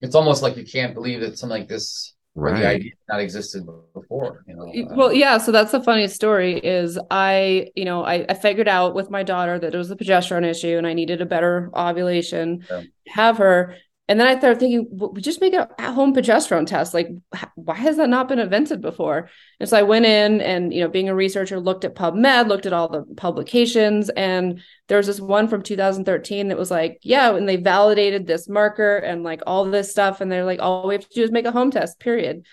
it's 0.00 0.14
almost 0.14 0.42
like 0.42 0.56
you 0.56 0.64
can't 0.64 0.94
believe 0.94 1.20
that 1.20 1.38
something 1.38 1.60
like 1.60 1.68
this 1.68 2.14
right. 2.34 2.60
the 2.60 2.66
idea 2.66 2.92
not 3.08 3.20
existed 3.20 3.66
before 3.94 4.44
you 4.46 4.54
know 4.54 4.94
well 4.94 5.12
yeah 5.12 5.38
so 5.38 5.50
that's 5.50 5.72
the 5.72 5.82
funny 5.82 6.06
story 6.08 6.58
is 6.58 6.98
i 7.10 7.68
you 7.74 7.84
know 7.84 8.04
I, 8.04 8.26
I 8.28 8.34
figured 8.34 8.68
out 8.68 8.94
with 8.94 9.10
my 9.10 9.22
daughter 9.22 9.58
that 9.58 9.74
it 9.74 9.78
was 9.78 9.90
a 9.90 9.96
progesterone 9.96 10.44
issue 10.44 10.76
and 10.76 10.86
i 10.86 10.92
needed 10.92 11.20
a 11.20 11.26
better 11.26 11.70
ovulation 11.74 12.64
yeah. 12.70 12.82
have 13.08 13.38
her 13.38 13.76
and 14.08 14.20
then 14.20 14.28
I 14.28 14.38
started 14.38 14.60
thinking, 14.60 14.86
we 14.92 15.20
just 15.20 15.40
make 15.40 15.52
an 15.52 15.66
at-home 15.78 16.14
progesterone 16.14 16.66
test. 16.66 16.94
Like, 16.94 17.08
why 17.56 17.74
has 17.74 17.96
that 17.96 18.08
not 18.08 18.28
been 18.28 18.38
invented 18.38 18.80
before? 18.80 19.28
And 19.58 19.68
so 19.68 19.76
I 19.76 19.82
went 19.82 20.06
in 20.06 20.40
and, 20.40 20.72
you 20.72 20.80
know, 20.80 20.88
being 20.88 21.08
a 21.08 21.14
researcher, 21.14 21.58
looked 21.58 21.84
at 21.84 21.96
PubMed, 21.96 22.46
looked 22.46 22.66
at 22.66 22.72
all 22.72 22.88
the 22.88 23.02
publications, 23.16 24.08
and 24.10 24.60
there 24.86 24.98
was 24.98 25.08
this 25.08 25.20
one 25.20 25.48
from 25.48 25.62
2013 25.62 26.48
that 26.48 26.58
was 26.58 26.70
like, 26.70 27.00
yeah, 27.02 27.34
and 27.34 27.48
they 27.48 27.56
validated 27.56 28.28
this 28.28 28.48
marker 28.48 28.98
and 28.98 29.24
like 29.24 29.42
all 29.44 29.64
this 29.64 29.90
stuff, 29.90 30.20
and 30.20 30.30
they're 30.30 30.44
like, 30.44 30.60
all 30.60 30.86
we 30.86 30.94
have 30.94 31.08
to 31.08 31.14
do 31.14 31.24
is 31.24 31.32
make 31.32 31.46
a 31.46 31.52
home 31.52 31.72
test, 31.72 31.98
period. 31.98 32.46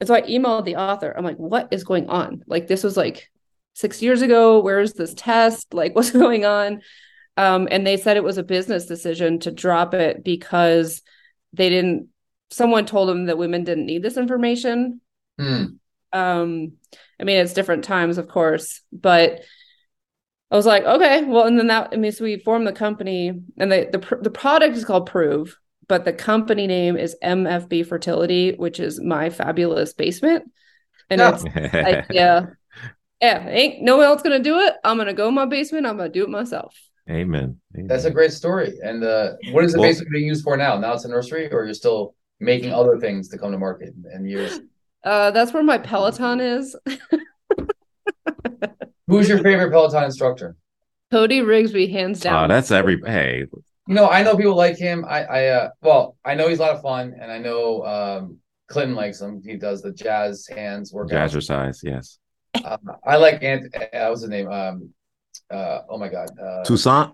And 0.00 0.08
so 0.08 0.14
I 0.14 0.22
emailed 0.22 0.66
the 0.66 0.76
author. 0.76 1.14
I'm 1.16 1.24
like, 1.24 1.38
what 1.38 1.68
is 1.70 1.84
going 1.84 2.10
on? 2.10 2.44
Like, 2.46 2.66
this 2.66 2.84
was 2.84 2.98
like 2.98 3.30
six 3.72 4.02
years 4.02 4.20
ago. 4.20 4.60
Where's 4.60 4.92
this 4.92 5.14
test? 5.14 5.72
Like, 5.72 5.94
what's 5.96 6.10
going 6.10 6.44
on? 6.44 6.82
Um, 7.38 7.68
and 7.70 7.86
they 7.86 7.96
said 7.96 8.16
it 8.16 8.24
was 8.24 8.36
a 8.36 8.42
business 8.42 8.86
decision 8.86 9.38
to 9.40 9.52
drop 9.52 9.94
it 9.94 10.24
because 10.24 11.02
they 11.52 11.68
didn't 11.68 12.08
someone 12.50 12.84
told 12.84 13.08
them 13.08 13.26
that 13.26 13.38
women 13.38 13.64
didn't 13.64 13.86
need 13.86 14.02
this 14.02 14.16
information 14.16 15.00
mm. 15.38 15.78
um 16.12 16.72
i 17.20 17.24
mean 17.24 17.36
it's 17.36 17.52
different 17.52 17.84
times 17.84 18.18
of 18.18 18.28
course 18.28 18.80
but 18.92 19.40
i 20.50 20.56
was 20.56 20.66
like 20.66 20.84
okay 20.84 21.24
well 21.24 21.44
and 21.44 21.58
then 21.58 21.66
that 21.66 21.90
i 21.92 21.96
mean 21.96 22.12
so 22.12 22.24
we 22.24 22.38
formed 22.38 22.66
the 22.66 22.72
company 22.72 23.32
and 23.58 23.70
the 23.70 23.88
the, 23.92 24.16
the 24.22 24.30
product 24.30 24.76
is 24.76 24.84
called 24.84 25.08
Proov 25.08 25.52
but 25.88 26.04
the 26.04 26.12
company 26.12 26.66
name 26.66 26.96
is 26.96 27.16
mfb 27.22 27.86
fertility 27.86 28.52
which 28.52 28.80
is 28.80 29.00
my 29.00 29.30
fabulous 29.30 29.92
basement 29.92 30.50
and 31.10 31.18
no. 31.18 31.28
it's 31.28 31.44
like 31.74 32.06
yeah 32.10 32.46
yeah 33.20 33.46
ain't 33.48 33.82
no 33.82 33.98
one 33.98 34.06
else 34.06 34.22
gonna 34.22 34.38
do 34.38 34.58
it 34.60 34.74
i'm 34.84 34.96
gonna 34.96 35.12
go 35.12 35.28
in 35.28 35.34
my 35.34 35.46
basement 35.46 35.86
i'm 35.86 35.96
gonna 35.98 36.08
do 36.08 36.24
it 36.24 36.30
myself 36.30 36.74
Amen. 37.10 37.58
Amen. 37.74 37.86
That's 37.86 38.04
a 38.04 38.10
great 38.10 38.32
story. 38.32 38.78
And 38.82 39.02
uh, 39.02 39.32
what 39.50 39.64
is 39.64 39.74
it 39.74 39.78
well, 39.78 39.88
basically 39.88 40.10
being 40.12 40.26
used 40.26 40.44
for 40.44 40.56
now? 40.56 40.78
Now 40.78 40.92
it's 40.92 41.04
a 41.04 41.08
nursery, 41.08 41.50
or 41.52 41.64
you're 41.64 41.74
still 41.74 42.14
making 42.40 42.72
other 42.72 42.98
things 42.98 43.28
to 43.28 43.38
come 43.38 43.52
to 43.52 43.58
market 43.58 43.94
in 44.14 44.26
years? 44.26 44.60
Uh, 45.04 45.30
that's 45.30 45.52
where 45.52 45.62
my 45.62 45.78
Peloton 45.78 46.40
is. 46.40 46.76
Who's 49.06 49.28
your 49.28 49.38
favorite 49.38 49.70
Peloton 49.70 50.04
instructor? 50.04 50.56
Cody 51.10 51.40
Rigsby, 51.40 51.90
hands 51.90 52.20
down. 52.20 52.44
Oh, 52.44 52.48
that's 52.54 52.70
every 52.70 53.00
hey. 53.06 53.46
You 53.86 53.94
know, 53.94 54.08
I 54.08 54.22
know 54.22 54.36
people 54.36 54.54
like 54.54 54.76
him. 54.76 55.06
I, 55.08 55.24
I, 55.24 55.46
uh, 55.46 55.70
well, 55.80 56.18
I 56.22 56.34
know 56.34 56.48
he's 56.48 56.58
a 56.58 56.62
lot 56.62 56.76
of 56.76 56.82
fun, 56.82 57.14
and 57.18 57.32
I 57.32 57.38
know 57.38 57.86
um, 57.86 58.38
Clinton 58.68 58.94
likes 58.94 59.18
him. 59.18 59.40
He 59.42 59.56
does 59.56 59.80
the 59.80 59.92
jazz 59.92 60.46
hands 60.46 60.92
workout. 60.92 61.30
Jazzercise, 61.30 61.78
yes. 61.82 62.18
Uh, 62.62 62.76
I 63.06 63.16
like 63.16 63.42
Ant. 63.42 63.74
Uh, 63.74 63.86
what 63.90 64.10
was 64.10 64.20
the 64.20 64.28
name? 64.28 64.50
Um, 64.50 64.90
uh, 65.50 65.80
oh 65.88 65.98
my 65.98 66.08
god, 66.08 66.28
uh, 66.38 66.64
Toussaint. 66.64 67.12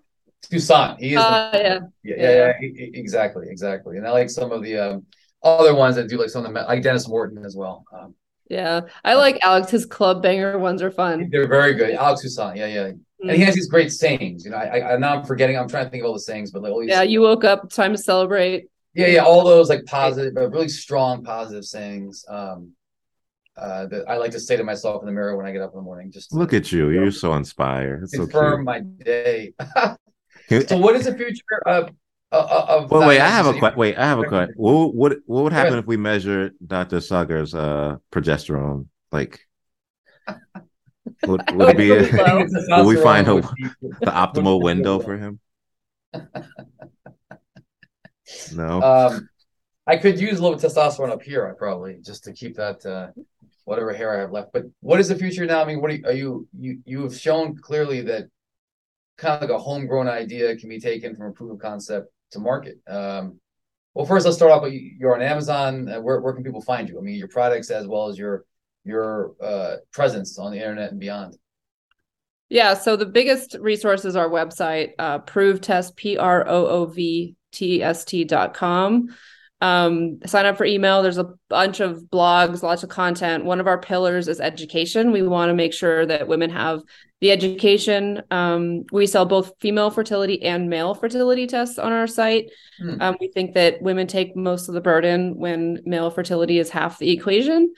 Toussaint. 0.51 0.99
He 0.99 1.15
is. 1.15 1.19
Uh, 1.19 1.51
the, 1.53 1.59
yeah. 1.59 1.79
Yeah, 2.03 2.15
yeah, 2.17 2.31
yeah, 2.31 2.53
yeah, 2.61 2.89
exactly, 2.95 3.49
exactly. 3.49 3.97
And 3.97 4.07
I 4.07 4.11
like 4.11 4.31
some 4.31 4.53
of 4.53 4.63
the 4.63 4.79
um, 4.79 5.07
other 5.43 5.75
ones 5.75 5.97
that 5.97 6.09
do 6.09 6.19
like 6.19 6.31
some 6.31 6.45
of 6.45 6.53
the 6.53 6.61
like 6.63 6.83
Denis 6.83 7.09
Morton 7.09 7.45
as 7.45 7.57
well. 7.57 7.85
Um, 7.93 8.15
yeah, 8.49 8.83
I 9.05 9.15
like 9.15 9.39
Alex. 9.43 9.71
His 9.71 9.87
club 9.87 10.23
banger 10.23 10.59
ones 10.59 10.83
are 10.83 10.91
fun. 10.91 11.29
They're 11.31 11.49
very 11.49 11.75
good. 11.75 11.95
Alex 11.95 12.23
Toussaint. 12.23 12.57
Yeah, 12.57 12.67
yeah. 12.67 12.89
Mm-hmm. 13.25 13.29
And 13.29 13.31
he 13.31 13.37
mm-hmm. 13.39 13.47
has 13.47 13.55
these 13.55 13.69
great 13.69 13.91
sayings. 13.93 14.45
You 14.45 14.51
know, 14.51 14.59
I, 14.59 14.95
I 14.95 14.97
now 14.99 15.17
I'm 15.17 15.25
forgetting. 15.25 15.57
I'm 15.57 15.69
trying 15.69 15.85
to 15.85 15.91
think 15.91 16.03
of 16.03 16.09
all 16.09 16.15
the 16.15 16.21
sayings, 16.21 16.51
but 16.51 16.63
like 16.63 16.73
always. 16.73 16.89
Yeah, 16.89 17.03
you 17.03 17.21
woke 17.21 17.45
up. 17.45 17.71
Time 17.71 17.93
to 17.93 17.99
celebrate. 17.99 18.67
Yeah, 18.95 19.07
yeah. 19.07 19.25
All 19.25 19.45
those 19.45 19.71
like 19.71 19.85
positive, 19.87 20.35
but 20.35 20.51
really 20.51 20.69
strong 20.69 21.25
positive 21.25 21.65
sayings. 21.65 22.25
Um, 22.29 22.73
uh, 23.57 23.87
that 23.87 24.09
I 24.09 24.17
like 24.17 24.33
to 24.33 24.41
say 24.41 24.57
to 24.57 24.65
myself 24.65 25.03
in 25.03 25.07
the 25.07 25.13
mirror 25.13 25.37
when 25.37 25.47
I 25.47 25.53
get 25.53 25.63
up 25.63 25.73
in 25.73 25.77
the 25.77 25.83
morning. 25.83 26.11
Just 26.11 26.33
look 26.33 26.53
at 26.53 26.73
you, 26.73 26.91
you're 26.91 27.13
so 27.13 27.35
inspired. 27.35 28.03
It's 28.03 28.17
confirm 28.17 28.61
so 28.61 28.65
my 28.65 28.81
day. 28.81 29.55
so, 30.67 30.77
what 30.77 30.97
is 30.97 31.07
the 31.07 31.15
future 31.17 31.63
of? 31.67 31.91
of 32.33 32.91
well, 32.91 33.07
wait, 33.07 33.21
I 33.21 33.29
have 33.29 33.47
a 33.47 33.57
question. 33.57 33.79
Wait, 33.79 33.97
I 33.97 34.07
have 34.07 34.19
a 34.19 34.25
question. 34.25 34.55
What 34.57 34.95
what 34.95 35.19
what 35.27 35.45
would 35.45 35.53
happen 35.53 35.79
if 35.79 35.87
we 35.87 35.97
measure 35.97 36.51
Dr. 36.67 37.01
Sagar's 37.01 37.55
uh, 37.55 37.97
progesterone? 38.11 38.89
Like, 39.13 39.41
would, 41.27 41.49
would 41.53 41.69
it 41.69 41.77
be? 41.77 41.93
A, 41.93 42.77
will 42.77 42.87
we 42.87 42.97
find 42.97 43.29
a, 43.29 43.35
the 43.41 44.11
optimal 44.11 44.63
window 44.63 44.99
for 44.99 45.17
him? 45.17 45.39
No. 48.53 48.83
Um, 48.83 49.29
I 49.87 49.97
could 49.97 50.19
use 50.19 50.39
a 50.39 50.43
little 50.43 50.59
testosterone 50.59 51.11
up 51.11 51.23
here, 51.23 51.47
I 51.47 51.53
probably 51.53 51.99
just 52.01 52.25
to 52.25 52.33
keep 52.33 52.57
that 52.57 52.85
uh, 52.87 53.09
whatever 53.65 53.93
hair 53.93 54.17
I 54.17 54.21
have 54.21 54.33
left. 54.33 54.53
But 54.53 54.65
what 54.81 55.01
is 55.01 55.09
the 55.09 55.17
future 55.17 55.47
now? 55.47 55.63
I 55.63 55.67
mean, 55.67 55.81
what 55.81 55.91
are 55.91 55.95
you, 55.95 56.07
are 56.07 56.13
you 56.13 56.49
you 56.59 56.79
you 56.85 57.03
have 57.03 57.17
shown 57.19 57.57
clearly 57.57 58.03
that 58.03 58.29
kind 59.17 59.35
of 59.35 59.49
like 59.49 59.57
a 59.57 59.63
homegrown 59.63 60.09
idea 60.09 60.57
can 60.57 60.69
be 60.69 60.81
taken 60.81 61.15
from 61.15 61.27
a 61.27 61.33
proof 61.33 61.53
of 61.53 61.59
concept 61.59 62.09
to 62.33 62.39
market. 62.39 62.79
Um, 62.87 63.41
well, 63.95 64.07
first 64.07 64.25
let's 64.27 64.37
start 64.37 64.53
off. 64.53 64.63
With 64.63 64.73
you're 64.73 65.15
on 65.15 65.23
Amazon. 65.23 65.89
Uh, 65.89 66.01
where 66.01 66.21
where 66.21 66.33
can 66.33 66.43
people 66.43 66.61
find 66.61 66.89
you? 66.89 66.99
I 66.99 67.03
mean, 67.03 67.17
your 67.17 67.29
products 67.29 67.71
as 67.71 67.87
well 67.87 68.09
as 68.09 68.19
your 68.19 68.45
your 68.85 69.35
uh, 69.41 69.77
presence 69.93 70.39
on 70.39 70.53
the 70.53 70.59
internet 70.59 70.91
and 70.91 71.01
beyond. 71.01 71.39
Yeah, 72.51 72.75
so 72.75 72.97
the 72.97 73.07
biggest 73.07 73.57
resource 73.59 74.05
is 74.05 74.17
our 74.17 74.29
website, 74.29 74.93
uh, 74.99 75.21
Proov 75.21 75.63
test, 75.63 75.97
P 75.97 76.19
R 76.19 76.47
O 76.47 76.67
O 76.67 76.85
V 76.87 77.37
T 77.53 77.83
S 77.83 78.05
T 78.05 78.25
dot 78.25 78.53
com. 78.53 79.15
Um, 79.65 80.19
sign 80.27 80.45
up 80.45 80.59
for 80.59 80.67
email. 80.67 81.03
There's 81.03 81.17
a 81.17 81.33
bunch 81.49 81.81
of 81.81 82.03
blogs, 82.13 82.63
lots 82.63 82.83
of 82.83 82.91
content. 82.91 83.47
One 83.47 83.61
of 83.61 83.67
our 83.67 83.79
pillars 83.79 84.29
is 84.29 84.39
education. 84.39 85.11
We 85.11 85.23
want 85.23 85.49
to 85.49 85.55
make 85.55 85.73
sure 85.73 86.05
that 86.05 86.29
women 86.29 86.51
have 86.51 86.83
the 87.23 87.31
education. 87.31 88.21
Um, 88.31 88.85
we 88.93 89.07
sell 89.07 89.25
both 89.25 89.53
female 89.61 89.91
fertility 89.91 90.43
and 90.43 90.69
male 90.69 90.95
fertility 90.95 91.47
tests 91.47 91.79
on 91.79 91.93
our 91.93 92.07
site. 92.07 92.51
Hmm. 92.79 93.01
Um, 93.01 93.17
we 93.19 93.29
think 93.29 93.55
that 93.55 93.81
women 93.81 94.07
take 94.07 94.37
most 94.37 94.69
of 94.69 94.75
the 94.75 94.83
burden 94.83 95.39
when 95.39 95.81
male 95.87 96.11
fertility 96.11 96.59
is 96.59 96.69
half 96.69 96.99
the 96.99 97.11
equation. 97.11 97.73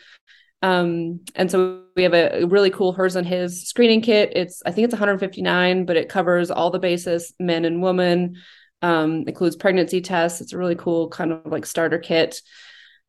Um, 0.62 1.20
and 1.36 1.48
so 1.48 1.82
we 1.94 2.02
have 2.02 2.14
a, 2.14 2.42
a, 2.42 2.46
really 2.48 2.70
cool 2.70 2.94
hers 2.94 3.14
and 3.14 3.24
his 3.24 3.68
screening 3.68 4.00
kit. 4.00 4.32
It's 4.34 4.60
I 4.66 4.72
think 4.72 4.86
it's 4.86 4.94
159, 4.94 5.84
but 5.84 5.96
it 5.96 6.08
covers 6.08 6.50
all 6.50 6.72
the 6.72 6.80
bases, 6.80 7.32
men 7.38 7.64
and 7.64 7.80
women. 7.80 8.38
Um, 8.82 9.24
includes 9.26 9.56
pregnancy 9.56 10.00
tests. 10.00 10.40
It's 10.40 10.52
a 10.52 10.58
really 10.58 10.76
cool 10.76 11.08
kind 11.08 11.32
of 11.32 11.46
like 11.46 11.66
starter 11.66 11.98
kit. 11.98 12.40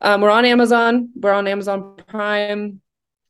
Um, 0.01 0.21
we're 0.21 0.29
on 0.29 0.45
Amazon. 0.45 1.09
We're 1.15 1.33
on 1.33 1.47
Amazon 1.47 1.97
Prime. 2.07 2.81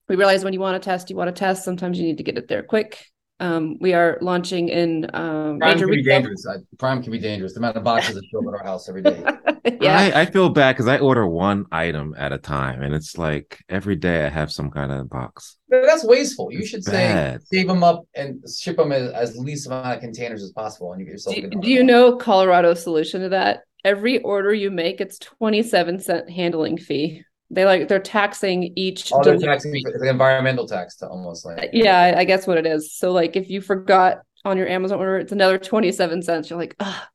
We 0.07 0.15
realize 0.15 0.43
when 0.43 0.53
you 0.53 0.59
want 0.59 0.81
to 0.81 0.85
test, 0.85 1.09
you 1.09 1.15
want 1.15 1.33
to 1.33 1.37
test. 1.37 1.65
Sometimes 1.65 1.99
you 1.99 2.05
need 2.05 2.17
to 2.17 2.23
get 2.23 2.37
it 2.37 2.47
there 2.47 2.63
quick. 2.63 3.05
Um, 3.39 3.77
we 3.79 3.93
are 3.93 4.17
launching 4.21 4.69
in 4.69 5.09
um, 5.13 5.59
Prime 5.59 5.77
can 5.77 5.89
be 5.89 6.01
dangerous. 6.01 6.47
Prime 6.79 7.03
can 7.03 7.11
be 7.11 7.19
dangerous. 7.19 7.53
The 7.53 7.59
amount 7.59 7.77
of 7.77 7.83
boxes 7.83 8.15
that 8.15 8.23
show 8.31 8.39
up 8.39 8.53
at 8.53 8.59
our 8.59 8.65
house 8.65 8.89
every 8.89 9.03
day. 9.03 9.23
yeah, 9.79 10.11
I, 10.15 10.21
I 10.21 10.25
feel 10.25 10.49
bad 10.49 10.73
because 10.73 10.87
I 10.87 10.97
order 10.97 11.27
one 11.27 11.65
item 11.71 12.15
at 12.17 12.33
a 12.33 12.39
time, 12.39 12.81
and 12.81 12.95
it's 12.95 13.17
like 13.17 13.63
every 13.69 13.95
day 13.95 14.25
I 14.25 14.29
have 14.29 14.51
some 14.51 14.71
kind 14.71 14.91
of 14.91 15.07
box. 15.09 15.57
But 15.69 15.83
that's 15.83 16.03
wasteful. 16.03 16.51
You 16.51 16.65
should 16.65 16.83
say 16.83 17.37
save 17.51 17.67
them 17.67 17.83
up 17.83 18.07
and 18.15 18.43
ship 18.49 18.77
them 18.77 18.91
as, 18.91 19.11
as 19.11 19.37
least 19.37 19.67
amount 19.67 19.97
of 19.97 19.99
containers 19.99 20.41
as 20.41 20.51
possible, 20.51 20.91
and 20.93 20.99
you 20.99 21.05
get 21.05 21.11
yourself. 21.13 21.35
Do, 21.35 21.49
do 21.49 21.69
you 21.69 21.83
know 21.83 22.15
Colorado's 22.15 22.81
solution 22.81 23.21
to 23.21 23.29
that? 23.29 23.61
Every 23.85 24.19
order 24.23 24.53
you 24.53 24.71
make, 24.71 24.99
it's 24.99 25.19
twenty 25.19 25.61
seven 25.61 25.99
cent 25.99 26.29
handling 26.29 26.77
fee. 26.77 27.23
They 27.49 27.65
like 27.65 27.87
they're 27.87 27.99
taxing 27.99 28.73
each. 28.75 29.11
Oh, 29.13 29.23
they're 29.23 29.37
taxing 29.37 29.73
it's 29.73 29.85
like 29.85 30.09
environmental 30.09 30.67
tax 30.67 30.97
to 30.97 31.07
almost 31.07 31.45
like. 31.45 31.69
Yeah, 31.71 32.15
I 32.17 32.25
guess 32.25 32.45
what 32.45 32.57
it 32.57 32.65
is. 32.65 32.93
So 32.93 33.11
like 33.11 33.35
if 33.35 33.49
you 33.49 33.61
forgot 33.61 34.19
on 34.43 34.57
your 34.57 34.67
Amazon 34.67 34.99
order, 34.99 35.17
it's 35.17 35.31
another 35.31 35.57
twenty 35.57 35.91
seven 35.91 36.21
cents. 36.21 36.49
You're 36.49 36.59
like, 36.59 36.75
ah. 36.79 37.09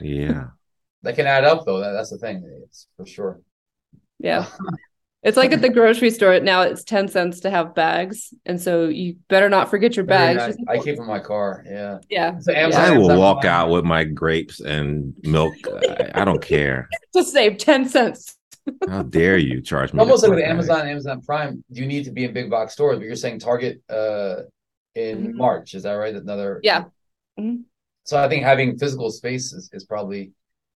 Yeah. 0.00 0.48
that 1.02 1.16
can 1.16 1.26
add 1.26 1.44
up 1.44 1.64
though. 1.64 1.80
That, 1.80 1.92
that's 1.92 2.10
the 2.10 2.18
thing. 2.18 2.44
It's 2.64 2.86
for 2.96 3.06
sure. 3.06 3.40
Yeah. 4.18 4.46
It's 5.24 5.36
like 5.36 5.52
at 5.52 5.60
the 5.60 5.68
grocery 5.68 6.10
store 6.10 6.38
now. 6.38 6.62
It's 6.62 6.84
ten 6.84 7.08
cents 7.08 7.40
to 7.40 7.50
have 7.50 7.74
bags, 7.74 8.32
and 8.46 8.60
so 8.60 8.86
you 8.86 9.16
better 9.28 9.48
not 9.48 9.68
forget 9.68 9.96
your 9.96 10.04
bags. 10.04 10.56
I, 10.68 10.74
I 10.74 10.76
keep 10.76 10.94
them 10.94 11.02
in 11.02 11.06
my 11.08 11.18
car. 11.18 11.64
Yeah, 11.68 11.98
yeah. 12.08 12.38
So 12.38 12.52
Amazon, 12.52 12.80
I 12.80 12.96
will 12.96 13.18
walk 13.18 13.44
out 13.44 13.68
with 13.68 13.84
my 13.84 14.04
grapes 14.04 14.60
and 14.60 15.12
milk. 15.24 15.54
I, 15.66 16.12
I 16.14 16.24
don't 16.24 16.40
care. 16.40 16.88
to 17.14 17.24
save 17.24 17.58
ten 17.58 17.88
cents. 17.88 18.37
How 18.88 19.02
dare 19.02 19.38
you 19.38 19.60
charge 19.60 19.92
me? 19.92 20.00
Almost 20.00 20.22
like 20.22 20.32
with 20.32 20.44
Amazon, 20.44 20.86
Amazon 20.86 21.20
Prime, 21.22 21.64
you 21.70 21.86
need 21.86 22.04
to 22.04 22.10
be 22.10 22.24
in 22.24 22.32
big 22.32 22.50
box 22.50 22.72
stores, 22.72 22.98
but 22.98 23.04
you're 23.06 23.16
saying 23.16 23.38
Target 23.38 23.82
uh, 23.88 24.42
in 24.94 25.28
mm-hmm. 25.28 25.36
March. 25.36 25.74
Is 25.74 25.84
that 25.84 25.92
right? 25.92 26.14
Another 26.14 26.60
yeah. 26.62 26.84
Mm-hmm. 27.38 27.62
So 28.04 28.18
I 28.18 28.28
think 28.28 28.44
having 28.44 28.78
physical 28.78 29.10
space 29.10 29.52
is, 29.52 29.70
is 29.72 29.84
probably 29.84 30.32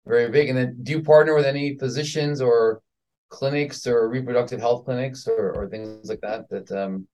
very 0.06 0.30
big. 0.30 0.50
And 0.50 0.58
then 0.58 0.78
do 0.84 0.92
you 0.92 1.02
partner 1.02 1.34
with 1.34 1.46
any 1.46 1.78
physicians 1.78 2.42
or 2.42 2.82
clinics 3.30 3.88
or 3.88 4.10
reproductive 4.10 4.60
health 4.60 4.86
clinics 4.86 5.28
or, 5.28 5.54
or 5.54 5.70
things 5.70 6.10
like 6.10 6.20
that 6.22 6.50
that 6.50 6.70
um 6.72 7.08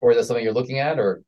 or 0.00 0.10
is 0.10 0.16
that 0.16 0.24
something 0.24 0.42
you're 0.42 0.54
looking 0.54 0.78
at 0.78 0.98
or 0.98 1.22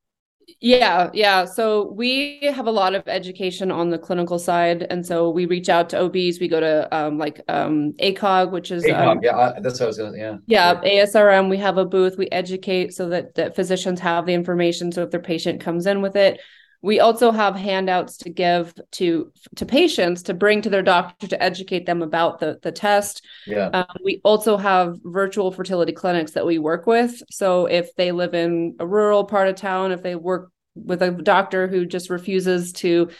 yeah, 0.60 1.10
yeah. 1.12 1.44
So 1.44 1.92
we 1.92 2.40
have 2.42 2.66
a 2.66 2.70
lot 2.70 2.94
of 2.94 3.06
education 3.06 3.70
on 3.70 3.90
the 3.90 3.98
clinical 3.98 4.38
side, 4.38 4.86
and 4.90 5.06
so 5.06 5.30
we 5.30 5.46
reach 5.46 5.68
out 5.68 5.90
to 5.90 6.00
OBs. 6.00 6.40
We 6.40 6.48
go 6.48 6.60
to 6.60 6.96
um, 6.96 7.18
like 7.18 7.40
um, 7.48 7.92
ACOG, 8.00 8.50
which 8.50 8.70
is 8.70 8.84
ACOG, 8.84 9.06
um, 9.06 9.20
yeah, 9.22 9.52
that's 9.60 9.78
what 9.78 9.84
I 9.84 9.86
was 9.88 9.98
gonna, 9.98 10.16
yeah, 10.16 10.36
yeah, 10.46 10.80
ASRM. 10.80 11.48
We 11.48 11.58
have 11.58 11.78
a 11.78 11.84
booth. 11.84 12.16
We 12.16 12.28
educate 12.30 12.94
so 12.94 13.08
that 13.10 13.34
that 13.34 13.56
physicians 13.56 14.00
have 14.00 14.26
the 14.26 14.34
information. 14.34 14.90
So 14.90 15.02
if 15.02 15.10
their 15.10 15.20
patient 15.20 15.60
comes 15.60 15.86
in 15.86 16.02
with 16.02 16.16
it, 16.16 16.40
we 16.80 17.00
also 17.00 17.32
have 17.32 17.56
handouts 17.56 18.18
to 18.18 18.30
give 18.30 18.72
to 18.92 19.32
to 19.56 19.66
patients 19.66 20.22
to 20.24 20.34
bring 20.34 20.62
to 20.62 20.70
their 20.70 20.82
doctor 20.82 21.26
to 21.26 21.42
educate 21.42 21.86
them 21.86 22.02
about 22.02 22.38
the 22.38 22.58
the 22.62 22.70
test. 22.70 23.24
Yeah. 23.46 23.68
Um, 23.68 23.96
we 24.04 24.20
also 24.24 24.56
have 24.56 24.96
virtual 25.02 25.50
fertility 25.50 25.92
clinics 25.92 26.32
that 26.32 26.46
we 26.46 26.58
work 26.58 26.86
with. 26.86 27.20
So 27.30 27.66
if 27.66 27.94
they 27.96 28.12
live 28.12 28.34
in 28.34 28.76
a 28.78 28.86
rural 28.86 29.24
part 29.24 29.48
of 29.48 29.56
town, 29.56 29.90
if 29.90 30.02
they 30.02 30.14
work 30.14 30.52
with 30.74 31.02
a 31.02 31.10
doctor 31.10 31.66
who 31.66 31.84
just 31.84 32.10
refuses 32.10 32.72
to, 32.74 33.10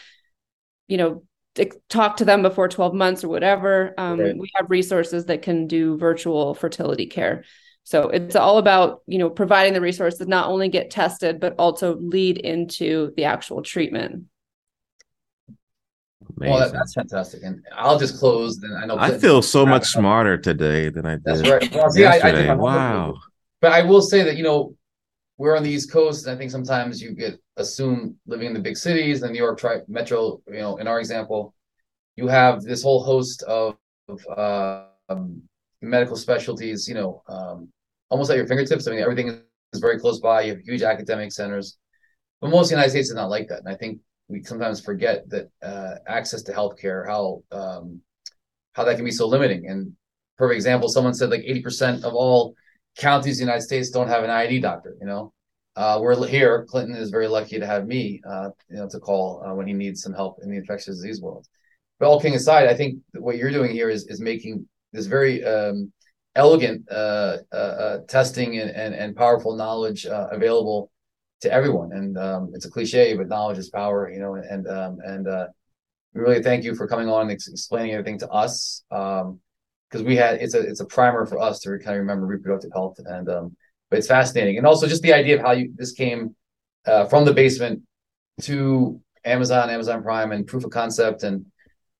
you 0.87 0.97
know, 0.97 1.23
talk 1.89 2.17
to 2.17 2.25
them 2.25 2.41
before 2.41 2.69
12 2.69 2.93
months 2.93 3.23
or 3.25 3.27
whatever, 3.27 3.93
um, 3.97 4.19
right. 4.19 4.37
we 4.37 4.49
have 4.55 4.69
resources 4.69 5.25
that 5.25 5.41
can 5.41 5.67
do 5.67 5.97
virtual 5.97 6.53
fertility 6.53 7.07
care. 7.07 7.43
So 7.83 8.09
it's 8.09 8.35
all 8.35 8.59
about, 8.59 9.01
you 9.07 9.17
know, 9.17 9.29
providing 9.29 9.73
the 9.73 9.81
resources 9.81 10.27
not 10.27 10.47
only 10.47 10.69
get 10.69 10.91
tested, 10.91 11.39
but 11.39 11.55
also 11.57 11.95
lead 11.95 12.37
into 12.37 13.13
the 13.15 13.25
actual 13.25 13.63
treatment. 13.63 14.25
Amazing. 16.37 16.53
Well, 16.53 16.59
that, 16.59 16.73
that's 16.73 16.93
fantastic. 16.93 17.41
And 17.43 17.65
I'll 17.75 17.97
just 17.97 18.19
close. 18.19 18.59
Then 18.59 18.77
I 18.81 18.85
know 18.85 18.97
I 18.97 19.17
feel 19.17 19.41
so 19.41 19.65
much 19.65 19.87
smarter 19.87 20.37
today 20.37 20.89
than 20.89 21.05
I 21.05 21.15
did. 21.15 21.23
That's 21.23 21.49
right. 21.49 21.73
Well, 21.73 21.89
see, 21.91 22.01
yesterday. 22.01 22.47
I, 22.49 22.53
I 22.53 22.55
wow. 22.55 23.15
But 23.61 23.73
I 23.73 23.81
will 23.81 24.01
say 24.01 24.23
that 24.23 24.37
you 24.37 24.43
know 24.43 24.75
we're 25.37 25.57
on 25.57 25.63
the 25.63 25.69
East 25.69 25.91
Coast, 25.91 26.25
and 26.25 26.35
I 26.35 26.37
think 26.37 26.51
sometimes 26.51 27.01
you 27.01 27.13
get 27.13 27.39
assumed 27.57 28.15
living 28.27 28.47
in 28.47 28.53
the 28.53 28.59
big 28.59 28.77
cities, 28.77 29.21
the 29.21 29.29
New 29.29 29.37
York 29.37 29.59
tri- 29.59 29.81
metro. 29.87 30.41
You 30.47 30.59
know, 30.59 30.77
in 30.77 30.87
our 30.87 30.99
example, 30.99 31.55
you 32.15 32.27
have 32.27 32.61
this 32.61 32.83
whole 32.83 33.03
host 33.03 33.43
of, 33.43 33.77
of 34.07 34.25
uh, 34.27 34.83
um, 35.09 35.41
medical 35.81 36.15
specialties. 36.15 36.87
You 36.87 36.95
know, 36.95 37.23
um, 37.27 37.69
almost 38.09 38.31
at 38.31 38.37
your 38.37 38.47
fingertips. 38.47 38.87
I 38.87 38.91
mean, 38.91 39.01
everything 39.01 39.41
is 39.73 39.79
very 39.79 39.99
close 39.99 40.19
by. 40.19 40.41
You 40.41 40.53
have 40.53 40.61
huge 40.61 40.81
academic 40.81 41.31
centers, 41.31 41.77
but 42.41 42.49
most 42.49 42.65
of 42.65 42.69
the 42.69 42.75
United 42.75 42.91
States 42.91 43.09
is 43.09 43.15
not 43.15 43.29
like 43.29 43.47
that. 43.49 43.59
And 43.59 43.69
I 43.69 43.75
think 43.75 43.99
we 44.27 44.43
sometimes 44.43 44.79
forget 44.79 45.29
that 45.29 45.49
uh, 45.61 45.95
access 46.07 46.43
to 46.43 46.53
healthcare, 46.53 47.05
how 47.07 47.43
um, 47.51 48.01
how 48.73 48.83
that 48.83 48.95
can 48.95 49.05
be 49.05 49.11
so 49.11 49.27
limiting. 49.27 49.67
And 49.67 49.93
perfect 50.37 50.55
example, 50.55 50.89
someone 50.89 51.13
said 51.13 51.29
like 51.29 51.43
eighty 51.45 51.61
percent 51.61 52.03
of 52.03 52.13
all 52.13 52.55
counties 52.97 53.39
in 53.39 53.45
the 53.45 53.51
United 53.51 53.65
States 53.65 53.89
don't 53.89 54.07
have 54.07 54.23
an 54.23 54.29
IUD 54.29 54.61
doctor. 54.61 54.95
You 54.99 55.07
know, 55.07 55.33
uh, 55.75 55.99
we're 56.01 56.27
here. 56.27 56.65
Clinton 56.69 56.95
is 56.95 57.09
very 57.09 57.27
lucky 57.27 57.59
to 57.59 57.65
have 57.65 57.87
me, 57.87 58.21
uh, 58.29 58.49
you 58.69 58.77
know, 58.77 58.89
to 58.89 58.99
call 58.99 59.43
uh, 59.45 59.53
when 59.53 59.67
he 59.67 59.73
needs 59.73 60.01
some 60.01 60.13
help 60.13 60.39
in 60.43 60.49
the 60.51 60.57
infectious 60.57 60.97
disease 60.97 61.21
world. 61.21 61.47
But 61.99 62.07
all 62.07 62.19
kidding 62.19 62.35
aside, 62.35 62.67
I 62.67 62.75
think 62.75 62.99
what 63.13 63.37
you're 63.37 63.51
doing 63.51 63.71
here 63.71 63.89
is 63.89 64.05
is 64.07 64.21
making 64.21 64.67
this 64.91 65.05
very 65.05 65.43
um, 65.43 65.91
elegant 66.35 66.89
uh, 66.89 67.37
uh, 67.51 67.55
uh, 67.55 67.97
testing 68.07 68.57
and, 68.57 68.69
and, 68.71 68.93
and 68.93 69.15
powerful 69.15 69.55
knowledge 69.55 70.05
uh, 70.05 70.27
available 70.31 70.91
to 71.41 71.51
everyone. 71.51 71.91
And 71.91 72.17
um, 72.17 72.51
it's 72.53 72.65
a 72.65 72.69
cliche, 72.69 73.15
but 73.15 73.27
knowledge 73.27 73.57
is 73.57 73.69
power, 73.69 74.09
you 74.11 74.19
know. 74.19 74.35
And 74.35 74.67
um, 74.67 74.97
and 75.03 75.27
uh, 75.27 75.47
we 76.13 76.21
really 76.21 76.43
thank 76.43 76.63
you 76.63 76.75
for 76.75 76.87
coming 76.87 77.09
on 77.09 77.23
and 77.23 77.31
ex- 77.31 77.47
explaining 77.47 77.91
everything 77.91 78.19
to 78.19 78.29
us 78.29 78.83
because 78.89 80.01
um, 80.01 80.05
we 80.05 80.15
had 80.15 80.41
it's 80.41 80.53
a 80.53 80.59
it's 80.59 80.79
a 80.79 80.85
primer 80.85 81.25
for 81.25 81.39
us 81.39 81.59
to 81.61 81.69
kind 81.79 81.95
of 81.95 82.01
remember 82.01 82.25
reproductive 82.25 82.71
health. 82.73 82.97
And 83.05 83.29
um, 83.29 83.55
but 83.89 83.99
it's 83.99 84.07
fascinating, 84.07 84.57
and 84.57 84.67
also 84.67 84.87
just 84.87 85.01
the 85.01 85.13
idea 85.13 85.35
of 85.35 85.41
how 85.41 85.51
you 85.51 85.73
this 85.75 85.93
came 85.93 86.35
from 87.09 87.25
the 87.25 87.33
basement 87.33 87.81
to 88.41 88.99
Amazon, 89.25 89.69
Amazon 89.69 90.01
Prime, 90.03 90.31
and 90.31 90.47
proof 90.47 90.63
of 90.63 90.71
concept 90.71 91.23
and 91.23 91.45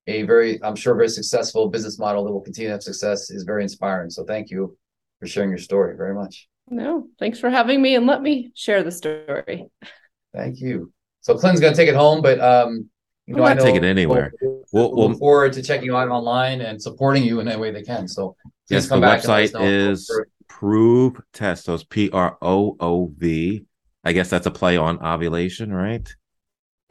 a 0.09 0.23
very, 0.23 0.61
I'm 0.63 0.75
sure, 0.75 0.95
very 0.95 1.09
successful 1.09 1.69
business 1.69 1.99
model 1.99 2.25
that 2.25 2.31
will 2.31 2.41
continue 2.41 2.69
to 2.69 2.73
have 2.73 2.83
success 2.83 3.29
is 3.29 3.43
very 3.43 3.63
inspiring. 3.63 4.09
So 4.09 4.23
thank 4.23 4.49
you 4.49 4.77
for 5.19 5.27
sharing 5.27 5.49
your 5.49 5.59
story 5.59 5.95
very 5.95 6.13
much. 6.13 6.47
No, 6.69 7.07
thanks 7.19 7.39
for 7.39 7.49
having 7.49 7.81
me 7.81 7.95
and 7.95 8.05
let 8.05 8.21
me 8.21 8.51
share 8.55 8.83
the 8.83 8.91
story. 8.91 9.67
Thank 10.33 10.59
you. 10.59 10.91
So 11.21 11.35
Clinton's 11.35 11.59
going 11.59 11.73
to 11.73 11.77
take 11.77 11.89
it 11.89 11.95
home, 11.95 12.21
but 12.21 12.39
um, 12.39 12.89
you 13.25 13.35
know, 13.35 13.43
I 13.43 13.53
know 13.53 13.63
take 13.63 13.75
it 13.75 13.83
anywhere. 13.83 14.31
We'll, 14.41 14.63
we'll, 14.71 14.95
we'll, 14.95 15.09
look 15.09 15.19
forward 15.19 15.53
to 15.53 15.61
checking 15.61 15.85
you 15.85 15.95
out 15.95 16.09
online 16.09 16.61
and 16.61 16.81
supporting 16.81 17.23
you 17.23 17.39
in 17.39 17.47
any 17.47 17.59
way 17.59 17.71
they 17.71 17.83
can. 17.83 18.07
So 18.07 18.35
yes, 18.69 18.87
the 18.87 18.95
website 18.95 19.51
is 19.61 20.09
Proov 20.49 21.21
Test. 21.33 21.65
Those 21.65 21.83
P 21.83 22.09
R 22.11 22.37
O 22.41 22.75
O 22.79 23.13
V. 23.17 23.65
I 24.03 24.13
guess 24.13 24.29
that's 24.29 24.47
a 24.47 24.51
play 24.51 24.77
on 24.77 25.03
ovulation, 25.05 25.73
right? 25.73 26.07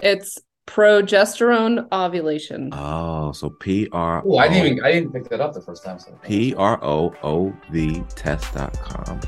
It's 0.00 0.38
progesterone 0.68 1.88
ovulation. 1.92 2.68
Oh, 2.72 3.32
so 3.32 3.48
P 3.48 3.88
R 3.90 4.22
Oh, 4.24 4.36
I 4.36 4.48
didn't 4.48 4.66
even 4.66 4.84
I 4.84 4.92
didn't 4.92 5.12
pick 5.12 5.28
that 5.30 5.40
up 5.40 5.54
the 5.54 5.62
first 5.62 5.82
time. 5.82 5.98
So 5.98 6.12
P 6.22 6.54
R 6.54 6.78
O 6.84 7.14
O 7.22 7.52
V 7.70 8.04
test.com. 8.14 9.20